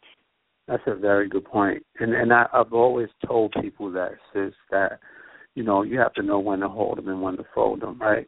That's 0.67 0.85
a 0.85 0.93
very 0.93 1.27
good 1.27 1.45
point, 1.45 1.83
and 1.99 2.13
and 2.13 2.31
I, 2.31 2.47
I've 2.53 2.71
always 2.71 3.09
told 3.25 3.53
people 3.53 3.89
that 3.93 4.13
sis 4.31 4.53
that 4.69 4.99
you 5.55 5.63
know 5.63 5.81
you 5.81 5.97
have 5.97 6.13
to 6.13 6.21
know 6.21 6.39
when 6.39 6.59
to 6.59 6.69
hold 6.69 6.99
them 6.99 7.07
and 7.07 7.23
when 7.23 7.37
to 7.37 7.43
fold 7.55 7.79
them, 7.81 7.97
right? 7.99 8.27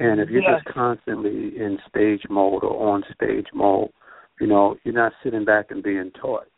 And 0.00 0.18
if 0.18 0.30
you're 0.30 0.40
Yes. 0.42 0.62
just 0.62 0.74
constantly 0.74 1.56
in 1.58 1.78
stage 1.88 2.26
mode 2.30 2.64
or 2.64 2.88
on 2.94 3.04
stage 3.14 3.52
mode, 3.52 3.90
you 4.40 4.46
know 4.46 4.78
you're 4.84 4.94
not 4.94 5.12
sitting 5.22 5.44
back 5.44 5.70
and 5.70 5.82
being 5.82 6.10
taught, 6.12 6.48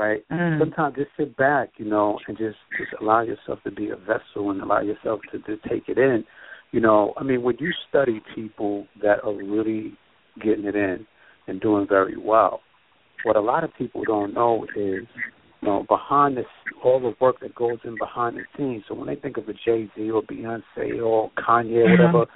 right? 0.00 0.24
Mm. 0.32 0.58
Sometimes 0.58 0.96
just 0.96 1.10
sit 1.16 1.36
back, 1.36 1.68
you 1.76 1.84
know, 1.84 2.18
and 2.26 2.36
just 2.38 2.56
just 2.78 2.90
allow 3.00 3.20
yourself 3.20 3.58
to 3.64 3.70
be 3.70 3.90
a 3.90 3.96
vessel 3.96 4.50
and 4.50 4.62
allow 4.62 4.80
yourself 4.80 5.20
to 5.30 5.38
to 5.40 5.56
take 5.68 5.88
it 5.88 5.98
in. 5.98 6.24
You 6.72 6.80
know, 6.80 7.12
I 7.18 7.22
mean, 7.24 7.42
when 7.42 7.56
you 7.60 7.70
study 7.88 8.22
people 8.34 8.86
that 9.02 9.22
are 9.24 9.34
really 9.34 9.98
getting 10.42 10.64
it 10.64 10.76
in 10.76 11.06
and 11.46 11.60
doing 11.60 11.86
very 11.88 12.16
well, 12.16 12.60
what 13.24 13.36
a 13.36 13.40
lot 13.40 13.64
of 13.64 13.70
people 13.76 14.02
don't 14.04 14.32
know 14.32 14.64
is, 14.76 15.04
you 15.60 15.68
know, 15.68 15.84
behind 15.88 16.36
this, 16.36 16.46
all 16.82 17.00
the 17.00 17.12
work 17.20 17.40
that 17.40 17.54
goes 17.54 17.78
in 17.84 17.98
behind 17.98 18.36
the 18.36 18.44
scenes. 18.56 18.84
So 18.88 18.94
when 18.94 19.08
they 19.08 19.16
think 19.16 19.36
of 19.36 19.48
a 19.48 19.52
Jay 19.52 19.90
Z 19.94 20.10
or 20.10 20.22
Beyonce 20.22 21.04
or 21.04 21.30
Kanye, 21.36 21.84
or 21.84 21.90
whatever, 21.90 22.26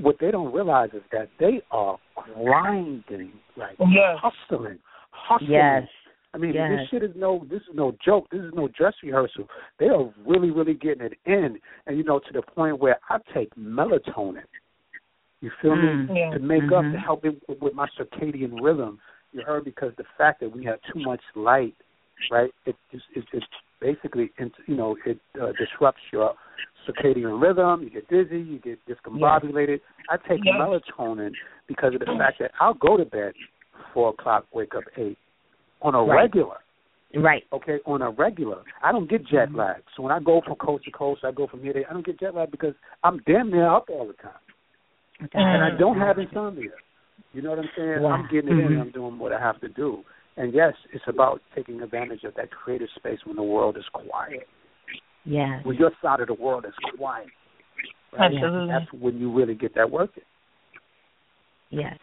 what 0.00 0.16
they 0.20 0.30
don't 0.30 0.52
realize 0.52 0.90
is 0.92 1.02
that 1.12 1.28
they 1.38 1.62
are 1.70 1.96
grinding, 2.34 3.32
like 3.56 3.76
Yes. 3.78 4.18
hustling, 4.20 4.78
hustling. 5.10 5.50
Yes. 5.52 5.88
I 6.32 6.38
mean, 6.38 6.54
Yes. 6.54 6.70
this 6.70 6.88
shit 6.90 7.02
is 7.02 7.16
no, 7.16 7.44
this 7.50 7.62
is 7.62 7.74
no 7.74 7.96
joke. 8.04 8.28
This 8.30 8.42
is 8.42 8.52
no 8.54 8.68
dress 8.68 8.94
rehearsal. 9.02 9.48
They 9.78 9.88
are 9.88 10.12
really, 10.24 10.50
really 10.50 10.74
getting 10.74 11.02
it 11.02 11.18
in, 11.24 11.60
and 11.86 11.98
you 11.98 12.04
know, 12.04 12.20
to 12.20 12.32
the 12.32 12.42
point 12.42 12.78
where 12.78 12.98
I 13.08 13.18
take 13.34 13.52
melatonin. 13.56 14.44
You 15.40 15.50
feel 15.62 15.74
Mm. 15.74 16.08
me? 16.08 16.14
Yeah. 16.20 16.30
To 16.34 16.38
make 16.38 16.70
up 16.70 16.84
Mhm. 16.84 16.92
to 16.92 16.98
help 16.98 17.24
it 17.24 17.42
with, 17.48 17.60
with 17.60 17.74
my 17.74 17.88
circadian 17.98 18.62
rhythm. 18.62 19.00
You 19.32 19.42
heard 19.42 19.64
because 19.64 19.94
the 19.96 20.04
fact 20.18 20.40
that 20.40 20.50
we 20.50 20.64
have 20.64 20.80
too 20.82 20.98
much 21.00 21.22
light, 21.34 21.74
right? 22.30 22.52
It 22.66 22.76
just 22.92 23.06
it, 23.14 23.24
it 23.32 23.44
basically, 23.80 24.30
you 24.66 24.76
know, 24.76 24.96
it 25.06 25.18
uh, 25.40 25.52
disrupts 25.52 26.02
your 26.12 26.34
circadian 26.86 27.40
rhythm. 27.40 27.82
You 27.82 27.90
get 27.90 28.08
dizzy. 28.08 28.40
You 28.40 28.58
get 28.58 28.78
discombobulated. 28.86 29.80
I 30.08 30.16
take 30.16 30.44
Yes. 30.44 30.56
melatonin 30.56 31.34
because 31.66 31.94
of 31.94 32.00
the 32.00 32.06
fact 32.06 32.38
that 32.38 32.52
I'll 32.60 32.74
go 32.74 32.96
to 32.96 33.04
bed 33.04 33.34
four 33.92 34.10
o'clock, 34.10 34.46
wake 34.52 34.74
up 34.74 34.84
eight 34.96 35.18
on 35.82 35.94
a 35.94 36.02
Right. 36.02 36.22
regular 36.22 36.56
Right. 37.14 37.44
okay, 37.52 37.80
on 37.86 38.02
a 38.02 38.10
regular. 38.10 38.62
I 38.82 38.92
don't 38.92 39.08
get 39.08 39.24
jet 39.24 39.48
Mhm. 39.48 39.56
lag. 39.56 39.82
So 39.96 40.02
when 40.02 40.12
I 40.12 40.20
go 40.20 40.40
from 40.40 40.54
coast 40.56 40.84
to 40.84 40.90
coast, 40.92 41.24
I 41.24 41.32
go 41.32 41.46
from 41.46 41.60
here 41.62 41.72
to 41.72 41.88
I 41.88 41.92
don't 41.92 42.04
get 42.04 42.20
jet 42.20 42.34
lag 42.34 42.50
because 42.50 42.74
I'm 43.02 43.18
damn 43.26 43.50
near 43.50 43.66
up 43.66 43.90
all 43.90 44.06
the 44.06 44.12
time. 44.14 44.32
And 45.34 45.62
I 45.62 45.70
don't 45.70 45.98
have 45.98 46.18
insomnia. 46.18 46.70
You 47.32 47.42
know 47.42 47.50
what 47.50 47.58
I'm 47.58 47.70
saying? 47.76 48.02
Wow. 48.02 48.12
I'm 48.12 48.26
getting 48.28 48.50
it 48.50 48.60
in 48.60 48.68
Mhm. 48.68 48.72
and 48.72 48.80
I'm 48.80 48.90
doing 48.90 49.18
what 49.18 49.32
I 49.32 49.38
have 49.38 49.60
to 49.60 49.68
do. 49.68 50.04
And 50.36 50.54
yes, 50.54 50.74
it's 50.92 51.06
about 51.08 51.42
taking 51.54 51.82
advantage 51.82 52.24
of 52.24 52.34
that 52.34 52.50
creative 52.50 52.88
space 52.90 53.24
when 53.26 53.36
the 53.36 53.42
world 53.42 53.76
is 53.76 53.86
quiet. 53.88 54.48
Yeah. 55.24 55.60
When 55.62 55.76
your 55.76 55.92
side 56.00 56.20
of 56.20 56.28
the 56.28 56.34
world 56.34 56.64
is 56.64 56.74
quiet. 56.96 57.28
Right? 58.12 58.32
Absolutely. 58.32 58.68
That's 58.68 58.92
when 58.92 59.18
you 59.18 59.30
really 59.30 59.54
get 59.54 59.74
that 59.74 59.90
working. 59.90 60.24
Yes. 61.70 61.98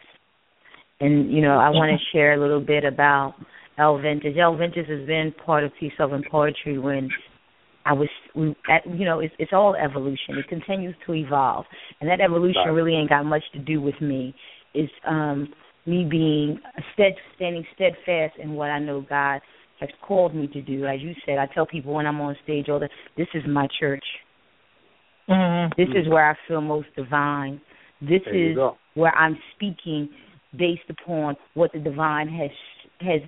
And 1.00 1.30
you 1.32 1.42
know, 1.42 1.58
I 1.58 1.70
want 1.70 1.98
to 1.98 2.06
share 2.06 2.32
a 2.32 2.36
little 2.36 2.60
bit 2.60 2.84
about 2.84 3.34
El 3.78 3.98
Vintage. 3.98 4.36
El 4.36 4.56
Vintage 4.56 4.88
has 4.88 5.06
been 5.06 5.32
part 5.44 5.64
of 5.64 5.72
Peace, 5.78 5.92
Love, 5.98 6.12
and 6.12 6.24
Poetry 6.30 6.78
when 6.78 7.08
I 7.84 7.92
was, 7.92 8.08
we, 8.34 8.54
at, 8.70 8.86
you 8.86 9.04
know, 9.04 9.20
it's, 9.20 9.34
it's 9.38 9.52
all 9.52 9.74
evolution. 9.74 10.36
It 10.36 10.48
continues 10.48 10.94
to 11.06 11.14
evolve, 11.14 11.64
and 12.00 12.10
that 12.10 12.20
evolution 12.20 12.62
Right. 12.66 12.72
really 12.72 12.94
ain't 12.94 13.08
got 13.08 13.24
much 13.24 13.44
to 13.52 13.58
do 13.58 13.80
with 13.80 13.98
me. 14.00 14.34
It's 14.74 14.92
um, 15.06 15.48
me 15.86 16.04
being 16.04 16.60
stead, 16.92 17.14
standing 17.36 17.64
steadfast 17.74 18.34
in 18.38 18.52
what 18.54 18.70
I 18.70 18.78
know 18.78 19.00
God 19.00 19.40
has 19.80 19.88
called 20.02 20.34
me 20.34 20.48
to 20.48 20.60
do. 20.60 20.86
As 20.86 21.00
you 21.00 21.14
said, 21.24 21.38
I 21.38 21.46
tell 21.46 21.64
people 21.64 21.94
when 21.94 22.06
I'm 22.06 22.20
on 22.20 22.36
stage 22.42 22.68
all 22.68 22.80
the, 22.80 22.88
this 23.16 23.28
is 23.32 23.42
my 23.48 23.68
church. 23.80 24.04
Mhm. 25.28 25.76
This 25.76 25.88
is 25.94 26.08
where 26.08 26.28
I 26.30 26.34
feel 26.46 26.60
most 26.60 26.88
divine. 26.96 27.60
This 28.00 28.22
is 28.26 28.56
go. 28.56 28.76
where 28.94 29.14
I'm 29.14 29.38
speaking 29.54 30.08
based 30.56 30.88
upon 30.88 31.36
what 31.54 31.72
the 31.72 31.78
divine 31.78 32.28
has 32.28 32.50
has. 33.00 33.20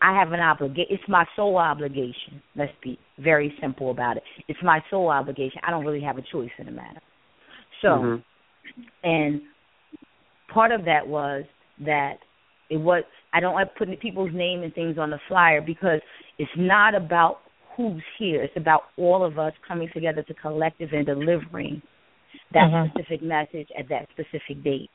I 0.00 0.14
have 0.14 0.32
an 0.32 0.40
obligation. 0.40 0.86
It's 0.90 1.08
my 1.08 1.24
sole 1.34 1.56
obligation. 1.56 2.40
Let's 2.54 2.72
be 2.82 2.98
very 3.18 3.54
simple 3.60 3.90
about 3.90 4.16
it. 4.16 4.22
It's 4.46 4.62
my 4.62 4.82
sole 4.90 5.08
obligation. 5.08 5.60
I 5.64 5.70
don't 5.70 5.84
really 5.84 6.02
have 6.02 6.18
a 6.18 6.22
choice 6.22 6.50
in 6.58 6.66
the 6.66 6.72
matter. 6.72 7.00
So, 7.82 7.88
Mhm. 7.88 8.24
and 9.02 9.42
part 10.48 10.72
of 10.72 10.84
that 10.84 11.06
was 11.06 11.44
that 11.80 12.18
it 12.70 12.76
was 12.76 13.04
I 13.32 13.40
don't 13.40 13.54
like 13.54 13.74
putting 13.74 13.96
people's 13.96 14.32
name 14.32 14.62
and 14.62 14.74
things 14.74 14.98
on 14.98 15.10
the 15.10 15.18
flyer 15.28 15.60
because 15.60 16.00
it's 16.38 16.50
not 16.56 16.94
about 16.94 17.40
who's 17.76 18.02
here. 18.18 18.42
It's 18.42 18.56
about 18.56 18.84
all 18.96 19.22
of 19.22 19.38
us 19.38 19.52
coming 19.66 19.88
together 19.90 20.22
to 20.22 20.34
collective 20.34 20.92
and 20.92 21.04
delivering 21.04 21.82
that 22.52 22.70
Mhm. 22.70 22.90
specific 22.90 23.22
message 23.22 23.70
at 23.76 23.88
that 23.88 24.08
specific 24.10 24.62
date 24.62 24.90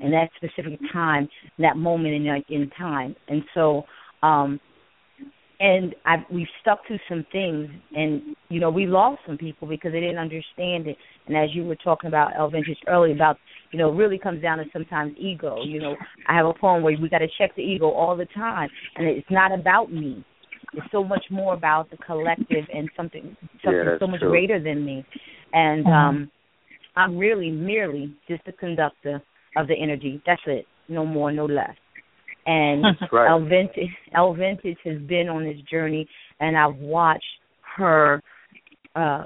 and 0.00 0.12
that 0.12 0.32
specific 0.36 0.80
time, 0.90 1.28
that 1.58 1.76
moment 1.76 2.14
in 2.14 2.44
in 2.48 2.70
time. 2.70 3.14
And 3.28 3.44
so, 3.52 3.86
um 4.24 4.60
and 5.60 5.94
I 6.04 6.16
we've 6.32 6.48
stuck 6.60 6.86
to 6.88 6.98
some 7.08 7.24
things 7.30 7.68
and 7.94 8.20
you 8.48 8.60
know, 8.60 8.70
we 8.70 8.86
lost 8.86 9.20
some 9.26 9.38
people 9.38 9.66
because 9.68 9.92
they 9.92 10.00
didn't 10.00 10.18
understand 10.18 10.86
it. 10.86 10.96
And 11.26 11.36
as 11.36 11.48
you 11.54 11.64
were 11.64 11.76
talking 11.76 12.08
about 12.08 12.32
El 12.36 12.50
Vintage 12.50 12.78
earlier 12.88 13.14
about, 13.14 13.36
you 13.72 13.78
know, 13.78 13.90
really 13.90 14.18
comes 14.18 14.42
down 14.42 14.58
to 14.58 14.64
sometimes 14.72 15.14
ego. 15.18 15.64
You 15.64 15.80
know, 15.80 15.96
I 16.28 16.36
have 16.36 16.46
a 16.46 16.52
poem 16.54 16.82
where 16.82 16.96
we 17.00 17.08
gotta 17.08 17.28
check 17.38 17.54
the 17.56 17.62
ego 17.62 17.88
all 17.90 18.16
the 18.16 18.26
time 18.26 18.68
and 18.96 19.06
it's 19.06 19.30
not 19.30 19.52
about 19.52 19.92
me. 19.92 20.24
It's 20.72 20.86
so 20.90 21.04
much 21.04 21.24
more 21.30 21.54
about 21.54 21.90
the 21.90 21.98
collective 21.98 22.64
and 22.74 22.90
something 22.96 23.36
something 23.64 23.86
that's 23.86 24.00
so 24.00 24.08
much 24.08 24.20
true. 24.20 24.30
greater 24.30 24.58
than 24.60 24.84
me. 24.84 25.04
And 25.52 25.84
Mhm. 25.86 25.92
um 26.00 26.30
I'm 26.96 27.16
really 27.16 27.50
merely 27.50 28.12
just 28.28 28.42
a 28.46 28.52
conductor 28.52 29.20
of 29.56 29.66
the 29.68 29.74
energy. 29.74 30.20
That's 30.26 30.42
it. 30.46 30.66
No 30.88 31.04
more, 31.06 31.32
no 31.32 31.46
less. 31.46 31.76
And 32.46 32.84
That's 33.00 33.12
right. 33.12 33.30
El 33.30 33.44
Vintage, 33.44 33.90
El 34.14 34.34
Vintage 34.34 34.78
has 34.84 35.00
been 35.02 35.28
on 35.28 35.44
this 35.44 35.56
journey, 35.70 36.08
and 36.40 36.56
I've 36.56 36.76
watched 36.76 37.24
her, 37.76 38.20
uh, 38.94 39.24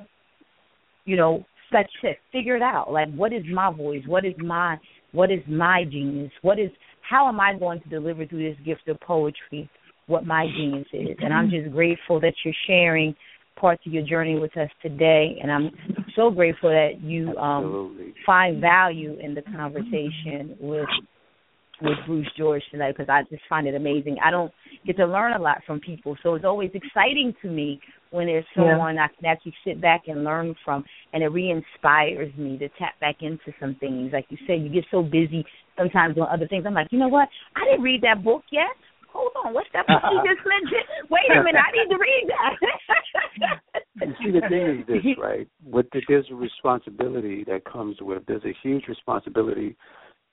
you 1.05 1.17
know, 1.17 1.45
such 1.73 1.91
to 2.03 2.13
figure 2.33 2.57
it 2.57 2.63
out. 2.63 2.93
Like, 2.93 3.13
what 3.15 3.33
is 3.33 3.43
my 3.53 3.73
voice? 3.73 4.03
What 4.07 4.25
is 4.25 4.35
my 4.39 4.77
what 5.13 5.31
is 5.31 5.41
my 5.49 5.85
genius? 5.85 6.33
What 6.43 6.59
is 6.59 6.71
how 7.09 7.29
am 7.29 7.41
I 7.41 7.59
going 7.59 7.81
to 7.81 7.89
deliver 7.89 8.27
through 8.27 8.51
this 8.51 8.59
gift 8.65 8.89
of 8.89 9.01
poetry 9.01 9.71
what 10.07 10.27
my 10.27 10.47
genius 10.57 10.87
is? 10.93 11.17
And 11.21 11.33
I'm 11.33 11.51
just 11.51 11.73
grateful 11.73 12.21
that 12.21 12.35
you're 12.45 12.55
sharing 12.67 13.15
parts 13.57 13.83
of 13.87 13.93
your 13.93 14.05
journey 14.05 14.39
with 14.39 14.57
us 14.57 14.69
today, 14.83 15.37
and 15.43 15.51
I'm 15.51 15.71
so 16.15 16.31
grateful 16.31 16.71
that 16.71 17.03
you 17.03 17.37
um, 17.37 18.15
find 18.25 18.61
value 18.61 19.19
in 19.21 19.35
the 19.35 19.43
conversation 19.43 20.57
with 20.61 20.87
with 21.81 21.99
Bruce 22.07 22.31
George 22.37 22.63
tonight 22.71 22.95
because 22.97 23.09
I 23.09 23.23
just 23.31 23.43
find 23.49 23.67
it 23.67 23.75
amazing. 23.75 24.17
I 24.25 24.31
don't 24.31 24.53
get 24.87 24.97
to 24.97 25.07
learn 25.07 25.33
a 25.33 25.39
lot 25.39 25.59
from 25.67 25.81
people, 25.81 26.17
so 26.23 26.35
it's 26.35 26.45
always 26.45 26.71
exciting 26.75 27.35
to 27.43 27.49
me 27.49 27.81
when 28.11 28.27
there's 28.27 28.45
Yeah. 28.57 28.73
someone 28.73 28.99
I 28.99 29.09
can 29.09 29.27
actually 29.27 29.55
sit 29.65 29.81
back 29.81 30.09
and 30.09 30.25
learn 30.25 30.55
from, 30.65 30.85
and 31.13 31.23
it 31.23 31.29
re-inspires 31.29 32.35
me 32.37 32.57
to 32.59 32.69
tap 32.71 32.99
back 33.01 33.23
into 33.23 33.53
some 33.61 33.75
things. 33.77 34.13
Like 34.13 34.27
you 34.31 34.39
said, 34.47 34.63
you 34.63 34.71
get 34.71 34.87
so 34.91 35.03
busy 35.03 35.45
sometimes 35.77 36.17
on 36.19 36.27
other 36.29 36.49
things. 36.49 36.65
I'm 36.67 36.75
like, 36.75 36.89
you 36.91 36.99
know 36.99 37.09
what? 37.09 37.29
I 37.55 37.65
didn't 37.65 37.83
read 37.83 38.03
that 38.03 38.25
book 38.25 38.45
yet. 38.51 38.71
Hold 39.11 39.33
on, 39.45 39.55
what's 39.55 39.69
that 39.73 39.87
book 39.87 40.03
you 40.11 40.19
uh-uh. 40.19 40.25
just 40.25 40.47
mentioned? 40.47 40.85
Wait 41.11 41.31
a 41.31 41.43
minute, 41.43 41.61
I 41.61 41.73
need 41.73 41.89
to 41.91 41.99
read 41.99 42.29
that. 42.29 42.55
You 44.01 44.15
see, 44.23 44.31
the 44.31 44.49
thing 44.49 44.81
is 44.81 44.87
this, 44.87 45.19
right? 45.19 45.49
With 45.65 45.87
the, 45.93 46.01
there's 46.09 46.27
a 46.31 46.35
responsibility 46.35 47.45
that 47.45 47.65
comes 47.65 47.97
with. 48.01 48.25
There's 48.27 48.45
a 48.45 48.55
huge 48.63 48.87
responsibility 48.87 49.77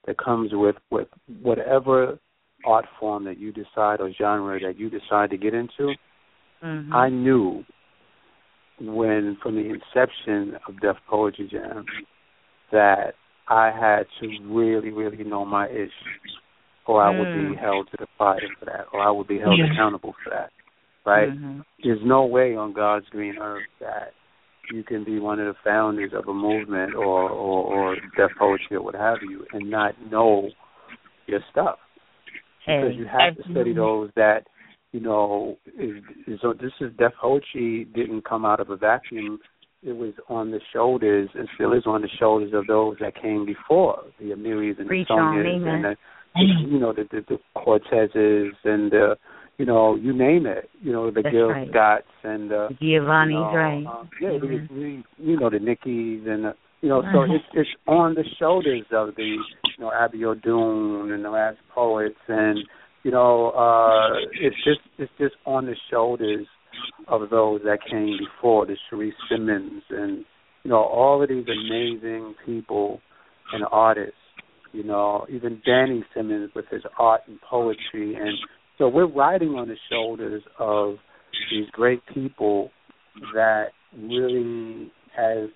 that 0.06 0.18
comes 0.18 0.52
with 0.54 0.76
with 0.92 1.08
whatever 1.42 2.20
art 2.66 2.86
form 3.00 3.24
that 3.26 3.38
you 3.38 3.52
decide 3.52 4.00
or 4.00 4.12
genre 4.12 4.60
that 4.60 4.78
you 4.80 4.90
decide 4.90 5.30
to 5.30 5.38
get 5.38 5.54
into. 5.54 5.94
Mhm. 6.64 6.94
I 6.94 7.10
knew 7.10 7.64
when 8.80 9.36
from 9.38 9.56
the 9.56 9.70
inception 9.70 10.58
of 10.68 10.80
Def 10.82 10.98
Poetry 11.08 11.48
Jam 11.48 11.86
that 12.72 13.16
I 13.48 13.70
had 13.70 14.08
to 14.20 14.28
really, 14.44 14.92
really 14.92 15.24
know 15.24 15.46
my 15.46 15.70
ish, 15.70 15.94
or 16.86 17.02
I 17.02 17.10
would 17.10 17.34
be 17.34 17.56
Mm. 17.56 17.58
held 17.58 17.90
to 17.92 17.98
the 17.98 18.08
fire 18.18 18.40
for 18.60 18.66
that, 18.66 18.88
or 18.92 19.02
I 19.02 19.12
would 19.12 19.28
be 19.28 19.38
held 19.40 19.58
Yeah. 19.60 19.66
accountable 19.66 20.14
for 20.24 20.32
that. 20.32 20.52
Right? 21.06 21.30
Mhm. 21.30 21.64
There's 21.84 22.04
no 22.04 22.26
way 22.26 22.56
on 22.56 22.74
God's 22.74 23.08
green 23.10 23.38
earth 23.38 23.68
that 23.80 24.14
you 24.72 24.84
can 24.84 25.04
be 25.04 25.20
one 25.20 25.40
of 25.40 25.48
the 25.48 25.60
founders 25.64 26.12
of 26.14 26.28
a 26.28 26.34
movement 26.34 26.96
or 26.96 27.30
or, 27.30 27.64
or 27.64 27.96
Def 28.18 28.32
Poetry 28.38 28.78
or 28.78 28.82
what 28.82 28.96
have 28.96 29.18
you 29.22 29.46
and 29.54 29.70
not 29.70 29.94
know 30.10 30.50
your 31.28 31.40
stuff. 31.52 31.78
Because 32.66 32.96
you 32.96 33.06
have 33.06 33.36
to 33.38 33.44
study 33.52 33.74
those 33.74 34.10
that 34.16 34.48
you 34.92 35.00
know 35.00 35.58
is, 35.80 35.98
is 36.28 36.40
so 36.42 36.54
this 36.54 36.72
is 36.82 36.92
Def 36.98 37.12
Poetry 37.22 37.88
didn't 37.94 38.26
come 38.26 38.46
out 38.46 38.60
of 38.60 38.70
a 38.70 38.78
vacuum. 38.78 39.40
It 39.84 39.96
was 39.96 40.14
on 40.30 40.50
the 40.50 40.60
shoulders 40.74 41.30
and 41.36 41.48
still 41.54 41.74
is 41.74 41.84
on 41.86 42.02
the 42.02 42.10
shoulders 42.20 42.54
of 42.56 42.66
those 42.66 42.96
that 43.02 43.22
came 43.22 43.46
before 43.46 44.04
the 44.20 44.32
Amiris 44.32 44.80
and 44.80 44.90
the 44.90 45.06
amen. 45.12 45.68
and 45.68 45.84
the, 45.84 45.96
the 46.34 46.42
you 46.68 46.80
know 46.80 46.92
the, 46.92 47.04
the 47.12 47.24
the 47.30 47.38
Cortezes 47.56 48.54
and 48.64 48.92
the 48.92 49.16
you 49.58 49.66
know 49.66 49.96
you 49.96 50.14
name 50.14 50.46
it 50.46 50.70
you 50.82 50.92
know 50.92 51.10
the 51.12 51.22
That's 51.22 51.34
Gil 51.34 51.50
right. 51.50 51.70
Scotts 51.70 52.04
and 52.24 52.50
the 52.52 52.70
Giovanni's 52.82 53.36
you 53.36 53.40
know, 53.40 53.56
right. 53.56 53.86
uh, 53.88 54.04
yeah, 54.22 54.32
you 55.18 55.40
know 55.40 55.50
the 55.50 55.58
Nikkis 55.58 56.28
and 56.28 56.46
the, 56.46 56.54
you 56.82 56.90
know, 56.90 57.02
so 57.14 57.20
Mhm. 57.20 57.36
it's 57.36 57.46
it's 57.54 57.70
on 57.88 58.14
the 58.16 58.24
shoulders 58.38 58.86
of 58.92 59.16
the 59.16 59.24
you 59.24 59.80
know 59.80 59.92
Abiodun 59.92 61.14
and 61.14 61.24
the 61.24 61.30
last 61.30 61.58
poets, 61.74 62.20
and 62.28 62.60
you 63.04 63.12
know 63.12 63.50
uh 63.52 64.18
it's 64.34 64.56
just 64.64 64.82
it's 64.98 65.12
just 65.18 65.36
on 65.46 65.66
the 65.66 65.76
shoulders 65.90 66.46
of 67.08 67.30
those 67.30 67.62
that 67.64 67.80
came 67.90 68.18
before, 68.18 68.66
the 68.66 68.76
Sharice 68.92 69.14
Simmons 69.30 69.84
and 69.90 70.26
you 70.64 70.70
know 70.70 70.84
all 70.84 71.24
of 71.24 71.30
these 71.30 71.46
amazing 71.48 72.36
people 72.46 73.00
and 73.54 73.64
artists. 73.72 74.18
You 74.74 74.84
know, 74.84 75.26
even 75.30 75.62
Danny 75.66 76.04
Simmons 76.14 76.52
with 76.54 76.66
his 76.70 76.82
art 77.00 77.22
and 77.28 77.40
poetry, 77.42 78.16
and 78.16 78.38
so 78.78 78.90
we're 78.90 79.08
riding 79.08 79.50
on 79.50 79.68
the 79.68 79.78
shoulders 79.90 80.44
of 80.60 80.96
these 81.52 81.70
great 81.72 82.02
people 82.14 82.72
that 83.34 83.68
really 83.98 84.92
has 85.16 85.50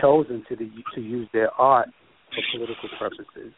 chosen 0.00 0.44
to 0.48 0.56
the, 0.56 0.70
to 0.94 1.00
use 1.00 1.28
their 1.32 1.50
art 1.52 1.88
for 2.30 2.58
political 2.58 2.88
purposes, 2.98 3.52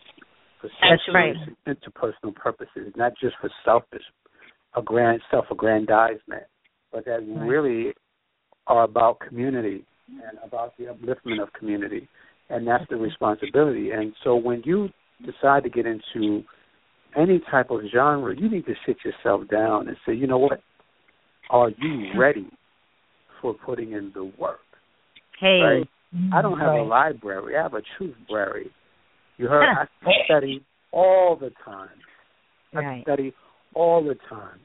for 0.61 0.71
social 0.81 1.15
right. 1.15 1.37
interpersonal 1.67 2.35
purposes, 2.35 2.93
not 2.97 3.13
just 3.21 3.35
for 3.41 3.51
selfish, 3.65 4.03
a 4.77 4.83
grand 4.83 5.21
self-aggrandizement, 5.31 6.45
but 6.93 7.05
that 7.05 7.21
Right. 7.27 7.49
really 7.49 7.95
are 8.67 8.85
about 8.85 9.21
community 9.21 9.85
and 10.09 10.39
about 10.45 10.77
the 10.77 10.85
upliftment 10.85 11.43
of 11.43 11.53
community, 11.53 12.09
and 12.49 12.67
that's 12.67 12.85
the 12.91 12.97
responsibility. 12.97 13.91
And 13.91 14.13
so 14.25 14.35
when 14.35 14.63
you 14.65 14.91
decide 15.25 15.63
to 15.65 15.71
get 15.71 15.87
into 15.87 16.45
any 17.17 17.41
type 17.51 17.71
of 17.71 17.81
genre, 17.93 18.35
you 18.37 18.51
need 18.51 18.67
to 18.67 18.75
sit 18.87 18.99
yourself 19.05 19.49
down 19.49 19.89
and 19.89 19.97
say, 20.07 20.15
you 20.15 20.27
know 20.27 20.39
what, 20.39 20.61
are 21.51 21.71
you 21.71 22.19
ready 22.19 22.49
for 23.41 23.55
putting 23.55 23.93
in 23.93 24.13
the 24.15 24.25
work? 24.39 24.61
Hey. 25.39 25.61
Right? 25.61 25.89
I 26.33 26.43
don't 26.43 26.59
have 26.59 26.73
a 26.73 26.83
library. 26.83 27.57
I 27.57 27.63
have 27.63 27.75
a 27.75 27.83
truth 27.97 28.15
library. 28.29 28.71
You 29.39 29.49
heard? 29.49 29.69
I 29.77 29.87
study 30.25 30.65
all 30.93 31.37
the 31.37 31.51
time. 31.65 31.89
I 32.75 32.79
Right. 32.79 33.03
study 33.03 33.33
all 33.75 34.05
the 34.05 34.17
time. 34.29 34.61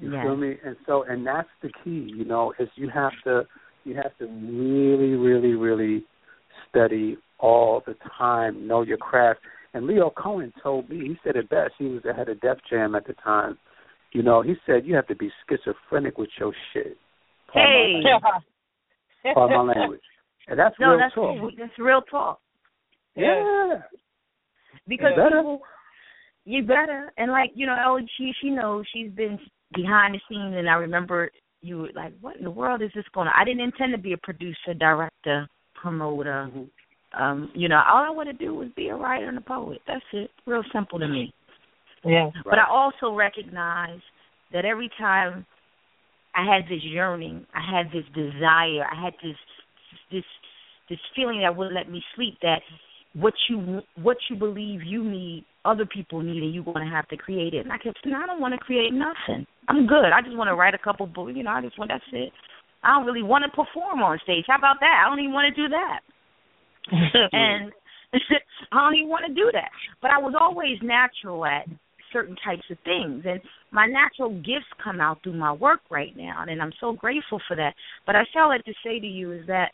You 0.00 0.12
Yes. 0.12 0.22
feel 0.22 0.36
me? 0.36 0.56
And 0.64 0.76
so, 0.86 1.02
and 1.02 1.26
that's 1.26 1.48
the 1.62 1.70
key. 1.84 2.12
You 2.16 2.24
know, 2.24 2.54
is 2.58 2.68
you 2.76 2.88
have 2.88 3.12
to, 3.24 3.46
you 3.84 3.94
have 3.94 4.16
to 4.18 4.26
really, 4.26 5.14
really, 5.14 5.54
really 5.54 6.04
study 6.68 7.18
all 7.38 7.82
the 7.86 7.94
time. 8.16 8.66
Know 8.66 8.82
your 8.82 8.98
craft. 8.98 9.40
And 9.74 9.84
Lyor 9.88 10.12
Cohen 10.14 10.52
told 10.62 10.88
me. 10.88 10.96
He 10.98 11.16
said 11.24 11.36
it 11.36 11.48
best. 11.48 11.72
He 11.78 11.84
was 11.86 12.02
the 12.02 12.12
head 12.12 12.28
of 12.28 12.40
Def 12.40 12.58
Jam 12.68 12.94
at 12.94 13.06
the 13.06 13.14
time. 13.14 13.56
You 14.12 14.22
know, 14.22 14.42
he 14.42 14.54
said 14.66 14.84
you 14.84 14.96
have 14.96 15.06
to 15.06 15.14
be 15.14 15.30
schizophrenic 15.48 16.18
with 16.18 16.30
your 16.38 16.52
shit. 16.72 16.96
Hey. 17.54 18.02
Pardon 19.34 19.66
my 19.66 19.72
language. 19.74 20.00
And 20.48 20.58
that's 20.58 20.74
No, 20.80 20.90
real 20.90 20.98
that's 20.98 21.14
talk. 21.14 21.36
that's 21.58 21.78
real 21.78 22.00
talk. 22.10 22.40
Yeah. 23.14 23.82
Because 24.88 25.10
You 25.16 25.22
better. 25.22 25.36
people, 25.36 25.60
you 26.44 26.62
better. 26.62 27.12
And 27.18 27.30
like 27.30 27.50
you 27.54 27.66
know, 27.66 27.76
Ellie, 27.76 28.08
she 28.16 28.32
she 28.40 28.50
knows 28.50 28.84
she's 28.92 29.10
been 29.12 29.38
behind 29.74 30.14
the 30.14 30.20
scenes, 30.28 30.56
and 30.56 30.68
I 30.68 30.74
remember 30.74 31.30
you 31.60 31.78
were 31.78 31.90
like, 31.94 32.14
"What 32.20 32.36
in 32.36 32.44
the 32.44 32.50
world 32.50 32.82
is 32.82 32.90
this 32.94 33.04
going 33.14 33.28
on?" 33.28 33.34
I 33.36 33.44
didn't 33.44 33.60
intend 33.60 33.92
to 33.92 33.98
be 33.98 34.14
a 34.14 34.18
producer, 34.18 34.74
director, 34.76 35.46
promoter. 35.74 36.48
Mhm. 36.52 36.70
Um, 37.18 37.50
you 37.54 37.68
know, 37.68 37.80
all 37.88 38.04
I 38.04 38.10
want 38.10 38.28
to 38.28 38.32
do 38.32 38.62
is 38.62 38.68
be 38.76 38.88
a 38.88 38.94
writer 38.94 39.28
and 39.28 39.38
a 39.38 39.42
poet. 39.42 39.80
That's 39.86 40.04
it. 40.12 40.30
Real 40.46 40.62
simple 40.72 40.98
to 40.98 41.08
me. 41.08 41.32
Yeah. 42.04 42.30
But 42.44 42.58
I 42.58 42.70
also 42.70 43.14
recognize 43.14 44.00
that 44.52 44.64
every 44.64 44.90
time 44.98 45.44
I 46.34 46.44
had 46.44 46.64
this 46.64 46.82
yearning, 46.82 47.46
I 47.54 47.78
had 47.78 47.86
this 47.86 48.04
desire, 48.14 48.86
I 48.90 49.04
had 49.04 49.14
this 49.22 49.36
this 50.12 50.24
this 50.88 50.98
feeling 51.14 51.40
that 51.42 51.56
wouldn't 51.56 51.74
let 51.74 51.90
me 51.90 52.02
sleep 52.14 52.38
that 52.42 52.62
what 53.14 53.34
you 53.48 53.80
what 54.00 54.16
you 54.30 54.36
believe 54.36 54.82
you 54.84 55.02
need, 55.04 55.44
other 55.64 55.84
people 55.84 56.22
need, 56.22 56.42
and 56.42 56.54
you're 56.54 56.64
going 56.64 56.86
to 56.86 56.92
have 56.92 57.08
to 57.08 57.16
create 57.16 57.54
it. 57.54 57.66
And 57.66 57.72
I 57.72 57.78
kept 57.78 57.98
saying, 58.04 58.14
I 58.14 58.26
don't 58.26 58.40
want 58.40 58.54
to 58.54 58.58
create 58.58 58.92
nothing. 58.92 59.46
I'm 59.68 59.86
good. 59.86 60.14
I 60.14 60.22
just 60.22 60.36
want 60.36 60.48
to 60.48 60.54
write 60.54 60.74
a 60.74 60.78
couple 60.78 61.06
books. 61.06 61.32
You 61.34 61.42
know, 61.42 61.50
I 61.50 61.60
just 61.60 61.78
want 61.78 61.90
that's 61.90 62.04
it. 62.12 62.32
I 62.82 62.96
don't 62.96 63.06
really 63.06 63.22
want 63.22 63.44
to 63.44 63.50
perform 63.50 64.00
on 64.00 64.18
stage. 64.22 64.44
How 64.46 64.56
about 64.56 64.76
that? 64.80 65.02
I 65.04 65.10
don't 65.10 65.20
even 65.20 65.34
want 65.34 65.54
to 65.54 65.62
do 65.62 65.68
that 65.68 66.00
and 67.32 67.72
I 68.72 68.76
don't 68.76 68.96
even 68.96 69.08
want 69.08 69.26
to 69.26 69.34
do 69.34 69.50
that. 69.52 69.70
But 70.02 70.10
I 70.10 70.18
was 70.18 70.34
always 70.38 70.78
natural 70.82 71.44
at 71.44 71.66
certain 72.12 72.36
types 72.44 72.64
of 72.70 72.76
things, 72.84 73.24
and 73.24 73.40
my 73.70 73.86
natural 73.86 74.34
gifts 74.40 74.66
come 74.82 75.00
out 75.00 75.22
through 75.22 75.34
my 75.36 75.52
work 75.52 75.80
right 75.90 76.16
now, 76.16 76.44
and 76.46 76.60
I'm 76.60 76.72
so 76.80 76.92
grateful 76.92 77.40
for 77.46 77.56
that. 77.56 77.74
But 78.04 78.16
I 78.16 78.24
shall 78.32 78.48
like 78.48 78.64
to 78.64 78.74
say 78.84 78.98
to 78.98 79.06
you 79.06 79.32
is 79.32 79.46
that 79.46 79.70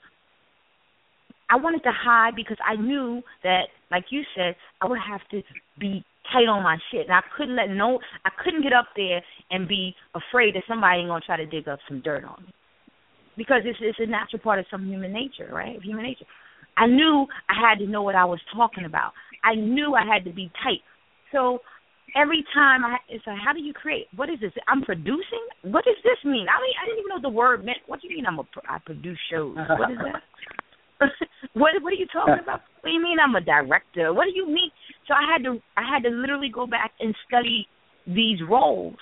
I 1.48 1.56
wanted 1.56 1.82
to 1.84 1.92
hide 1.92 2.34
because 2.36 2.58
I 2.64 2.76
knew 2.76 3.22
that, 3.42 3.68
like 3.90 4.04
you 4.10 4.22
said, 4.36 4.56
I 4.82 4.86
would 4.86 4.98
have 4.98 5.20
to 5.30 5.42
be 5.78 6.04
tight 6.32 6.48
on 6.48 6.62
my 6.62 6.76
shit, 6.90 7.06
and 7.06 7.14
I 7.14 7.22
couldn't 7.36 7.56
let 7.56 7.70
no, 7.70 8.00
I 8.24 8.30
couldn't 8.42 8.62
get 8.62 8.72
up 8.72 8.88
there 8.96 9.22
and 9.50 9.68
be 9.68 9.94
afraid 10.14 10.56
that 10.56 10.64
somebody 10.68 11.00
ain't 11.00 11.08
gonna 11.08 11.20
try 11.24 11.36
to 11.36 11.46
dig 11.46 11.68
up 11.68 11.78
some 11.88 12.02
dirt 12.02 12.24
on 12.24 12.42
me, 12.44 12.52
because 13.36 13.62
it's 13.64 13.78
it's 13.80 13.98
a 14.00 14.06
natural 14.06 14.42
part 14.42 14.58
of 14.58 14.66
some 14.70 14.86
human 14.86 15.12
nature, 15.12 15.48
right? 15.52 15.80
Human 15.82 16.04
nature. 16.04 16.26
I 16.76 16.86
knew 16.86 17.26
I 17.48 17.54
had 17.68 17.78
to 17.78 17.86
know 17.86 18.02
what 18.02 18.14
I 18.14 18.24
was 18.24 18.40
talking 18.54 18.84
about. 18.84 19.12
I 19.44 19.54
knew 19.54 19.94
I 19.94 20.04
had 20.04 20.24
to 20.24 20.32
be 20.32 20.50
tight. 20.62 20.82
So 21.32 21.60
every 22.14 22.44
time 22.54 22.84
I 22.84 22.96
it's 23.08 23.26
like, 23.26 23.38
how 23.44 23.52
do 23.52 23.60
you 23.60 23.72
create? 23.72 24.06
What 24.16 24.28
is 24.28 24.40
this? 24.40 24.52
I'm 24.68 24.82
producing. 24.82 25.44
What 25.62 25.84
does 25.84 25.96
this 26.02 26.18
mean? 26.24 26.46
I 26.48 26.60
mean, 26.60 26.74
I 26.80 26.86
didn't 26.86 27.00
even 27.00 27.10
know 27.10 27.22
the 27.22 27.34
word 27.34 27.64
meant. 27.64 27.78
What 27.86 28.00
do 28.00 28.08
you 28.08 28.16
mean? 28.16 28.26
I'm 28.26 28.38
a 28.38 28.44
I 28.68 28.78
produce 28.84 29.18
shows. 29.30 29.56
What 29.56 29.90
is 29.90 29.98
that? 29.98 30.22
what 31.52 31.72
What 31.82 31.92
are 31.92 32.00
you 32.00 32.06
talking 32.12 32.42
about? 32.42 32.60
What 32.80 32.90
do 32.90 32.94
you 32.94 33.02
mean? 33.02 33.18
I'm 33.22 33.34
a 33.34 33.40
director. 33.40 34.12
What 34.12 34.24
do 34.24 34.32
you 34.34 34.46
mean? 34.46 34.70
So 35.08 35.14
I 35.14 35.30
had 35.30 35.44
to 35.44 35.60
I 35.76 35.82
had 35.82 36.02
to 36.04 36.10
literally 36.10 36.50
go 36.52 36.66
back 36.66 36.92
and 37.00 37.14
study 37.28 37.66
these 38.06 38.38
roles. 38.48 38.96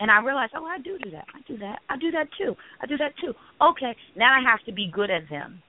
And 0.00 0.10
I 0.10 0.24
realized, 0.24 0.52
oh, 0.56 0.64
I 0.64 0.78
do 0.78 0.96
do 0.98 1.10
that. 1.10 1.26
I 1.34 1.40
do 1.46 1.58
that. 1.58 1.80
I 1.90 1.96
do 1.98 2.10
that 2.12 2.28
too. 2.38 2.56
I 2.82 2.86
do 2.86 2.96
that 2.96 3.12
too. 3.20 3.34
Okay, 3.60 3.94
now 4.16 4.32
I 4.32 4.40
have 4.50 4.64
to 4.64 4.72
be 4.72 4.90
good 4.90 5.10
at 5.10 5.28
them. 5.28 5.62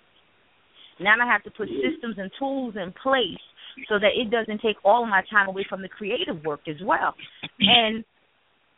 Now 1.01 1.15
I 1.21 1.31
have 1.31 1.43
to 1.43 1.51
put 1.51 1.67
systems 1.67 2.15
and 2.17 2.31
tools 2.37 2.75
in 2.75 2.93
place 3.01 3.41
so 3.89 3.99
that 3.99 4.11
it 4.15 4.29
doesn't 4.29 4.61
take 4.61 4.77
all 4.83 5.03
of 5.03 5.09
my 5.09 5.23
time 5.31 5.47
away 5.47 5.65
from 5.67 5.81
the 5.81 5.89
creative 5.89 6.43
work 6.43 6.61
as 6.67 6.75
well. 6.83 7.13
And 7.59 8.03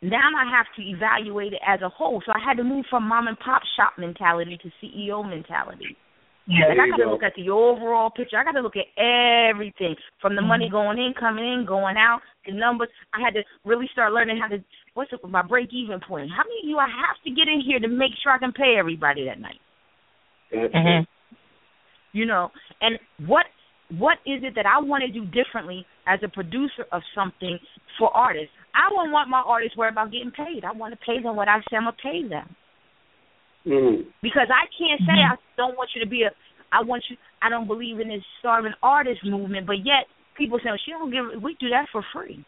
now 0.02 0.30
I 0.36 0.50
have 0.50 0.66
to 0.76 0.82
evaluate 0.82 1.52
it 1.52 1.62
as 1.66 1.80
a 1.82 1.88
whole. 1.88 2.22
So 2.24 2.32
I 2.32 2.40
had 2.44 2.56
to 2.58 2.64
move 2.64 2.84
from 2.90 3.08
mom 3.08 3.26
and 3.26 3.38
pop 3.38 3.62
shop 3.76 3.94
mentality 3.98 4.58
to 4.62 4.68
CEO 4.80 5.28
mentality. 5.28 5.96
Yeah. 6.46 6.68
Like 6.68 6.78
I 6.78 6.84
you 6.84 6.92
got 6.92 6.96
to 6.98 7.04
go. 7.04 7.10
look 7.12 7.22
at 7.22 7.32
the 7.36 7.48
overall 7.48 8.10
picture. 8.10 8.36
I 8.36 8.44
got 8.44 8.52
to 8.52 8.60
look 8.60 8.76
at 8.76 8.92
everything 9.00 9.96
from 10.20 10.36
the 10.36 10.42
money 10.42 10.68
going 10.70 10.98
in, 10.98 11.14
coming 11.18 11.44
in, 11.44 11.64
going 11.66 11.96
out, 11.96 12.20
the 12.46 12.52
numbers. 12.52 12.88
I 13.14 13.20
had 13.24 13.32
to 13.32 13.42
really 13.64 13.88
start 13.92 14.12
learning 14.12 14.38
how 14.38 14.48
to 14.48 14.62
what's 14.92 15.10
it, 15.12 15.20
my 15.26 15.40
break 15.40 15.70
even 15.72 16.00
point. 16.00 16.30
How 16.30 16.44
many 16.44 16.60
of 16.64 16.68
you 16.68 16.76
I 16.76 16.88
have 16.88 17.16
to 17.24 17.30
get 17.30 17.48
in 17.48 17.62
here 17.64 17.80
to 17.80 17.88
make 17.88 18.12
sure 18.22 18.32
I 18.32 18.38
can 18.38 18.52
pay 18.52 18.76
everybody 18.78 19.24
that 19.24 19.40
night? 19.40 19.60
Mhm. 20.52 21.06
You 22.14 22.24
know 22.24 22.48
and 22.80 22.98
what 23.26 23.44
what 23.98 24.16
is 24.24 24.40
it 24.42 24.54
that 24.54 24.64
i 24.64 24.80
want 24.80 25.04
to 25.04 25.12
do 25.12 25.26
differently 25.26 25.84
as 26.06 26.18
a 26.24 26.28
producer 26.28 26.86
of 26.92 27.02
something 27.14 27.58
for 27.98 28.08
artists 28.16 28.54
i 28.74 28.88
don't 28.88 29.12
want 29.12 29.28
my 29.28 29.42
artists 29.44 29.76
worry 29.76 29.90
about 29.90 30.10
getting 30.10 30.30
paid 30.30 30.64
i 30.64 30.72
want 30.72 30.94
to 30.94 30.98
pay 31.04 31.20
them 31.22 31.36
what 31.36 31.48
i 31.48 31.58
say 31.68 31.76
i'm 31.76 31.84
going 31.84 31.94
to 31.94 32.02
pay 32.02 32.28
them 32.28 32.56
Mm. 33.66 34.04
because 34.20 34.48
i 34.52 34.68
can't 34.76 35.00
say 35.08 35.16
i 35.24 35.36
don't 35.56 35.74
want 35.74 35.88
you 35.94 36.04
to 36.04 36.06
be 36.06 36.24
a 36.24 36.30
i 36.70 36.84
want 36.84 37.02
you 37.08 37.16
i 37.40 37.48
don't 37.48 37.66
believe 37.66 37.98
in 37.98 38.08
this 38.08 38.20
starving 38.38 38.74
artist 38.82 39.20
movement 39.24 39.66
but 39.66 39.78
yet 39.78 40.04
people 40.36 40.58
say 40.58 40.68
well, 40.68 40.78
she 40.84 40.90
don't 40.90 41.10
give 41.10 41.42
we 41.42 41.56
do 41.58 41.70
that 41.70 41.86
for 41.90 42.04
free 42.12 42.44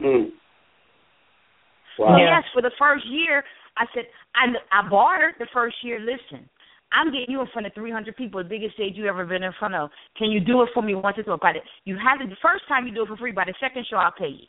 Mm. 0.00 0.30
Wow. 1.98 2.16
Yes, 2.16 2.44
for 2.54 2.62
the 2.62 2.70
first 2.78 3.04
year, 3.08 3.42
I 3.76 3.84
said, 3.94 4.04
I 4.34 4.46
I 4.70 4.88
bartered 4.88 5.34
the 5.38 5.48
first 5.52 5.76
year. 5.82 5.98
Listen, 5.98 6.48
I'm 6.92 7.12
getting 7.12 7.28
you 7.28 7.40
in 7.40 7.46
front 7.52 7.66
of 7.66 7.74
300 7.74 8.16
people, 8.16 8.42
the 8.42 8.48
biggest 8.48 8.74
stage 8.74 8.94
you 8.96 9.06
ever 9.06 9.26
been 9.26 9.42
in 9.42 9.52
front 9.58 9.74
of. 9.74 9.90
Can 10.16 10.30
you 10.30 10.40
do 10.40 10.62
it 10.62 10.70
for 10.72 10.82
me 10.82 10.94
once 10.94 11.18
or 11.18 11.22
twice? 11.22 11.38
By 11.42 11.52
the, 11.54 11.60
you 11.84 11.96
have 11.96 12.20
it 12.20 12.30
the 12.30 12.40
first 12.42 12.64
time 12.68 12.86
you 12.86 12.94
do 12.94 13.02
it 13.02 13.08
for 13.08 13.16
free. 13.16 13.32
By 13.32 13.44
the 13.44 13.54
second 13.60 13.86
show, 13.88 13.96
I'll 13.96 14.12
pay 14.12 14.28
you. 14.28 14.48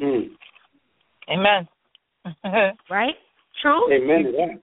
Mm. 0.00 0.26
Amen. 1.30 1.68
right? 2.90 3.14
True. 3.62 3.92
Amen 3.92 4.24
to 4.24 4.32
that. 4.32 4.60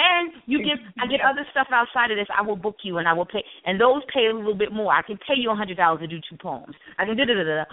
And 0.00 0.32
you 0.46 0.64
get 0.64 0.80
I 0.96 1.06
get 1.06 1.20
other 1.20 1.44
stuff 1.50 1.66
outside 1.70 2.10
of 2.10 2.16
this. 2.16 2.26
I 2.32 2.40
will 2.40 2.56
book 2.56 2.76
you 2.82 2.98
and 2.98 3.06
I 3.06 3.12
will 3.12 3.26
pay 3.26 3.44
and 3.66 3.78
those 3.78 4.00
pay 4.12 4.26
a 4.32 4.34
little 4.34 4.56
bit 4.56 4.72
more. 4.72 4.92
I 4.94 5.02
can 5.02 5.18
pay 5.18 5.36
you 5.36 5.50
a 5.50 5.54
hundred 5.54 5.76
dollars 5.76 6.00
to 6.00 6.06
do 6.06 6.18
two 6.28 6.38
poems. 6.40 6.74
I 6.98 7.04
can 7.04 7.18
da 7.18 7.24
da 7.26 7.34
da 7.34 7.44
da. 7.44 7.64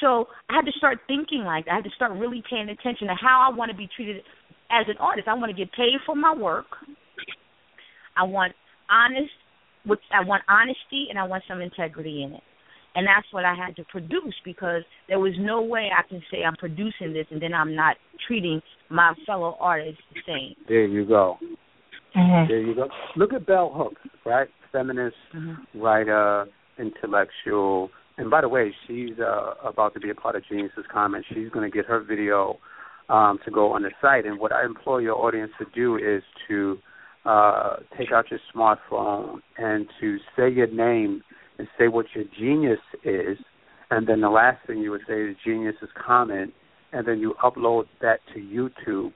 So 0.00 0.26
I 0.50 0.56
had 0.56 0.66
to 0.66 0.72
start 0.76 0.98
thinking 1.06 1.44
like 1.44 1.66
that. 1.66 1.72
I 1.72 1.74
had 1.76 1.84
to 1.84 1.94
start 1.94 2.12
really 2.18 2.42
paying 2.50 2.68
attention 2.68 3.06
to 3.06 3.14
how 3.14 3.48
I 3.48 3.54
want 3.54 3.70
to 3.70 3.76
be 3.76 3.88
treated 3.94 4.22
as 4.70 4.86
an 4.88 4.96
artist. 4.98 5.28
I 5.28 5.34
want 5.34 5.50
to 5.50 5.56
get 5.56 5.72
paid 5.72 5.94
for 6.04 6.16
my 6.16 6.34
work. 6.34 6.66
I 8.16 8.24
want 8.24 8.52
honest 8.90 9.30
which 9.86 10.00
I 10.12 10.24
want 10.26 10.42
honesty 10.48 11.06
and 11.08 11.18
I 11.18 11.24
want 11.24 11.44
some 11.48 11.60
integrity 11.60 12.22
in 12.24 12.32
it. 12.32 12.42
And 12.94 13.06
that's 13.06 13.26
what 13.30 13.44
I 13.44 13.54
had 13.54 13.76
to 13.76 13.84
produce 13.84 14.34
because 14.44 14.82
there 15.08 15.20
was 15.20 15.34
no 15.38 15.62
way 15.62 15.90
I 15.96 16.06
can 16.08 16.22
say 16.30 16.38
I'm 16.44 16.56
producing 16.56 17.12
this 17.12 17.26
and 17.30 17.40
then 17.40 17.54
I'm 17.54 17.74
not 17.74 17.96
treating 18.26 18.60
my 18.88 19.14
fellow 19.26 19.56
artists 19.60 20.00
the 20.12 20.20
same. 20.26 20.56
There 20.66 20.86
you 20.86 21.06
go. 21.06 21.36
Mm-hmm. 22.16 22.48
There 22.48 22.60
you 22.60 22.74
go. 22.74 22.88
Look 23.16 23.32
at 23.32 23.46
Bell 23.46 23.70
Hooks, 23.74 24.00
right? 24.24 24.48
Feminist, 24.72 25.16
Mm-hmm. 25.34 25.80
writer, 25.80 26.46
intellectual. 26.78 27.90
And 28.18 28.30
by 28.30 28.40
the 28.40 28.48
way, 28.48 28.74
she's 28.86 29.18
uh, 29.20 29.54
about 29.68 29.92
to 29.94 30.00
be 30.00 30.10
a 30.10 30.14
part 30.14 30.34
of 30.34 30.42
Genius 30.48 30.72
is 30.78 30.84
Common. 30.90 31.22
She's 31.28 31.50
going 31.50 31.70
to 31.70 31.74
get 31.74 31.84
her 31.86 32.00
video 32.00 32.58
um, 33.10 33.38
to 33.44 33.50
go 33.50 33.72
on 33.72 33.82
the 33.82 33.90
site. 34.00 34.24
And 34.24 34.40
what 34.40 34.52
I 34.52 34.64
implore 34.64 35.02
your 35.02 35.16
audience 35.16 35.52
to 35.58 35.66
do 35.74 35.96
is 35.96 36.22
to 36.48 36.78
uh, 37.26 37.76
take 37.98 38.12
out 38.12 38.26
your 38.30 38.40
smartphone 38.54 39.40
and 39.58 39.86
to 40.00 40.18
say 40.36 40.50
your 40.50 40.68
name 40.68 41.22
and 41.58 41.68
say 41.78 41.88
what 41.88 42.06
your 42.14 42.24
genius 42.38 42.78
is. 43.04 43.38
And 43.90 44.06
then 44.06 44.20
the 44.20 44.30
last 44.30 44.66
thing 44.66 44.78
you 44.78 44.90
would 44.90 45.02
say 45.08 45.22
is 45.22 45.36
Genius 45.44 45.76
is 45.80 45.88
Common. 45.94 46.52
And 46.92 47.06
then 47.06 47.18
you 47.18 47.34
upload 47.42 47.84
that 48.00 48.20
to 48.34 48.40
YouTube 48.40 49.12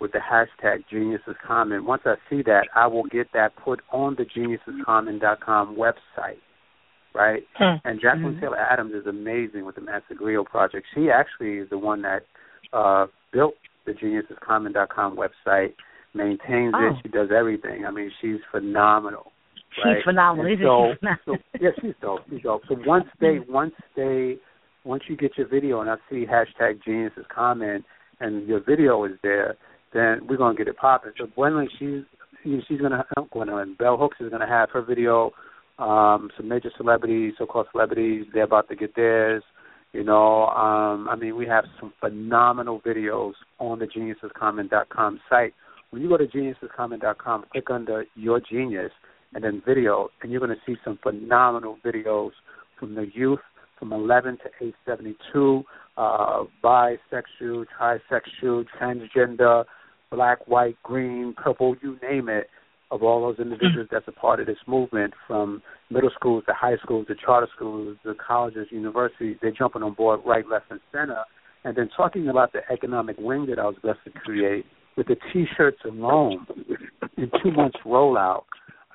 with 0.00 0.12
the 0.12 0.18
hashtag 0.18 0.84
Geniuses 0.90 1.36
Comment. 1.46 1.84
Once 1.84 2.02
I 2.04 2.14
see 2.28 2.42
that, 2.42 2.66
I 2.74 2.88
will 2.88 3.04
get 3.04 3.28
that 3.34 3.52
put 3.56 3.80
on 3.92 4.16
the 4.16 4.24
geniusiscommon.com 4.24 5.76
website, 5.76 6.40
right? 7.14 7.42
Hmm. 7.56 7.76
And 7.84 8.00
Jacqueline 8.00 8.40
Taylor 8.40 8.58
Adams 8.58 8.92
is 8.94 9.06
amazing 9.06 9.64
with 9.64 9.76
the 9.76 9.80
Master 9.80 10.14
Griot 10.20 10.46
project. 10.46 10.86
She 10.94 11.08
actually 11.08 11.58
is 11.58 11.70
the 11.70 11.78
one 11.78 12.02
that 12.02 12.26
uh, 12.72 13.06
built 13.32 13.54
the 13.86 13.92
geniusiscommon.com 13.92 15.16
website, 15.16 15.74
maintains 16.14 16.74
Oh. 16.76 16.88
it. 16.88 16.94
She 17.02 17.08
does 17.08 17.30
everything. 17.30 17.84
I 17.86 17.90
mean, 17.90 18.10
she's 18.20 18.40
phenomenal. 18.50 19.32
She's 19.74 19.84
right? 19.84 20.04
phenomenal, 20.04 20.46
And 20.46 20.54
isn't 20.54 20.66
so, 20.66 20.94
she? 21.00 21.06
so 21.24 21.36
yeah, 21.60 21.70
she's 21.80 21.94
dope. 22.02 22.20
She's 22.30 22.42
dope. 22.42 22.62
So 22.68 22.76
once 22.86 23.06
they, 23.20 23.38
once 23.48 23.74
they, 23.96 24.36
once 24.84 25.04
you 25.08 25.16
get 25.16 25.38
your 25.38 25.48
video 25.48 25.80
and 25.80 25.88
I 25.88 25.96
see 26.10 26.26
hashtag 26.26 26.82
Geniuses 26.84 27.24
Comment 27.34 27.84
and 28.20 28.46
your 28.46 28.60
video 28.60 29.04
is 29.04 29.12
there, 29.22 29.56
then 29.94 30.26
we're 30.28 30.36
gonna 30.36 30.56
get 30.56 30.68
it 30.68 30.76
popping. 30.76 31.12
So 31.18 31.26
Gwendolyn, 31.34 31.68
she's 31.78 32.02
she's 32.68 32.80
gonna 32.80 33.04
not 33.16 33.30
Gwendolyn, 33.30 33.74
Bell 33.78 33.96
Hooks 33.96 34.18
is 34.20 34.30
gonna 34.30 34.46
have 34.48 34.70
her 34.70 34.82
video. 34.82 35.32
Um, 35.78 36.30
some 36.36 36.48
major 36.48 36.70
celebrities, 36.76 37.34
so-called 37.38 37.66
celebrities, 37.72 38.26
they're 38.34 38.44
about 38.44 38.68
to 38.68 38.76
get 38.76 38.94
theirs. 38.94 39.42
You 39.92 40.04
know, 40.04 40.46
um, 40.48 41.08
I 41.08 41.16
mean, 41.16 41.36
we 41.36 41.46
have 41.46 41.64
some 41.80 41.92
phenomenal 42.00 42.80
videos 42.80 43.32
on 43.58 43.78
the 43.78 43.86
geniusiscommon.com 43.86 45.20
site. 45.28 45.54
When 45.92 46.00
you 46.00 46.08
go 46.08 46.16
to 46.16 46.26
geniusiscommon.com, 46.26 47.44
click 47.52 47.68
under 47.68 48.06
Your 48.14 48.40
Genius 48.40 48.92
and 49.34 49.44
then 49.44 49.60
video, 49.66 50.08
and 50.22 50.32
you're 50.32 50.40
going 50.40 50.56
to 50.56 50.62
see 50.64 50.80
some 50.82 50.98
phenomenal 51.02 51.76
videos 51.84 52.30
from 52.80 52.94
the 52.94 53.08
youth 53.12 53.40
from 53.78 53.92
11 53.92 54.38
to 54.38 54.66
age 54.66 54.74
72, 54.86 55.62
uh, 55.98 56.44
bisexual, 56.64 57.66
trisexual, 57.78 58.64
transgender, 58.80 59.64
black, 60.10 60.48
white, 60.48 60.82
green, 60.82 61.34
purple, 61.36 61.76
you 61.82 61.98
name 62.02 62.30
it, 62.30 62.48
of 62.90 63.02
all 63.02 63.20
those 63.20 63.38
individuals 63.38 63.88
that's 63.90 64.08
a 64.08 64.12
part 64.12 64.40
of 64.40 64.46
this 64.46 64.56
movement 64.66 65.12
from 65.26 65.62
middle 65.90 66.10
schools 66.14 66.42
to 66.46 66.54
high 66.54 66.76
schools 66.82 67.06
to 67.08 67.14
charter 67.14 67.48
schools 67.54 67.98
to 68.02 68.14
colleges, 68.14 68.66
universities. 68.70 69.36
They're 69.42 69.50
jumping 69.50 69.82
on 69.82 69.92
board 69.92 70.20
right, 70.24 70.48
left, 70.50 70.70
and 70.70 70.80
center. 70.90 71.22
And 71.64 71.76
then 71.76 71.90
talking 71.94 72.28
about 72.28 72.54
the 72.54 72.60
economic 72.72 73.16
wing 73.18 73.44
that 73.50 73.58
I 73.58 73.66
was 73.66 73.76
blessed 73.82 74.00
to 74.06 74.10
create 74.10 74.64
with 74.96 75.06
the 75.08 75.16
T-shirts 75.32 75.78
alone 75.84 76.46
in 77.16 77.30
two 77.42 77.50
months 77.50 77.78
rollout. 77.84 78.44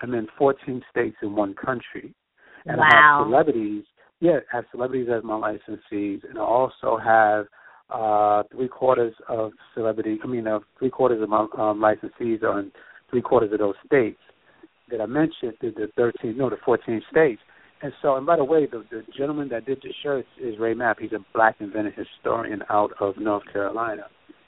I'm 0.02 0.14
in 0.14 0.28
14 0.38 0.82
states 0.92 1.18
in 1.22 1.36
one 1.36 1.56
country, 1.56 2.14
and 2.66 2.80
I 2.80 2.88
have 2.92 3.26
celebrities. 3.26 3.84
Yeah, 4.20 4.40
I 4.52 4.58
have 4.58 4.66
celebrities 4.72 5.08
as 5.16 5.24
my 5.24 5.34
licensees, 5.34 6.22
and 6.30 6.38
I 6.38 6.42
also 6.42 6.98
have 7.04 7.46
uh 7.90 8.44
three 8.52 8.68
quarters 8.68 9.14
of 9.30 9.54
celebrity. 9.74 10.20
I 10.24 10.28
mean, 10.28 10.46
uh, 10.46 10.60
three 10.78 10.90
quarters 10.90 11.22
of 11.22 11.30
my 11.30 11.48
um, 11.58 11.82
licensees 11.82 12.44
are 12.44 12.60
in 12.60 12.72
three 13.10 13.22
quarters 13.22 13.52
of 13.54 13.60
those 13.60 13.76
states 13.86 14.20
that 14.92 15.02
I 15.02 15.06
mentioned. 15.06 15.54
The, 15.62 15.72
the 15.72 15.88
13, 15.96 16.38
no, 16.38 16.50
the 16.50 16.58
14 16.66 17.02
states. 17.10 17.42
And 17.82 17.94
so, 18.02 18.16
and 18.16 18.26
by 18.26 18.38
the 18.38 18.44
way, 18.44 18.66
the, 18.66 18.84
the 18.90 19.04
gentleman 19.18 19.50
that 19.50 19.66
did 19.66 19.80
the 19.84 19.94
shirts 20.02 20.28
is 20.42 20.58
Ray 20.60 20.74
Mapp. 20.74 21.00
He's 21.00 21.12
a 21.12 21.24
black 21.34 21.58
inventor 21.60 21.92
historian 21.92 22.64
out 22.70 22.92
of 23.00 23.18
North 23.18 23.44
Carolina. 23.54 24.04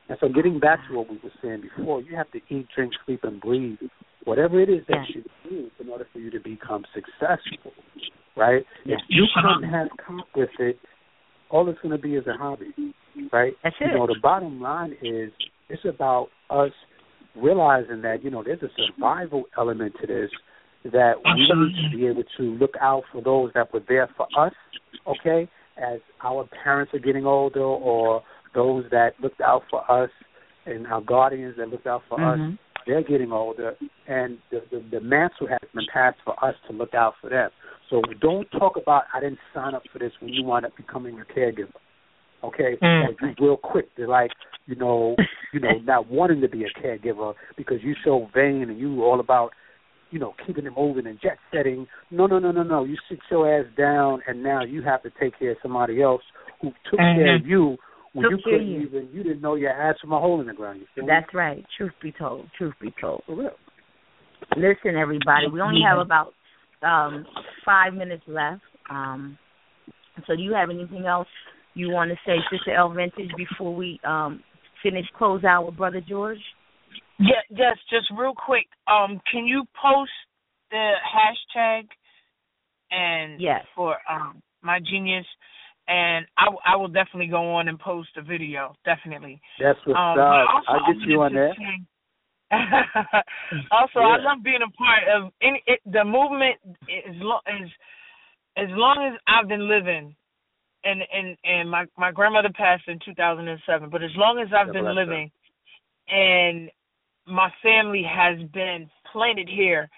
And 0.10 0.18
so, 0.20 0.28
getting 0.28 0.60
back 0.60 0.80
to 0.90 0.98
what 0.98 1.10
we 1.10 1.20
were 1.24 1.32
saying 1.42 1.62
before, 1.62 2.02
you 2.02 2.16
have 2.16 2.30
to 2.32 2.40
eat, 2.50 2.68
drink, 2.76 2.94
sleep, 3.06 3.22
and 3.24 3.40
breathe 3.40 3.78
whatever 4.26 4.60
it 4.60 4.70
is 4.70 4.82
that 4.88 5.08
Yeah. 5.08 5.16
you 5.16 5.24
do 5.50 5.72
in 5.80 5.90
order 5.90 6.06
for 6.12 6.20
you 6.20 6.30
to 6.32 6.40
become 6.40 6.84
successful, 6.94 7.72
right? 8.36 8.66
Yes. 8.86 9.00
If 9.04 9.06
you 9.10 9.28
couldn't 9.36 9.64
have 9.70 9.88
come 10.06 10.24
with 10.36 10.50
it, 10.60 10.80
all 11.50 11.70
it's 11.70 11.80
going 11.82 11.96
to 11.96 12.02
be 12.02 12.16
is 12.16 12.26
a 12.28 12.34
hobby, 12.34 12.74
right? 13.32 13.54
That's 13.64 13.76
you 13.80 13.88
it. 13.88 13.94
know, 13.94 14.08
the 14.08 14.20
bottom 14.22 14.60
line 14.60 14.96
is 15.02 15.32
it's 15.70 15.86
about 15.86 16.30
us 16.50 16.72
realizing 17.36 18.02
that 18.02 18.24
you 18.24 18.30
know 18.30 18.44
there's 18.44 18.62
a 18.64 18.70
survival 18.76 19.44
element 19.58 19.94
to 20.02 20.08
this 20.08 20.32
that 20.86 21.14
we 21.24 21.34
need 21.36 21.92
to 21.92 21.98
be 21.98 22.08
able 22.08 22.24
to 22.38 22.44
look 22.58 22.74
out 22.82 23.04
for 23.12 23.22
those 23.22 23.52
that 23.54 23.72
were 23.74 23.82
there 23.88 24.10
for 24.18 24.28
us, 24.38 24.54
okay, 25.06 25.48
as 25.78 26.00
our 26.24 26.48
parents 26.64 26.94
are 26.94 27.00
getting 27.00 27.26
older 27.26 27.62
or 27.62 28.24
those 28.54 28.86
that 28.92 29.14
looked 29.22 29.42
out 29.42 29.64
for 29.70 29.90
us 29.92 30.10
and 30.66 30.88
our 30.88 31.02
guardians 31.02 31.56
that 31.58 31.70
looked 31.70 31.88
out 31.88 32.04
for 32.10 32.20
Mhm. 32.20 32.54
us, 32.54 32.58
they're 32.86 33.04
getting 33.04 33.32
older 33.32 33.76
and 34.08 34.40
the, 34.50 34.62
the 34.72 34.80
the 34.92 35.00
mantle 35.00 35.48
has 35.48 35.60
been 35.74 35.86
passed 35.94 36.18
for 36.24 36.34
us 36.44 36.56
to 36.68 36.74
look 36.74 36.94
out 36.94 37.14
for 37.22 37.30
them. 37.30 37.50
So 37.90 38.02
don't 38.20 38.50
talk 38.52 38.78
about 38.78 39.04
I 39.14 39.20
didn't 39.20 39.40
sign 39.54 39.76
up 39.76 39.84
for 39.92 40.00
this 40.00 40.12
when 40.20 40.34
you 40.34 40.44
wind 40.44 40.66
up 40.66 40.76
becoming 40.76 41.20
a 41.20 41.26
caregiver. 41.26 41.74
Okay? 42.44 42.78
Mm. 42.82 43.16
You 43.22 43.36
real 43.40 43.58
quick 43.58 43.94
to 43.96 44.08
like, 44.08 44.32
you 44.66 44.76
know, 44.76 45.16
you 45.54 45.60
know, 45.60 45.78
not 45.84 46.10
wanting 46.10 46.42
to 46.42 46.48
be 46.48 46.64
a 46.64 46.80
caregiver 46.80 47.34
because 47.58 47.78
you're 47.82 47.96
so 48.04 48.30
vain 48.34 48.64
and 48.70 48.80
you 48.80 49.04
all 49.04 49.20
about 49.20 49.52
you 50.12 50.18
know, 50.18 50.34
keeping 50.46 50.64
them 50.64 50.74
moving 50.76 51.06
and 51.06 51.20
jet 51.22 51.38
setting. 51.54 51.86
No, 52.10 52.26
no, 52.26 52.40
no, 52.40 52.52
no, 52.52 52.64
no. 52.64 52.84
You 52.84 52.96
sit 53.08 53.20
your 53.30 53.60
ass 53.60 53.68
down, 53.78 54.22
and 54.28 54.42
now 54.42 54.64
you 54.64 54.82
have 54.82 55.04
to 55.04 55.12
take 55.20 55.38
care 55.38 55.52
of 55.52 55.58
somebody 55.62 56.02
else 56.02 56.24
who 56.62 56.72
took 56.90 57.00
care 57.00 57.36
of 57.36 57.46
you 57.46 57.78
when 58.14 58.24
Took 58.24 58.32
you 58.32 58.38
care 58.44 58.54
of 58.56 58.60
couldn't 58.62 58.74
you. 58.74 58.88
even. 58.88 59.10
You 59.14 59.24
didn't 59.24 59.42
know 59.42 59.56
your 59.56 59.72
ass 59.72 59.96
from 60.02 60.12
a 60.14 60.20
hole 60.20 60.42
in 60.42 60.48
the 60.48 60.54
ground. 60.54 60.80
You 60.80 60.88
feel 60.96 61.06
me? 61.06 61.10
That's 61.12 61.34
right. 61.34 61.64
Truth 61.78 61.94
be 62.02 62.12
told. 62.12 62.48
Truth 62.58 62.74
be 62.82 62.94
told. 63.00 63.24
for 63.26 63.36
real. 63.36 63.52
Listen, 64.56 64.96
everybody, 64.98 65.48
we 65.52 65.62
only 65.62 65.82
have 65.88 66.00
about 66.00 66.34
um 66.82 67.26
five 67.66 67.94
minutes 67.94 68.24
left. 68.28 68.62
Um 68.90 69.38
so 70.28 70.36
do 70.36 70.42
you 70.42 70.54
have 70.54 70.70
anything 70.70 71.06
else 71.06 71.28
you 71.76 71.90
want 71.92 72.10
to 72.12 72.18
say, 72.26 72.38
Sister 72.52 72.74
El 72.76 72.90
Vintage, 72.94 73.32
before 73.38 73.76
we 73.76 74.00
um 74.06 74.42
finish 74.82 75.06
close 75.18 75.44
out 75.44 75.66
with 75.66 75.78
Brother 75.78 76.02
George? 76.08 76.40
Yeah, 77.20 77.42
yes, 77.50 77.78
just 77.90 78.08
real 78.18 78.34
quick. 78.34 78.66
Um, 78.88 79.20
can 79.30 79.46
you 79.46 79.66
post 79.82 80.12
the 80.72 80.94
hashtag 81.04 81.84
and 82.92 83.40
Yes. 83.42 83.66
for 83.76 83.98
um 84.10 84.42
my 84.62 84.80
genius, 84.80 85.26
and 85.90 86.26
I 86.38 86.76
will 86.76 86.88
definitely 86.88 87.28
go 87.28 87.56
on 87.56 87.68
and 87.68 87.80
post 87.80 88.10
a 88.16 88.22
video, 88.22 88.76
definitely. 88.86 89.42
That's 89.60 89.80
what's 89.86 89.98
Um, 89.98 90.20
up. 90.20 90.48
also, 90.54 90.72
I'll 90.72 90.94
get 90.94 91.02
you 91.08 91.22
on 91.22 91.34
there. 91.34 91.54
say- 91.58 91.86
also, 93.72 94.00
I 94.00 94.18
love 94.18 94.42
being 94.44 94.62
a 94.64 94.72
part 94.72 95.04
of 95.08 95.32
any 95.42 95.62
it, 95.68 95.80
the 95.86 96.04
movement. 96.04 96.58
As 97.08 97.16
long 97.18 97.42
as 97.48 97.70
as 98.58 98.70
long 98.72 99.12
as 99.12 99.20
I've 99.28 99.48
been 99.48 99.68
living, 99.68 100.16
and 100.84 101.02
and 101.14 101.38
and 101.44 101.70
my 101.70 101.86
my 101.98 102.12
grandmother 102.12 102.50
passed 102.56 102.88
in 102.88 103.00
2007, 103.06 103.90
but 103.90 104.04
as 104.04 104.10
long 104.16 104.40
as 104.40 104.48
I've 104.52 104.74
been 104.74 104.96
living, 104.96 105.32
and 106.08 106.72
my 107.28 107.52
family 107.62 108.04
has 108.04 108.40
been 108.52 108.90
planted 109.12 109.48
here. 109.48 109.90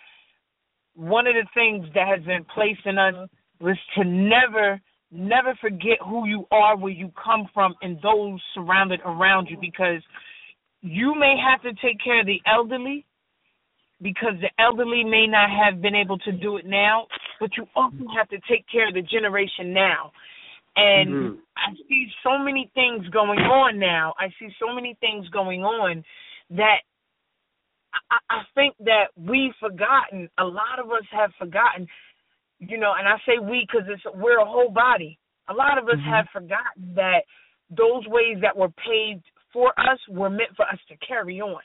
One 0.94 1.26
of 1.28 1.36
the 1.36 1.48
things 1.54 1.86
that 1.96 2.08
has 2.08 2.22
been 2.26 2.44
placed 2.54 2.86
in 2.86 2.98
us 2.98 3.16
was 3.62 3.78
to 3.96 4.04
never, 4.04 4.80
never 5.12 5.56
forget 5.60 5.98
who 6.06 6.28
you 6.28 6.46
are, 6.52 6.78
where 6.78 6.92
you 6.92 7.12
come 7.22 7.50
from, 7.54 7.76
and 7.82 7.98
those 8.02 8.42
surrounded 8.54 9.02
around 9.06 9.48
you, 9.50 9.58
because 9.60 10.02
you 10.82 11.14
may 11.16 11.36
have 11.38 11.62
to 11.62 11.74
take 11.82 12.00
care 12.04 12.22
of 12.22 12.26
the 12.26 12.42
elderly 12.46 13.06
because 14.02 14.34
the 14.42 14.50
elderly 14.60 15.04
may 15.04 15.28
not 15.28 15.50
have 15.50 15.82
been 15.82 15.96
able 15.96 16.18
to 16.18 16.32
do 16.32 16.58
it 16.58 16.66
now, 16.66 17.06
but 17.40 17.52
you 17.56 17.68
also 17.76 18.04
have 18.16 18.28
to 18.30 18.40
take 18.50 18.66
care 18.72 18.88
of 18.88 18.96
the 18.96 19.02
generation 19.04 19.74
now. 19.74 20.12
And 20.76 21.14
Mhm. 21.14 21.42
I 21.56 21.76
see 21.88 22.12
so 22.24 22.40
many 22.40 22.68
things 22.74 23.08
going 23.10 23.40
on 23.40 23.78
now. 23.78 24.16
I 24.18 24.30
see 24.40 24.50
so 24.58 24.74
many 24.74 24.96
things 24.96 25.30
going 25.30 25.64
on 25.64 26.04
that 26.52 26.82
I, 28.10 28.18
I 28.30 28.44
think 28.56 28.76
that 28.80 29.12
we've 29.16 29.56
forgotten. 29.58 30.30
A 30.38 30.46
lot 30.46 30.80
of 30.80 30.92
us 30.92 31.06
have 31.12 31.36
forgotten, 31.36 31.88
you 32.62 32.78
know, 32.78 32.94
and 32.98 33.08
I 33.08 33.18
say 33.26 33.40
we 33.42 33.66
because 33.66 33.88
it's 33.90 34.04
we're 34.16 34.40
a 34.40 34.46
whole 34.46 34.70
body. 34.70 35.18
A 35.50 35.54
lot 35.54 35.78
of 35.78 35.90
us 35.90 35.98
Mhm. 35.98 36.04
have 36.04 36.30
forgotten 36.30 36.94
that 36.96 37.26
those 37.70 38.06
ways 38.08 38.38
that 38.42 38.56
were 38.56 38.70
paved 38.70 39.26
for 39.52 39.74
us 39.78 40.00
were 40.08 40.30
meant 40.30 40.56
for 40.56 40.66
us 40.68 40.80
to 40.88 40.96
carry 40.98 41.42
on. 41.42 41.62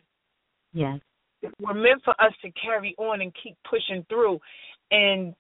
Yes. 0.72 1.00
Were 1.60 1.74
meant 1.74 2.02
for 2.02 2.14
us 2.20 2.32
to 2.42 2.50
carry 2.52 2.94
on 2.98 3.20
and 3.20 3.32
keep 3.34 3.56
pushing 3.64 4.02
through. 4.04 4.40
And 4.90 5.34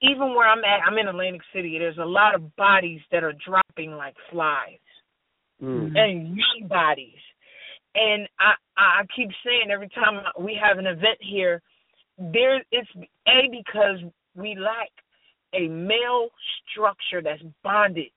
even 0.00 0.34
where 0.34 0.48
I'm 0.48 0.64
at, 0.64 0.80
I'm 0.86 0.96
in 0.98 1.08
Atlantic 1.08 1.42
City. 1.52 1.78
There's 1.78 1.98
a 1.98 2.04
lot 2.04 2.34
of 2.34 2.56
bodies 2.56 3.00
that 3.10 3.22
are 3.22 3.34
dropping 3.34 3.96
like 3.96 4.16
flies 4.30 4.78
Mm. 5.62 5.96
and 5.98 6.36
young 6.36 6.68
bodies. 6.68 7.20
And 7.94 8.28
I 8.38 8.54
I 8.76 9.04
keep 9.14 9.30
saying 9.44 9.70
every 9.70 9.88
time 9.88 10.24
we 10.38 10.54
have 10.54 10.78
an 10.78 10.86
event 10.86 11.18
here, 11.20 11.60
there 12.16 12.62
it's 12.70 12.90
a 13.26 13.48
because 13.50 14.00
we 14.38 14.54
lack 14.54 14.90
a 15.52 15.68
male 15.68 16.28
structure 16.70 17.20
that's 17.22 17.42
bonded, 17.62 18.10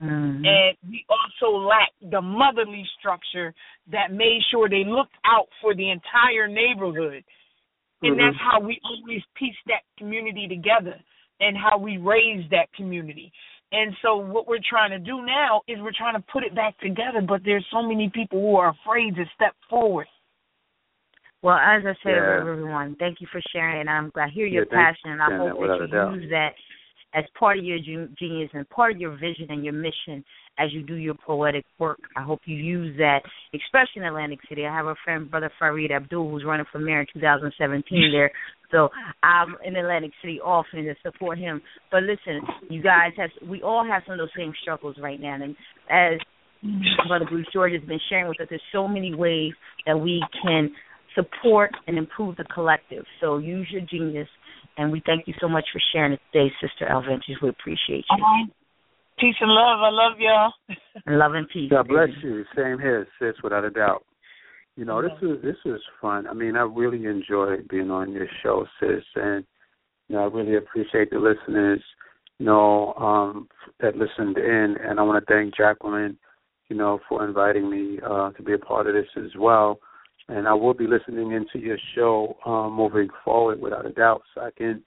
Mhm. 0.00 0.46
and 0.46 0.76
we 0.88 1.04
also 1.08 1.56
lack 1.56 1.92
the 2.00 2.20
motherly 2.20 2.84
structure 2.98 3.54
that 3.86 4.12
made 4.12 4.42
sure 4.50 4.68
they 4.68 4.84
looked 4.84 5.16
out 5.24 5.48
for 5.60 5.74
the 5.74 5.90
entire 5.90 6.48
neighborhood. 6.48 7.24
And 8.02 8.14
Mhm. 8.14 8.18
that's 8.18 8.36
how 8.38 8.60
we 8.60 8.80
always 8.82 9.22
piece 9.34 9.56
that 9.66 9.82
community 9.98 10.48
together 10.48 10.98
and 11.40 11.56
how 11.56 11.76
we 11.76 11.98
raise 11.98 12.48
that 12.50 12.72
community. 12.72 13.32
And 13.72 13.96
so 14.02 14.16
what 14.16 14.48
we're 14.48 14.58
trying 14.58 14.90
to 14.90 14.98
do 14.98 15.22
now 15.22 15.62
is 15.68 15.78
we're 15.80 15.92
trying 15.92 16.14
to 16.14 16.22
put 16.32 16.42
it 16.42 16.54
back 16.54 16.76
together, 16.78 17.20
but 17.20 17.44
there's 17.44 17.66
so 17.70 17.82
many 17.82 18.08
people 18.08 18.40
who 18.40 18.56
are 18.56 18.70
afraid 18.70 19.14
to 19.16 19.24
step 19.34 19.54
forward. 19.68 20.08
Well, 21.42 21.56
as 21.56 21.82
I 21.86 21.94
said, 22.02 22.16
Yeah. 22.16 22.40
everyone, 22.40 22.96
thank 22.96 23.20
you 23.20 23.26
for 23.28 23.40
sharing, 23.52 23.88
I'm 23.88 24.12
I 24.14 24.28
hear 24.28 24.46
your 24.46 24.66
Yeah, 24.70 24.92
passion, 24.92 25.10
and 25.10 25.22
I 25.22 25.36
hope 25.36 25.58
that 25.58 25.90
that, 25.90 26.12
you 26.12 26.20
use 26.20 26.30
that 26.30 26.54
as 27.14 27.24
part 27.30 27.58
of 27.58 27.64
your 27.64 27.78
genius 27.78 28.50
and 28.52 28.68
part 28.68 28.92
of 28.92 29.00
your 29.00 29.16
vision 29.16 29.50
and 29.50 29.64
your 29.64 29.72
mission 29.72 30.24
as 30.58 30.72
you 30.72 30.82
do 30.82 30.94
your 30.94 31.14
poetic 31.14 31.64
work. 31.78 31.98
I 32.14 32.22
hope 32.22 32.40
you 32.44 32.56
use 32.56 32.96
that, 32.98 33.22
especially 33.54 34.02
in 34.02 34.04
Atlantic 34.04 34.40
City. 34.48 34.66
I 34.66 34.74
have 34.74 34.86
a 34.86 34.94
friend, 35.02 35.30
Brother 35.30 35.50
Farid 35.58 35.90
Abdul, 35.90 36.30
who's 36.30 36.44
running 36.44 36.66
for 36.70 36.78
mayor 36.78 37.00
in 37.00 37.06
2017 37.14 38.12
there. 38.12 38.30
So 38.70 38.90
I'm 39.22 39.56
in 39.64 39.76
Atlantic 39.76 40.12
City 40.20 40.40
often 40.40 40.84
to 40.84 40.94
support 41.02 41.38
him. 41.38 41.62
But 41.90 42.02
listen, 42.02 42.42
you 42.68 42.82
guys 42.82 43.12
have 43.16 43.30
we 43.48 43.62
all 43.62 43.84
have 43.84 44.02
some 44.06 44.12
of 44.12 44.18
those 44.18 44.28
same 44.36 44.52
struggles 44.60 44.96
right 45.00 45.20
now, 45.20 45.34
and 45.34 45.56
as 45.90 46.20
Brother 47.08 47.24
Bruce 47.28 47.48
George 47.52 47.72
has 47.72 47.82
been 47.82 47.98
sharing 48.08 48.28
with 48.28 48.40
us, 48.40 48.46
there's 48.50 48.62
so 48.70 48.86
many 48.86 49.14
ways 49.14 49.52
that 49.86 49.98
we 49.98 50.22
can 50.42 50.70
support 51.14 51.70
and 51.86 51.98
improve 51.98 52.36
the 52.36 52.44
collective. 52.44 53.04
So 53.20 53.38
use 53.38 53.68
your 53.70 53.82
genius, 53.82 54.28
and 54.76 54.92
we 54.92 55.02
thank 55.06 55.26
you 55.26 55.34
so 55.40 55.48
much 55.48 55.64
for 55.72 55.80
sharing 55.92 56.12
it 56.12 56.20
today, 56.32 56.52
Sister 56.60 56.88
El 56.88 57.02
Vintage. 57.02 57.36
We 57.42 57.48
appreciate 57.48 58.04
you. 58.10 58.16
All 58.16 58.20
right. 58.20 58.46
Peace 59.18 59.36
and 59.40 59.50
love. 59.50 59.80
I 59.80 59.90
love 59.90 60.18
y'all. 60.18 60.52
And 61.06 61.18
love 61.18 61.34
and 61.34 61.46
peace. 61.52 61.70
God 61.70 61.88
bless 61.88 62.08
baby. 62.08 62.20
you. 62.22 62.44
Same 62.56 62.78
here, 62.78 63.06
sis, 63.18 63.34
without 63.42 63.64
a 63.64 63.70
doubt. 63.70 64.04
You 64.76 64.86
know, 64.86 65.02
this 65.02 65.12
is 65.20 65.42
this 65.42 65.56
is 65.66 65.80
fun. 66.00 66.26
I 66.26 66.32
mean, 66.32 66.56
I 66.56 66.62
really 66.62 67.04
enjoy 67.04 67.56
being 67.68 67.90
on 67.90 68.12
your 68.12 68.26
show, 68.42 68.64
sis, 68.80 69.04
and 69.14 69.44
you 70.08 70.16
know, 70.16 70.22
I 70.22 70.26
really 70.26 70.56
appreciate 70.56 71.10
the 71.10 71.18
listeners, 71.18 71.82
you 72.38 72.46
know, 72.46 72.94
um, 72.94 73.48
that 73.80 73.96
listened 73.96 74.38
in, 74.38 74.76
and 74.82 74.98
I 74.98 75.02
want 75.02 75.24
to 75.24 75.32
thank 75.32 75.54
Jacqueline, 75.54 76.16
you 76.68 76.76
know, 76.76 76.98
for 77.08 77.26
inviting 77.26 77.70
me 77.70 77.98
uh, 78.04 78.30
to 78.30 78.42
be 78.42 78.54
a 78.54 78.58
part 78.58 78.86
of 78.86 78.94
this 78.94 79.06
as 79.16 79.30
well. 79.38 79.78
And 80.30 80.46
I 80.46 80.54
will 80.54 80.74
be 80.74 80.86
listening 80.86 81.32
into 81.32 81.58
your 81.58 81.78
show 81.94 82.36
um, 82.46 82.72
moving 82.74 83.08
forward, 83.24 83.60
without 83.60 83.84
a 83.84 83.90
doubt, 83.90 84.22
so 84.34 84.42
I 84.42 84.50
can, 84.56 84.82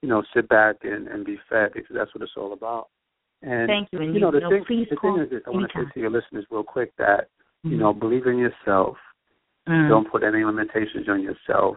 you 0.00 0.08
know, 0.08 0.22
sit 0.34 0.48
back 0.48 0.76
and, 0.82 1.06
and 1.06 1.24
be 1.24 1.38
fed 1.50 1.72
because 1.74 1.94
that's 1.94 2.14
what 2.14 2.22
it's 2.22 2.32
all 2.36 2.52
about. 2.52 2.88
And 3.42 3.68
Thank 3.68 3.88
you. 3.92 4.00
And 4.00 4.14
you 4.14 4.20
know, 4.20 4.30
the 4.30 4.40
know, 4.40 4.48
thing, 4.48 4.86
the 4.88 4.96
thing 4.96 5.18
is 5.22 5.30
this: 5.30 5.42
I 5.46 5.50
want 5.50 5.70
to 5.70 5.78
say 5.78 5.90
to 5.92 6.00
your 6.00 6.10
listeners 6.10 6.46
real 6.50 6.64
quick 6.64 6.92
that 6.96 7.28
you 7.70 7.76
know, 7.76 7.92
believe 7.92 8.26
in 8.26 8.38
yourself. 8.38 8.96
Mm. 9.68 9.88
Don't 9.88 10.10
put 10.10 10.22
any 10.22 10.44
limitations 10.44 11.08
on 11.08 11.22
yourself. 11.22 11.76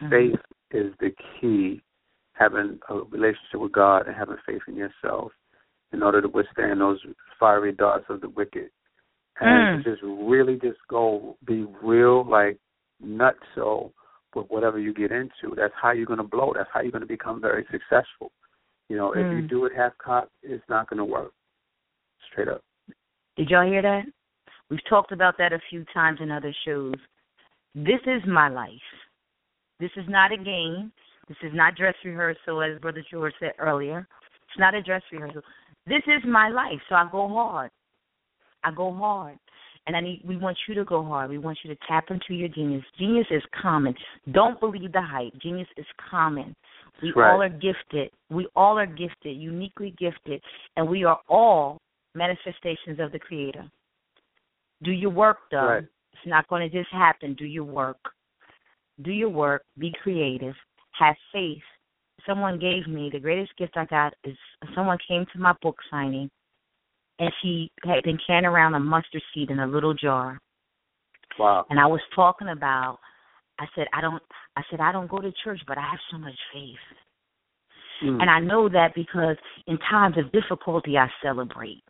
Mhm. 0.00 0.10
Faith 0.10 0.40
is 0.70 0.94
the 0.98 1.10
key. 1.10 1.82
Having 2.32 2.80
a 2.88 3.00
relationship 3.00 3.60
with 3.60 3.72
God 3.72 4.06
and 4.06 4.16
having 4.16 4.36
faith 4.46 4.62
in 4.68 4.76
yourself 4.76 5.32
in 5.92 6.02
order 6.02 6.22
to 6.22 6.28
withstand 6.28 6.80
those 6.80 7.04
fiery 7.38 7.72
darts 7.72 8.08
of 8.08 8.20
the 8.20 8.28
wicked. 8.28 8.70
And 9.40 9.78
Mm. 9.78 9.84
just 9.84 10.02
really 10.02 10.58
just 10.58 10.78
go 10.88 11.36
be 11.44 11.64
real, 11.82 12.24
like 12.24 12.58
nutso 13.02 13.92
with 14.34 14.50
whatever 14.50 14.78
you 14.78 14.92
get 14.92 15.12
into. 15.12 15.54
That's 15.54 15.74
how 15.80 15.92
you're 15.92 16.06
going 16.06 16.18
to 16.18 16.24
blow. 16.24 16.52
That's 16.54 16.70
how 16.72 16.80
you're 16.80 16.92
going 16.92 17.02
to 17.02 17.06
become 17.06 17.40
very 17.40 17.64
successful. 17.70 18.32
You 18.88 18.96
know, 18.96 19.12
if 19.12 19.30
you 19.32 19.42
Mm. 19.42 19.48
do 19.48 19.64
it 19.66 19.74
half 19.74 19.96
cocked, 19.98 20.32
it's 20.42 20.66
not 20.68 20.88
going 20.88 20.98
to 20.98 21.04
work. 21.04 21.32
Straight 22.30 22.48
up. 22.48 22.62
Did 23.36 23.50
y'all 23.50 23.66
hear 23.66 23.82
that? 23.82 24.06
We've 24.70 24.84
talked 24.84 25.12
about 25.12 25.38
that 25.38 25.52
a 25.52 25.60
few 25.70 25.84
times 25.94 26.20
in 26.20 26.30
other 26.30 26.52
shows. 26.64 26.96
This 27.74 28.00
is 28.06 28.24
my 28.26 28.48
life. 28.48 28.82
This 29.78 29.92
is 29.96 30.08
not 30.08 30.32
a 30.32 30.36
game. 30.36 30.92
This 31.28 31.38
is 31.42 31.52
not 31.54 31.76
dress 31.76 31.94
rehearsal, 32.04 32.62
as 32.62 32.78
Brother 32.80 33.04
George 33.10 33.34
said 33.38 33.52
earlier. 33.58 34.08
It's 34.48 34.58
not 34.58 34.74
a 34.74 34.82
dress 34.82 35.02
rehearsal. 35.12 35.42
This 35.86 36.02
is 36.06 36.24
my 36.24 36.48
life, 36.48 36.80
so 36.88 36.96
I 36.96 37.08
go 37.10 37.28
hard. 37.28 37.70
I 38.64 38.70
go 38.72 38.92
hard. 38.92 39.38
And 39.86 39.96
I 39.96 40.00
need 40.00 40.20
we 40.22 40.36
want 40.36 40.58
you 40.68 40.74
to 40.74 40.84
go 40.84 41.02
hard. 41.02 41.30
We 41.30 41.38
want 41.38 41.58
you 41.64 41.72
to 41.74 41.80
tap 41.88 42.06
into 42.10 42.34
your 42.34 42.48
genius. 42.48 42.84
Genius 42.98 43.26
is 43.30 43.42
common. 43.60 43.94
Don't 44.32 44.60
believe 44.60 44.92
the 44.92 45.00
hype. 45.00 45.32
Genius 45.40 45.68
is 45.78 45.86
common. 46.10 46.54
We 47.02 47.12
right. 47.16 47.32
all 47.32 47.40
are 47.40 47.48
gifted. 47.48 48.10
We 48.28 48.48
all 48.54 48.78
are 48.78 48.86
gifted, 48.86 49.36
uniquely 49.36 49.94
gifted, 49.98 50.42
and 50.76 50.86
we 50.86 51.04
are 51.04 51.18
all 51.28 51.78
manifestations 52.14 52.98
of 53.00 53.12
the 53.12 53.18
creator. 53.18 53.70
Do 54.82 54.90
your 54.90 55.10
work 55.10 55.38
though. 55.50 55.66
Right. 55.66 55.84
It's 56.12 56.26
not 56.26 56.48
going 56.48 56.68
to 56.68 56.76
just 56.76 56.92
happen. 56.92 57.34
Do 57.34 57.46
your 57.46 57.64
work. 57.64 57.98
Do 59.02 59.12
your 59.12 59.28
work. 59.28 59.62
Be 59.78 59.92
creative. 60.02 60.54
Have 60.98 61.14
faith. 61.32 61.62
Someone 62.26 62.58
gave 62.58 62.88
me 62.88 63.08
the 63.12 63.20
greatest 63.20 63.56
gift 63.56 63.76
I 63.76 63.84
got 63.86 64.12
is 64.24 64.36
someone 64.74 64.98
came 65.06 65.24
to 65.32 65.38
my 65.38 65.54
book 65.62 65.76
signing, 65.90 66.28
and 67.18 67.32
she 67.42 67.70
had 67.84 68.02
been 68.04 68.18
carrying 68.26 68.46
around 68.46 68.74
a 68.74 68.80
mustard 68.80 69.22
seed 69.34 69.50
in 69.50 69.58
a 69.58 69.66
little 69.66 69.94
jar. 69.94 70.38
Wow. 71.38 71.66
And 71.70 71.78
I 71.78 71.86
was 71.86 72.00
talking 72.14 72.48
about. 72.48 72.98
I 73.60 73.66
said 73.74 73.86
I 73.92 74.00
don't. 74.00 74.22
I 74.56 74.62
said 74.70 74.80
I 74.80 74.92
don't 74.92 75.10
go 75.10 75.18
to 75.18 75.32
church, 75.44 75.60
but 75.66 75.78
I 75.78 75.82
have 75.82 76.00
so 76.10 76.18
much 76.18 76.34
faith. 76.52 76.76
Mm. 78.04 78.22
And 78.22 78.30
I 78.30 78.40
know 78.40 78.68
that 78.68 78.94
because 78.94 79.36
in 79.66 79.78
times 79.90 80.16
of 80.18 80.30
difficulty, 80.32 80.96
I 80.96 81.08
celebrate. 81.22 81.82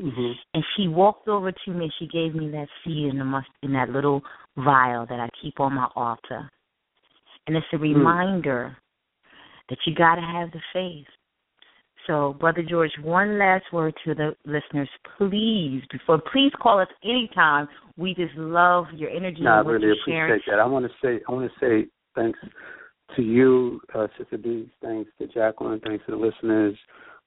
hmm 0.00 0.32
And 0.52 0.64
she 0.76 0.88
walked 0.88 1.28
over 1.28 1.52
to 1.52 1.70
me 1.70 1.84
and 1.84 1.92
she 1.98 2.06
gave 2.06 2.34
me 2.34 2.50
that 2.50 2.66
seed 2.84 3.10
in 3.10 3.18
the 3.18 3.24
must 3.24 3.46
in 3.62 3.72
that 3.74 3.90
little 3.90 4.22
vial 4.56 5.06
that 5.06 5.20
I 5.20 5.28
keep 5.40 5.60
on 5.60 5.74
my 5.74 5.88
altar. 5.94 6.50
And 7.46 7.56
it's 7.56 7.66
a 7.72 7.78
reminder 7.78 8.76
that 9.68 9.78
you 9.86 9.94
got 9.94 10.16
to 10.16 10.22
have 10.22 10.50
the 10.50 10.60
faith. 10.72 11.06
So, 12.06 12.36
Brother 12.38 12.62
George, 12.62 12.90
one 13.02 13.38
last 13.38 13.64
word 13.72 13.94
to 14.04 14.14
the 14.14 14.36
listeners, 14.44 14.88
please. 15.16 15.82
Before, 15.90 16.20
please 16.32 16.52
call 16.60 16.80
us 16.80 16.88
anytime. 17.02 17.66
We 17.96 18.14
just 18.14 18.34
love 18.36 18.86
your 18.94 19.10
energy 19.10 19.40
No, 19.40 19.52
I 19.52 19.58
really 19.60 19.92
appreciate 19.92 20.04
sharing. 20.12 20.40
that. 20.48 20.58
I 20.58 20.66
want 20.66 20.84
to 20.84 20.92
say, 21.02 21.20
I 21.28 21.32
want 21.32 21.50
to 21.50 21.58
say 21.60 21.88
thanks 22.14 22.38
to 23.16 23.22
you, 23.22 23.80
uh, 23.94 24.08
Sister 24.18 24.36
B. 24.36 24.70
Thanks 24.82 25.10
to 25.18 25.26
Jacqueline. 25.28 25.80
Thanks 25.80 26.04
to 26.06 26.12
the 26.12 26.18
listeners. 26.18 26.76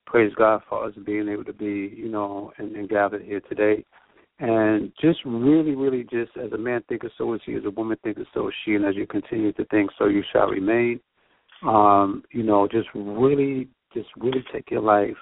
Praise 0.06 0.32
God 0.38 0.62
for 0.70 0.86
us 0.86 0.94
being 1.06 1.28
able 1.28 1.44
to 1.46 1.54
be, 1.54 1.94
you 1.96 2.10
know, 2.10 2.52
and, 2.58 2.76
and 2.76 2.88
gathered 2.88 3.24
here 3.24 3.42
today. 3.42 3.84
And 4.40 4.92
just 5.02 5.20
really, 5.26 5.74
really, 5.74 6.04
just 6.04 6.38
as 6.38 6.52
a 6.52 6.58
man 6.58 6.84
thinketh, 6.88 7.12
so 7.18 7.34
is 7.34 7.42
he. 7.46 7.56
As 7.56 7.66
a 7.66 7.72
woman 7.72 7.98
thinketh, 8.04 8.28
so 8.34 8.48
is 8.48 8.54
she. 8.64 8.76
And 8.76 8.86
as 8.86 8.96
you 8.96 9.08
continue 9.08 9.52
to 9.54 9.66
think, 9.66 9.90
so 9.98 10.06
you 10.06 10.24
shall 10.32 10.48
remain. 10.48 11.00
Um, 11.66 12.24
you 12.32 12.44
know, 12.44 12.68
just 12.68 12.88
really, 12.94 13.68
just 13.94 14.10
really 14.18 14.44
take 14.54 14.70
your 14.72 14.82
life. 14.82 15.18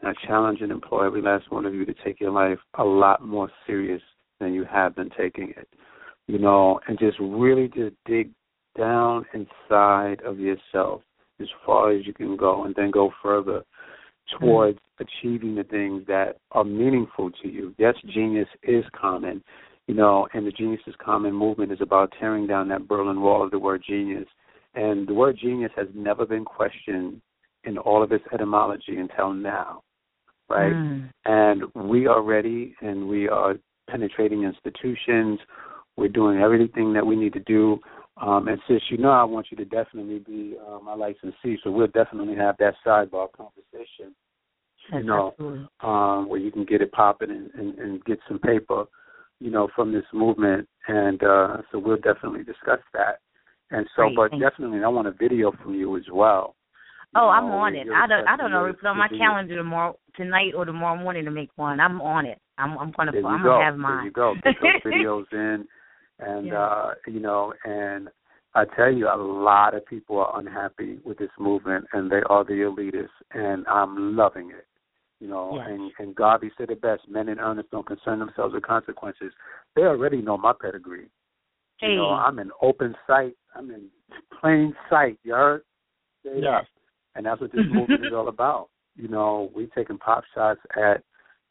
And 0.00 0.10
I 0.10 0.26
challenge 0.26 0.60
and 0.60 0.72
implore 0.72 1.06
every 1.06 1.22
last 1.22 1.50
one 1.50 1.64
of 1.66 1.74
you 1.74 1.84
to 1.86 1.94
take 2.04 2.20
your 2.20 2.30
life 2.30 2.58
a 2.78 2.84
lot 2.84 3.24
more 3.24 3.50
serious 3.66 4.02
than 4.40 4.52
you 4.52 4.64
have 4.64 4.94
been 4.96 5.10
taking 5.16 5.52
it. 5.56 5.68
You 6.26 6.38
know, 6.38 6.80
and 6.88 6.98
just 6.98 7.18
really 7.20 7.68
just 7.68 7.94
dig 8.06 8.30
down 8.76 9.24
inside 9.34 10.20
of 10.24 10.38
yourself 10.38 11.02
as 11.40 11.48
far 11.64 11.92
as 11.92 12.06
you 12.06 12.12
can 12.12 12.36
go 12.36 12.64
and 12.64 12.74
then 12.74 12.90
go 12.90 13.10
further 13.22 13.62
towards 14.38 14.78
mm. 14.78 15.06
achieving 15.06 15.54
the 15.54 15.64
things 15.64 16.04
that 16.06 16.36
are 16.52 16.64
meaningful 16.64 17.30
to 17.42 17.48
you. 17.48 17.74
Yes, 17.78 17.94
genius 18.12 18.48
is 18.62 18.84
common. 18.98 19.42
You 19.86 19.94
know, 19.94 20.26
and 20.32 20.46
the 20.46 20.50
Genius 20.50 20.80
is 20.86 20.94
Common 20.98 21.34
movement 21.34 21.70
is 21.70 21.82
about 21.82 22.10
tearing 22.18 22.46
down 22.46 22.68
that 22.68 22.88
Berlin 22.88 23.20
Wall 23.20 23.44
of 23.44 23.50
the 23.50 23.58
word 23.58 23.82
genius. 23.86 24.26
And 24.74 25.06
the 25.06 25.12
word 25.12 25.36
genius 25.38 25.72
has 25.76 25.88
never 25.94 26.24
been 26.24 26.44
questioned 26.44 27.20
in 27.64 27.78
all 27.78 28.02
of 28.02 28.12
its 28.12 28.24
etymology 28.32 28.96
until 28.96 29.32
now, 29.32 29.82
right? 30.48 30.72
Mm. 30.72 31.10
And 31.24 31.62
we 31.74 32.06
are 32.06 32.22
ready 32.22 32.74
and 32.80 33.08
we 33.08 33.28
are 33.28 33.56
penetrating 33.90 34.44
institutions. 34.44 35.38
We're 35.96 36.08
doing 36.08 36.40
everything 36.40 36.92
that 36.94 37.06
we 37.06 37.16
need 37.16 37.32
to 37.34 37.40
do. 37.40 37.78
Um, 38.20 38.48
and 38.48 38.60
since 38.68 38.82
you 38.90 38.98
know, 38.98 39.10
I 39.10 39.24
want 39.24 39.46
you 39.50 39.56
to 39.56 39.64
definitely 39.64 40.20
be 40.20 40.56
uh, 40.64 40.78
my 40.78 40.94
licensee, 40.94 41.58
so 41.62 41.70
we'll 41.70 41.88
definitely 41.88 42.36
have 42.36 42.56
that 42.58 42.74
sidebar 42.86 43.28
conversation. 43.32 44.14
You 44.92 45.02
know, 45.02 45.34
um, 45.80 46.28
where 46.28 46.38
you 46.38 46.52
can 46.52 46.66
get 46.66 46.82
it 46.82 46.92
popping 46.92 47.30
and, 47.30 47.50
and, 47.54 47.78
and 47.78 48.04
get 48.04 48.18
some 48.28 48.38
paper, 48.38 48.84
you 49.40 49.50
know, 49.50 49.68
from 49.74 49.94
this 49.94 50.04
movement. 50.12 50.68
And 50.88 51.22
uh, 51.22 51.56
so 51.72 51.78
we'll 51.78 51.96
definitely 51.96 52.44
discuss 52.44 52.80
that. 52.92 53.20
And 53.70 53.86
so, 53.96 54.02
Great, 54.14 54.16
but 54.16 54.38
definitely, 54.38 54.84
I 54.84 54.88
want 54.88 55.08
a 55.08 55.12
video 55.12 55.52
from 55.62 55.74
you 55.74 55.96
as 55.96 56.04
well. 56.12 56.54
You 57.14 57.20
Oh, 57.20 57.28
I'm 57.28 57.44
on 57.46 57.74
it. 57.76 57.86
I 57.94 58.06
don't. 58.06 58.26
I 58.28 58.36
don't 58.36 58.50
know. 58.50 58.60
your- 58.60 58.70
It's 58.70 58.84
on 58.84 58.98
my 58.98 59.08
calendar 59.08 59.54
tomorrow, 59.56 59.98
tonight, 60.16 60.52
or 60.56 60.64
tomorrow 60.64 60.96
morning 61.00 61.24
to 61.26 61.30
make 61.30 61.50
one. 61.56 61.80
I'm 61.80 62.00
on 62.00 62.26
it. 62.26 62.40
I'm. 62.58 62.76
I'm 62.78 62.90
gonna. 62.92 63.12
There 63.12 63.20
you 63.20 63.26
I'm 63.26 63.42
go. 63.42 63.50
gonna 63.50 63.64
have 63.64 63.76
mine. 63.76 63.96
There 63.98 64.04
you 64.06 64.10
go. 64.10 64.34
Get 64.42 64.54
those 64.60 64.82
videos 64.92 65.32
in, 65.32 65.66
and 66.18 66.46
Yeah. 66.46 66.60
uh, 66.60 66.94
you 67.06 67.20
know, 67.20 67.52
and 67.64 68.08
I 68.54 68.64
tell 68.76 68.92
you, 68.92 69.08
a 69.08 69.16
lot 69.16 69.74
of 69.74 69.84
people 69.86 70.18
are 70.18 70.38
unhappy 70.38 70.98
with 71.04 71.18
this 71.18 71.30
movement, 71.38 71.86
and 71.92 72.10
they 72.10 72.22
are 72.28 72.44
the 72.44 72.52
elitists, 72.54 73.08
and 73.32 73.66
I'm 73.68 74.16
loving 74.16 74.50
it. 74.50 74.66
You 75.20 75.28
know, 75.28 75.56
Yes. 75.56 75.66
and 75.70 75.92
and 76.00 76.14
Garvey 76.16 76.50
said 76.58 76.70
it 76.70 76.80
best: 76.80 77.08
men 77.08 77.28
in 77.28 77.38
earnest 77.38 77.70
don't 77.70 77.86
concern 77.86 78.18
themselves 78.18 78.54
with 78.54 78.64
consequences. 78.64 79.32
They 79.76 79.82
already 79.82 80.20
know 80.20 80.36
my 80.36 80.52
pedigree. 80.60 81.06
Hey. 81.78 81.90
You 81.92 81.96
know, 81.96 82.10
I'm 82.10 82.38
in 82.40 82.50
open 82.60 82.94
sight. 83.06 83.36
I'm 83.54 83.70
in 83.70 83.88
plain 84.40 84.74
sight. 84.90 85.18
You 85.22 85.34
heard? 85.34 85.62
Yes. 86.24 86.64
And 87.14 87.24
that's 87.26 87.40
what 87.40 87.52
this 87.52 87.64
movement 87.68 88.06
is 88.06 88.12
all 88.12 88.28
about. 88.36 88.68
You 88.96 89.08
know, 89.08 89.50
we 89.54 89.68
taking 89.74 89.98
pop 89.98 90.24
shots 90.34 90.60
at 90.76 91.02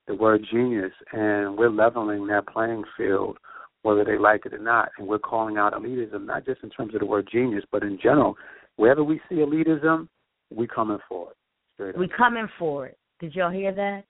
the 0.07 0.15
word 0.15 0.45
genius, 0.51 0.91
and 1.11 1.57
we're 1.57 1.69
leveling 1.69 2.27
that 2.27 2.47
playing 2.47 2.83
field, 2.97 3.37
whether 3.83 4.03
they 4.03 4.17
like 4.17 4.45
it 4.45 4.53
or 4.53 4.59
not. 4.59 4.89
And 4.97 5.07
we're 5.07 5.19
calling 5.19 5.57
out 5.57 5.73
elitism, 5.73 6.25
not 6.25 6.45
just 6.45 6.63
in 6.63 6.69
terms 6.69 6.93
of 6.93 6.99
the 6.99 7.05
word 7.05 7.27
genius, 7.31 7.63
but 7.71 7.83
in 7.83 7.97
general. 8.01 8.35
Wherever 8.75 9.03
we 9.03 9.21
see 9.29 9.35
elitism, 9.35 10.07
we 10.53 10.67
coming 10.67 10.99
for 11.07 11.31
it. 11.31 11.37
Straight 11.75 11.95
up. 11.95 11.99
We 11.99 12.07
coming 12.07 12.47
for 12.57 12.87
it. 12.87 12.97
Did 13.19 13.35
y'all 13.35 13.51
hear 13.51 13.73
that? 13.73 14.03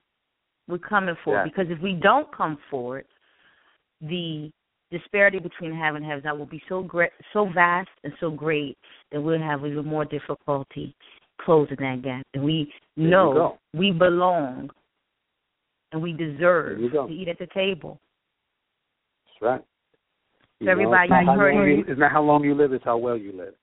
We're 0.67 0.77
coming 0.77 1.15
for 1.23 1.35
Yeah. 1.35 1.41
it 1.43 1.45
because 1.45 1.69
if 1.69 1.79
we 1.79 1.93
don't 1.93 2.31
come 2.35 2.57
for 2.69 2.97
it, 2.99 3.07
the 4.01 4.51
disparity 4.91 5.39
between 5.39 5.73
have 5.73 5.95
and 5.95 6.05
have 6.05 6.23
not 6.23 6.37
will 6.37 6.45
be 6.45 6.61
so 6.69 6.81
great, 6.83 7.11
so 7.33 7.45
vast 7.45 7.89
and 8.03 8.13
so 8.19 8.29
great 8.29 8.77
that 9.11 9.21
we'll 9.21 9.39
have 9.39 9.65
even 9.65 9.85
more 9.85 10.05
difficulty 10.05 10.95
closing 11.43 11.77
that 11.79 12.01
gap. 12.03 12.23
And 12.33 12.43
we 12.43 12.71
There 12.97 13.07
know 13.09 13.57
we 13.73 13.91
belong 13.91 14.69
and 15.91 16.01
we 16.01 16.13
deserve 16.13 16.79
you 16.79 16.89
to 16.89 17.07
eat 17.09 17.27
at 17.27 17.37
the 17.39 17.47
table. 17.53 17.99
That's 19.25 19.41
right. 19.41 19.61
So 20.63 20.69
everybody, 20.69 21.03
it's 21.03 21.11
not 21.11 21.21
you 21.21 21.27
how 21.27 21.37
heard 21.37 21.65
you- 21.67 21.85
It's 21.87 21.99
not 21.99 22.11
how 22.11 22.21
long 22.23 22.43
you 22.43 22.55
live; 22.55 22.71
it's 22.73 22.85
how 22.85 22.97
well 22.97 23.17
you 23.17 23.33
live. 23.33 23.53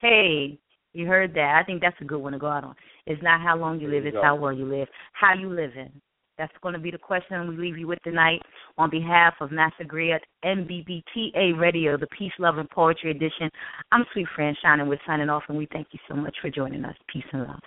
Hey, 0.00 0.58
you 0.92 1.06
heard 1.06 1.34
that. 1.34 1.56
I 1.60 1.64
think 1.64 1.80
that's 1.80 2.00
a 2.00 2.04
good 2.04 2.20
one 2.20 2.32
to 2.32 2.38
go 2.38 2.46
out 2.46 2.64
on. 2.64 2.76
It's 3.06 3.22
not 3.22 3.40
how 3.40 3.56
long 3.56 3.80
you 3.80 3.88
There 3.88 3.96
live, 3.96 4.04
you 4.04 4.08
it's 4.10 4.14
go. 4.16 4.22
how 4.22 4.36
well 4.36 4.52
you 4.52 4.66
live. 4.66 4.88
How 5.12 5.34
you 5.34 5.48
living. 5.50 5.90
That's 6.36 6.52
going 6.62 6.72
to 6.72 6.80
be 6.80 6.90
the 6.90 6.98
question 6.98 7.48
we 7.48 7.56
leave 7.56 7.78
you 7.78 7.86
with 7.86 8.00
tonight 8.02 8.40
on 8.76 8.90
behalf 8.90 9.34
of 9.40 9.52
Master 9.52 9.84
Griot, 9.84 10.18
MBBTA 10.44 11.56
Radio, 11.58 11.96
the 11.96 12.08
Peace, 12.08 12.32
Love, 12.40 12.58
and 12.58 12.68
Poetry 12.70 13.12
Edition. 13.12 13.48
I'm 13.92 14.04
Suite 14.12 14.26
Franchon, 14.36 14.80
and 14.80 14.88
we're 14.88 14.98
signing 15.06 15.28
off, 15.28 15.44
and 15.48 15.56
we 15.56 15.68
thank 15.72 15.88
you 15.92 16.00
so 16.08 16.16
much 16.16 16.34
for 16.42 16.50
joining 16.50 16.84
us. 16.84 16.96
Peace 17.12 17.24
and 17.32 17.42
love. 17.42 17.60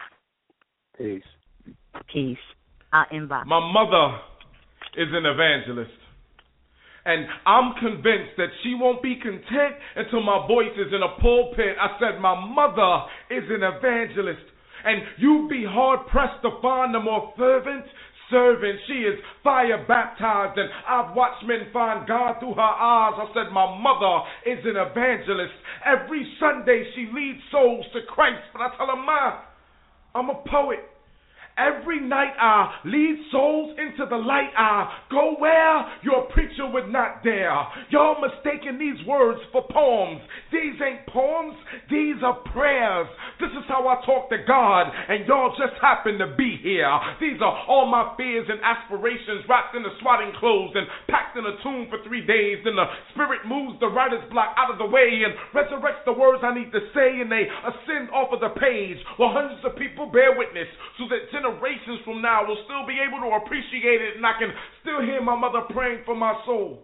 Peace. 0.98 1.24
Peace. 2.12 2.38
I'll 2.92 3.06
inbox. 3.06 3.46
My 3.46 3.72
mother 3.72 4.18
is 4.98 5.08
an 5.14 5.26
evangelist. 5.26 5.98
And 7.06 7.26
I'm 7.46 7.74
convinced 7.80 8.36
that 8.36 8.50
she 8.64 8.76
won't 8.76 9.02
be 9.02 9.16
content 9.16 9.80
until 9.96 10.22
my 10.22 10.46
voice 10.46 10.76
is 10.76 10.92
in 10.92 11.02
a 11.04 11.22
pulpit. 11.22 11.78
I 11.80 11.96
said, 12.02 12.20
My 12.20 12.36
mother 12.36 13.08
is 13.32 13.48
an 13.50 13.64
evangelist. 13.64 14.44
And 14.84 15.04
you'd 15.18 15.48
be 15.48 15.64
hard 15.66 16.06
pressed 16.08 16.42
to 16.44 16.50
find 16.62 16.94
a 16.96 17.00
more 17.00 17.32
fervent 17.38 17.86
servant. 18.30 18.80
She 18.88 19.06
is 19.06 19.20
fire 19.44 19.84
baptized, 19.88 20.58
and 20.58 20.70
I've 20.88 21.16
watched 21.16 21.46
men 21.46 21.68
find 21.72 22.08
God 22.08 22.40
through 22.40 22.56
her 22.56 22.62
eyes. 22.62 23.14
I 23.18 23.28
said, 23.34 23.54
My 23.54 23.68
mother 23.80 24.26
is 24.46 24.64
an 24.66 24.76
evangelist. 24.78 25.54
Every 25.86 26.26
Sunday 26.40 26.84
she 26.96 27.10
leads 27.14 27.40
souls 27.52 27.86
to 27.94 28.02
Christ. 28.08 28.44
But 28.54 28.62
I 28.62 28.76
tell 28.78 28.88
her, 28.88 28.96
Ma, 28.96 29.40
I'm 30.16 30.30
a 30.30 30.42
poet. 30.50 30.80
Every 31.58 32.00
night 32.00 32.38
I 32.40 32.86
lead 32.86 33.18
souls 33.32 33.76
into 33.78 34.06
the 34.10 34.16
light. 34.16 34.54
I 34.56 34.94
go 35.10 35.36
where 35.40 35.86
your 36.04 36.30
preacher 36.30 36.70
would 36.70 36.90
not 36.94 37.24
dare. 37.24 37.58
Y'all 37.90 38.22
mistaking 38.22 38.78
these 38.78 39.02
words 39.08 39.42
for 39.52 39.66
poems. 39.74 40.22
These 40.52 40.78
ain't 40.86 41.08
poems, 41.08 41.58
these 41.90 42.22
are 42.24 42.38
prayers. 42.54 43.08
This 43.42 43.50
is 43.58 43.66
how 43.68 43.88
I 43.90 43.98
talk 44.06 44.30
to 44.30 44.38
God, 44.48 44.86
and 44.88 45.26
y'all 45.26 45.54
just 45.58 45.74
happen 45.82 46.18
to 46.20 46.36
be 46.38 46.62
here. 46.62 46.90
These 47.20 47.42
are 47.42 47.66
all 47.68 47.90
my 47.90 48.14
fears 48.18 48.46
and 48.50 48.62
aspirations 48.62 49.46
wrapped 49.50 49.76
in 49.76 49.84
the 49.84 49.94
swatting 50.02 50.34
clothes 50.40 50.74
and 50.76 50.86
packed 51.10 51.38
in 51.38 51.46
a 51.46 51.58
tomb 51.64 51.88
for 51.90 52.02
three 52.06 52.26
days. 52.26 52.62
Then 52.64 52.78
the 52.78 52.86
spirit 53.14 53.46
moves 53.46 53.80
the 53.80 53.90
writer's 53.90 54.26
block 54.30 54.54
out 54.58 54.70
of 54.70 54.78
the 54.78 54.86
way 54.86 55.26
and 55.26 55.34
resurrects 55.58 56.06
the 56.06 56.14
words 56.14 56.44
I 56.46 56.54
need 56.54 56.72
to 56.72 56.82
say, 56.94 57.22
and 57.22 57.32
they 57.32 57.50
ascend 57.50 58.14
off 58.14 58.30
of 58.30 58.42
the 58.42 58.54
page 58.60 58.98
while 59.18 59.34
hundreds 59.34 59.66
of 59.66 59.74
people 59.78 60.10
bear 60.14 60.38
witness 60.38 60.70
so 60.98 61.10
that 61.10 61.30
generations 61.48 62.00
from 62.04 62.22
now 62.22 62.46
will 62.46 62.58
still 62.66 62.86
be 62.86 63.00
able 63.00 63.20
to 63.20 63.36
appreciate 63.36 64.02
it, 64.02 64.18
and 64.18 64.26
I 64.26 64.34
can 64.40 64.52
still 64.82 65.02
hear 65.02 65.22
my 65.22 65.36
mother 65.36 65.62
praying 65.70 66.02
for 66.06 66.16
my 66.16 66.34
soul. 66.46 66.84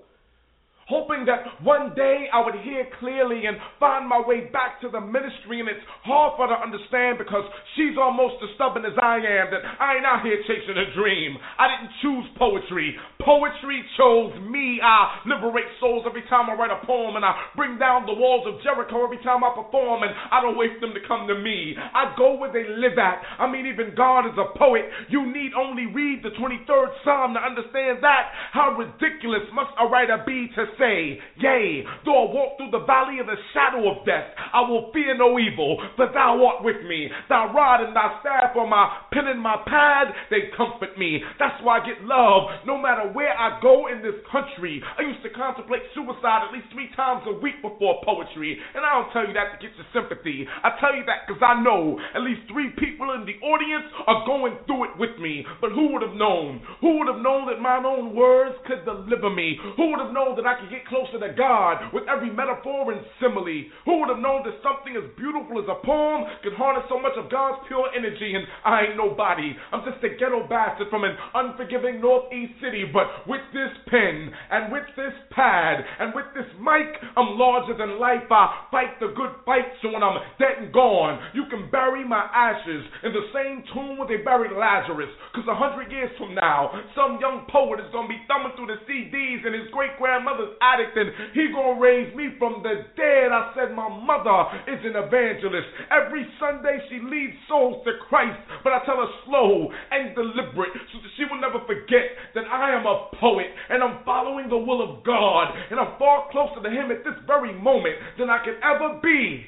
Hoping 0.91 1.23
that 1.25 1.63
one 1.63 1.95
day 1.95 2.27
I 2.27 2.43
would 2.43 2.59
hear 2.59 2.83
clearly 2.99 3.47
and 3.47 3.55
find 3.79 4.07
my 4.07 4.19
way 4.19 4.51
back 4.51 4.81
to 4.81 4.89
the 4.91 4.99
ministry, 4.99 5.63
and 5.63 5.69
it's 5.71 5.83
hard 6.03 6.35
for 6.35 6.47
her 6.47 6.55
to 6.55 6.59
understand 6.59 7.17
because 7.17 7.47
she's 7.75 7.95
almost 7.95 8.43
as 8.43 8.51
stubborn 8.59 8.83
as 8.83 8.97
I 8.99 9.23
am. 9.23 9.47
That 9.47 9.63
I 9.63 9.95
ain't 9.95 10.05
out 10.05 10.27
here 10.27 10.43
chasing 10.43 10.75
a 10.75 10.91
dream. 10.91 11.39
I 11.39 11.71
didn't 11.71 11.95
choose 12.03 12.27
poetry. 12.35 12.99
Poetry 13.23 13.79
chose 13.95 14.35
me. 14.43 14.83
I 14.83 15.23
liberate 15.23 15.71
souls 15.79 16.03
every 16.03 16.27
time 16.27 16.51
I 16.51 16.59
write 16.59 16.75
a 16.75 16.83
poem, 16.85 17.15
and 17.15 17.23
I 17.23 17.31
bring 17.55 17.79
down 17.79 18.03
the 18.03 18.19
walls 18.19 18.43
of 18.43 18.59
Jericho 18.59 19.07
every 19.07 19.23
time 19.23 19.43
I 19.43 19.55
perform, 19.55 20.03
and 20.03 20.11
I 20.11 20.43
don't 20.43 20.59
wait 20.59 20.75
for 20.75 20.83
them 20.83 20.93
to 20.93 21.03
come 21.07 21.31
to 21.31 21.37
me. 21.39 21.79
I 21.79 22.11
go 22.19 22.35
where 22.35 22.51
they 22.51 22.67
live 22.67 22.99
at. 22.99 23.23
I 23.39 23.47
mean, 23.47 23.71
even 23.71 23.95
God 23.95 24.27
is 24.27 24.35
a 24.35 24.51
poet. 24.59 24.83
You 25.07 25.31
need 25.31 25.55
only 25.55 25.87
read 25.87 26.27
the 26.27 26.35
23rd 26.35 26.91
Psalm 27.07 27.33
to 27.35 27.41
understand 27.41 28.03
that. 28.03 28.35
How 28.51 28.75
ridiculous 28.75 29.47
must 29.55 29.71
a 29.79 29.87
writer 29.87 30.19
be 30.27 30.51
to 30.59 30.65
say, 30.79 31.19
Yea, 31.39 31.83
though 32.05 32.27
I 32.27 32.33
walk 32.33 32.57
through 32.57 32.71
the 32.71 32.85
valley 32.85 33.19
of 33.19 33.27
the 33.27 33.39
shadow 33.53 33.89
of 33.89 34.05
death, 34.05 34.33
I 34.53 34.61
will 34.61 34.91
fear 34.93 35.17
no 35.17 35.39
evil, 35.39 35.77
for 35.95 36.07
thou 36.13 36.43
art 36.45 36.63
with 36.63 36.81
me. 36.87 37.09
Thy 37.29 37.51
rod 37.51 37.83
and 37.83 37.95
thy 37.95 38.19
staff 38.21 38.55
are 38.55 38.67
my 38.67 38.89
pen 39.11 39.27
and 39.27 39.39
my 39.39 39.57
pad, 39.67 40.13
they 40.29 40.49
comfort 40.55 40.97
me. 40.97 41.21
That's 41.39 41.57
why 41.63 41.79
I 41.79 41.85
get 41.85 42.03
love 42.03 42.49
no 42.65 42.77
matter 42.77 43.11
where 43.13 43.33
I 43.33 43.59
go 43.61 43.87
in 43.87 44.01
this 44.01 44.17
country. 44.31 44.81
I 44.97 45.01
used 45.01 45.23
to 45.23 45.31
contemplate 45.31 45.83
suicide 45.93 46.47
at 46.47 46.53
least 46.53 46.69
three 46.73 46.89
times 46.95 47.23
a 47.27 47.33
week 47.39 47.61
before 47.61 48.01
poetry, 48.05 48.57
and 48.75 48.85
I 48.85 49.01
don't 49.01 49.11
tell 49.11 49.25
you 49.27 49.33
that 49.33 49.55
to 49.55 49.57
get 49.61 49.75
your 49.77 49.87
sympathy. 49.93 50.47
I 50.63 50.75
tell 50.79 50.95
you 50.95 51.05
that 51.05 51.25
because 51.27 51.41
I 51.41 51.61
know 51.61 51.99
at 52.15 52.21
least 52.21 52.45
three 52.51 52.71
people 52.77 53.13
in 53.13 53.25
the 53.25 53.37
audience 53.43 53.85
are 54.07 54.25
going 54.25 54.57
through 54.65 54.93
it 54.93 54.95
with 54.97 55.15
me. 55.19 55.45
But 55.61 55.71
who 55.71 55.93
would 55.93 56.01
have 56.01 56.15
known? 56.15 56.61
Who 56.81 56.99
would 56.99 57.09
have 57.09 57.21
known 57.21 57.47
that 57.47 57.59
my 57.59 57.77
own 57.77 58.15
words 58.15 58.55
could 58.67 58.85
deliver 58.85 59.29
me? 59.29 59.57
Who 59.77 59.91
would 59.91 59.99
have 59.99 60.13
known 60.13 60.35
that 60.37 60.47
I 60.47 60.59
could 60.63 60.71
get 60.71 60.87
closer 60.87 61.19
to 61.19 61.35
God 61.35 61.91
with 61.91 62.07
every 62.07 62.31
metaphor 62.31 62.95
and 62.95 63.03
simile? 63.19 63.67
Who 63.83 63.99
would 63.99 64.09
have 64.15 64.23
known 64.23 64.47
that 64.47 64.63
something 64.63 64.95
as 64.95 65.11
beautiful 65.19 65.59
as 65.59 65.67
a 65.67 65.83
poem 65.83 66.23
could 66.39 66.55
harness 66.55 66.87
so 66.87 66.95
much 66.95 67.19
of 67.19 67.27
God's 67.27 67.67
pure 67.67 67.91
energy? 67.91 68.31
And 68.31 68.47
I 68.63 68.87
ain't 68.87 68.97
nobody. 68.97 69.51
I'm 69.75 69.83
just 69.83 69.99
a 70.07 70.15
ghetto 70.15 70.47
bastard 70.47 70.87
from 70.87 71.03
an 71.03 71.19
unforgiving 71.35 71.99
northeast 71.99 72.55
city. 72.63 72.87
But 72.87 73.27
with 73.27 73.43
this 73.51 73.75
pen 73.91 74.31
and 74.31 74.71
with 74.71 74.87
this 74.95 75.11
pad 75.35 75.83
and 75.99 76.15
with 76.15 76.31
this 76.31 76.47
mic, 76.63 76.95
I'm 77.19 77.35
larger 77.35 77.75
than 77.75 77.99
life. 77.99 78.23
I 78.31 78.71
fight 78.71 78.95
the 79.03 79.11
good 79.11 79.35
fight 79.43 79.67
so 79.83 79.91
when 79.91 80.03
I'm 80.03 80.15
dead 80.39 80.63
and 80.63 80.71
gone, 80.71 81.19
you 81.35 81.43
can 81.51 81.67
bury 81.67 82.07
my 82.07 82.23
ashes 82.31 82.87
in 83.03 83.11
the 83.11 83.27
same 83.35 83.67
tomb 83.75 83.99
where 83.99 84.07
they 84.07 84.23
buried 84.23 84.55
Lazarus. 84.55 85.11
Cause 85.35 85.43
a 85.49 85.55
hundred 85.55 85.91
years 85.91 86.11
from 86.15 86.35
now, 86.35 86.71
some 86.95 87.19
young 87.19 87.45
poet 87.51 87.83
is 87.83 87.89
gonna 87.91 88.07
be 88.07 88.21
thumbing 88.31 88.55
through 88.55 88.71
the 88.71 88.79
CDs 88.87 89.43
in 89.43 89.51
his 89.53 89.67
great 89.73 89.97
grandmother's 89.99 90.52
attic 90.61 90.93
and 90.95 91.09
he 91.33 91.49
gonna 91.53 91.79
raise 91.79 92.13
me 92.15 92.35
from 92.37 92.61
the 92.61 92.85
dead. 92.95 93.31
I 93.31 93.53
said 93.55 93.75
my 93.75 93.89
mother 93.89 94.49
is 94.67 94.81
an 94.85 94.95
evangelist. 94.95 95.67
Every 95.89 96.27
Sunday 96.39 96.77
she 96.89 96.99
leads 96.99 97.33
souls 97.47 97.83
to 97.85 97.93
Christ, 98.09 98.39
but 98.63 98.73
I 98.73 98.83
tell 98.85 98.97
her 98.97 99.11
slow 99.25 99.71
and 99.91 100.15
deliberate 100.15 100.73
so 100.91 100.99
that 101.01 101.11
she 101.17 101.25
will 101.25 101.41
never 101.41 101.59
forget 101.65 102.13
that 102.35 102.45
I 102.45 102.75
am 102.75 102.85
a 102.85 103.09
poet 103.19 103.47
and 103.69 103.83
I'm 103.83 104.03
following 104.05 104.49
the 104.49 104.57
will 104.57 104.81
of 104.81 105.03
God 105.03 105.53
and 105.71 105.79
I'm 105.79 105.97
far 105.97 106.29
closer 106.31 106.61
to 106.61 106.69
Him 106.69 106.91
at 106.91 107.03
this 107.03 107.17
very 107.25 107.53
moment 107.53 107.95
than 108.17 108.29
I 108.29 108.43
can 108.43 108.55
ever 108.63 108.99
be 109.01 109.45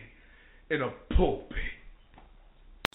in 0.69 0.81
a 0.81 0.91
pulpit. 1.15 1.75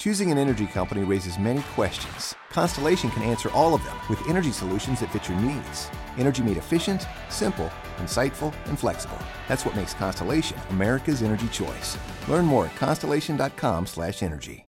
Choosing 0.01 0.31
an 0.31 0.39
energy 0.39 0.67
company 0.67 1.05
raises 1.05 1.39
many 1.39 1.61
questions. 1.75 2.35
Constellation 2.49 3.11
can 3.11 3.23
answer 3.23 3.51
all 3.51 3.75
of 3.75 3.85
them 3.85 3.99
with 4.09 4.27
energy 4.31 4.51
solutions 4.51 5.01
that 5.01 5.13
fit 5.13 5.29
your 5.29 5.39
needs. 5.39 5.91
Energy 6.17 6.43
made 6.43 6.57
efficient, 6.57 7.07
simple, 7.29 7.71
insightful, 8.01 8.53
and 8.67 8.79
flexible. 8.79 9.19
That's 9.49 9.65
what 9.65 9.77
makes 9.77 9.95
Constellation 9.95 10.59
America's 10.71 11.23
energy 11.23 11.49
choice. 11.49 11.97
Learn 12.29 12.45
more 12.45 12.67
at 12.67 12.77
constellation.com/energy. 12.77 14.70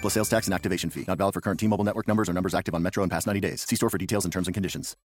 Plus 0.00 0.14
sales 0.14 0.28
tax 0.28 0.46
and 0.46 0.54
activation 0.54 0.90
fee. 0.90 1.04
Not 1.06 1.18
valid 1.18 1.34
for 1.34 1.40
current 1.40 1.60
T 1.60 1.66
Mobile 1.66 1.84
network 1.84 2.08
numbers 2.08 2.28
or 2.28 2.32
numbers 2.32 2.54
active 2.54 2.74
on 2.74 2.82
Metro 2.82 3.04
in 3.04 3.10
past 3.10 3.26
90 3.26 3.40
days. 3.40 3.66
See 3.68 3.76
store 3.76 3.90
for 3.90 3.98
details 3.98 4.24
and 4.24 4.32
terms 4.32 4.48
and 4.48 4.54
conditions. 4.54 4.96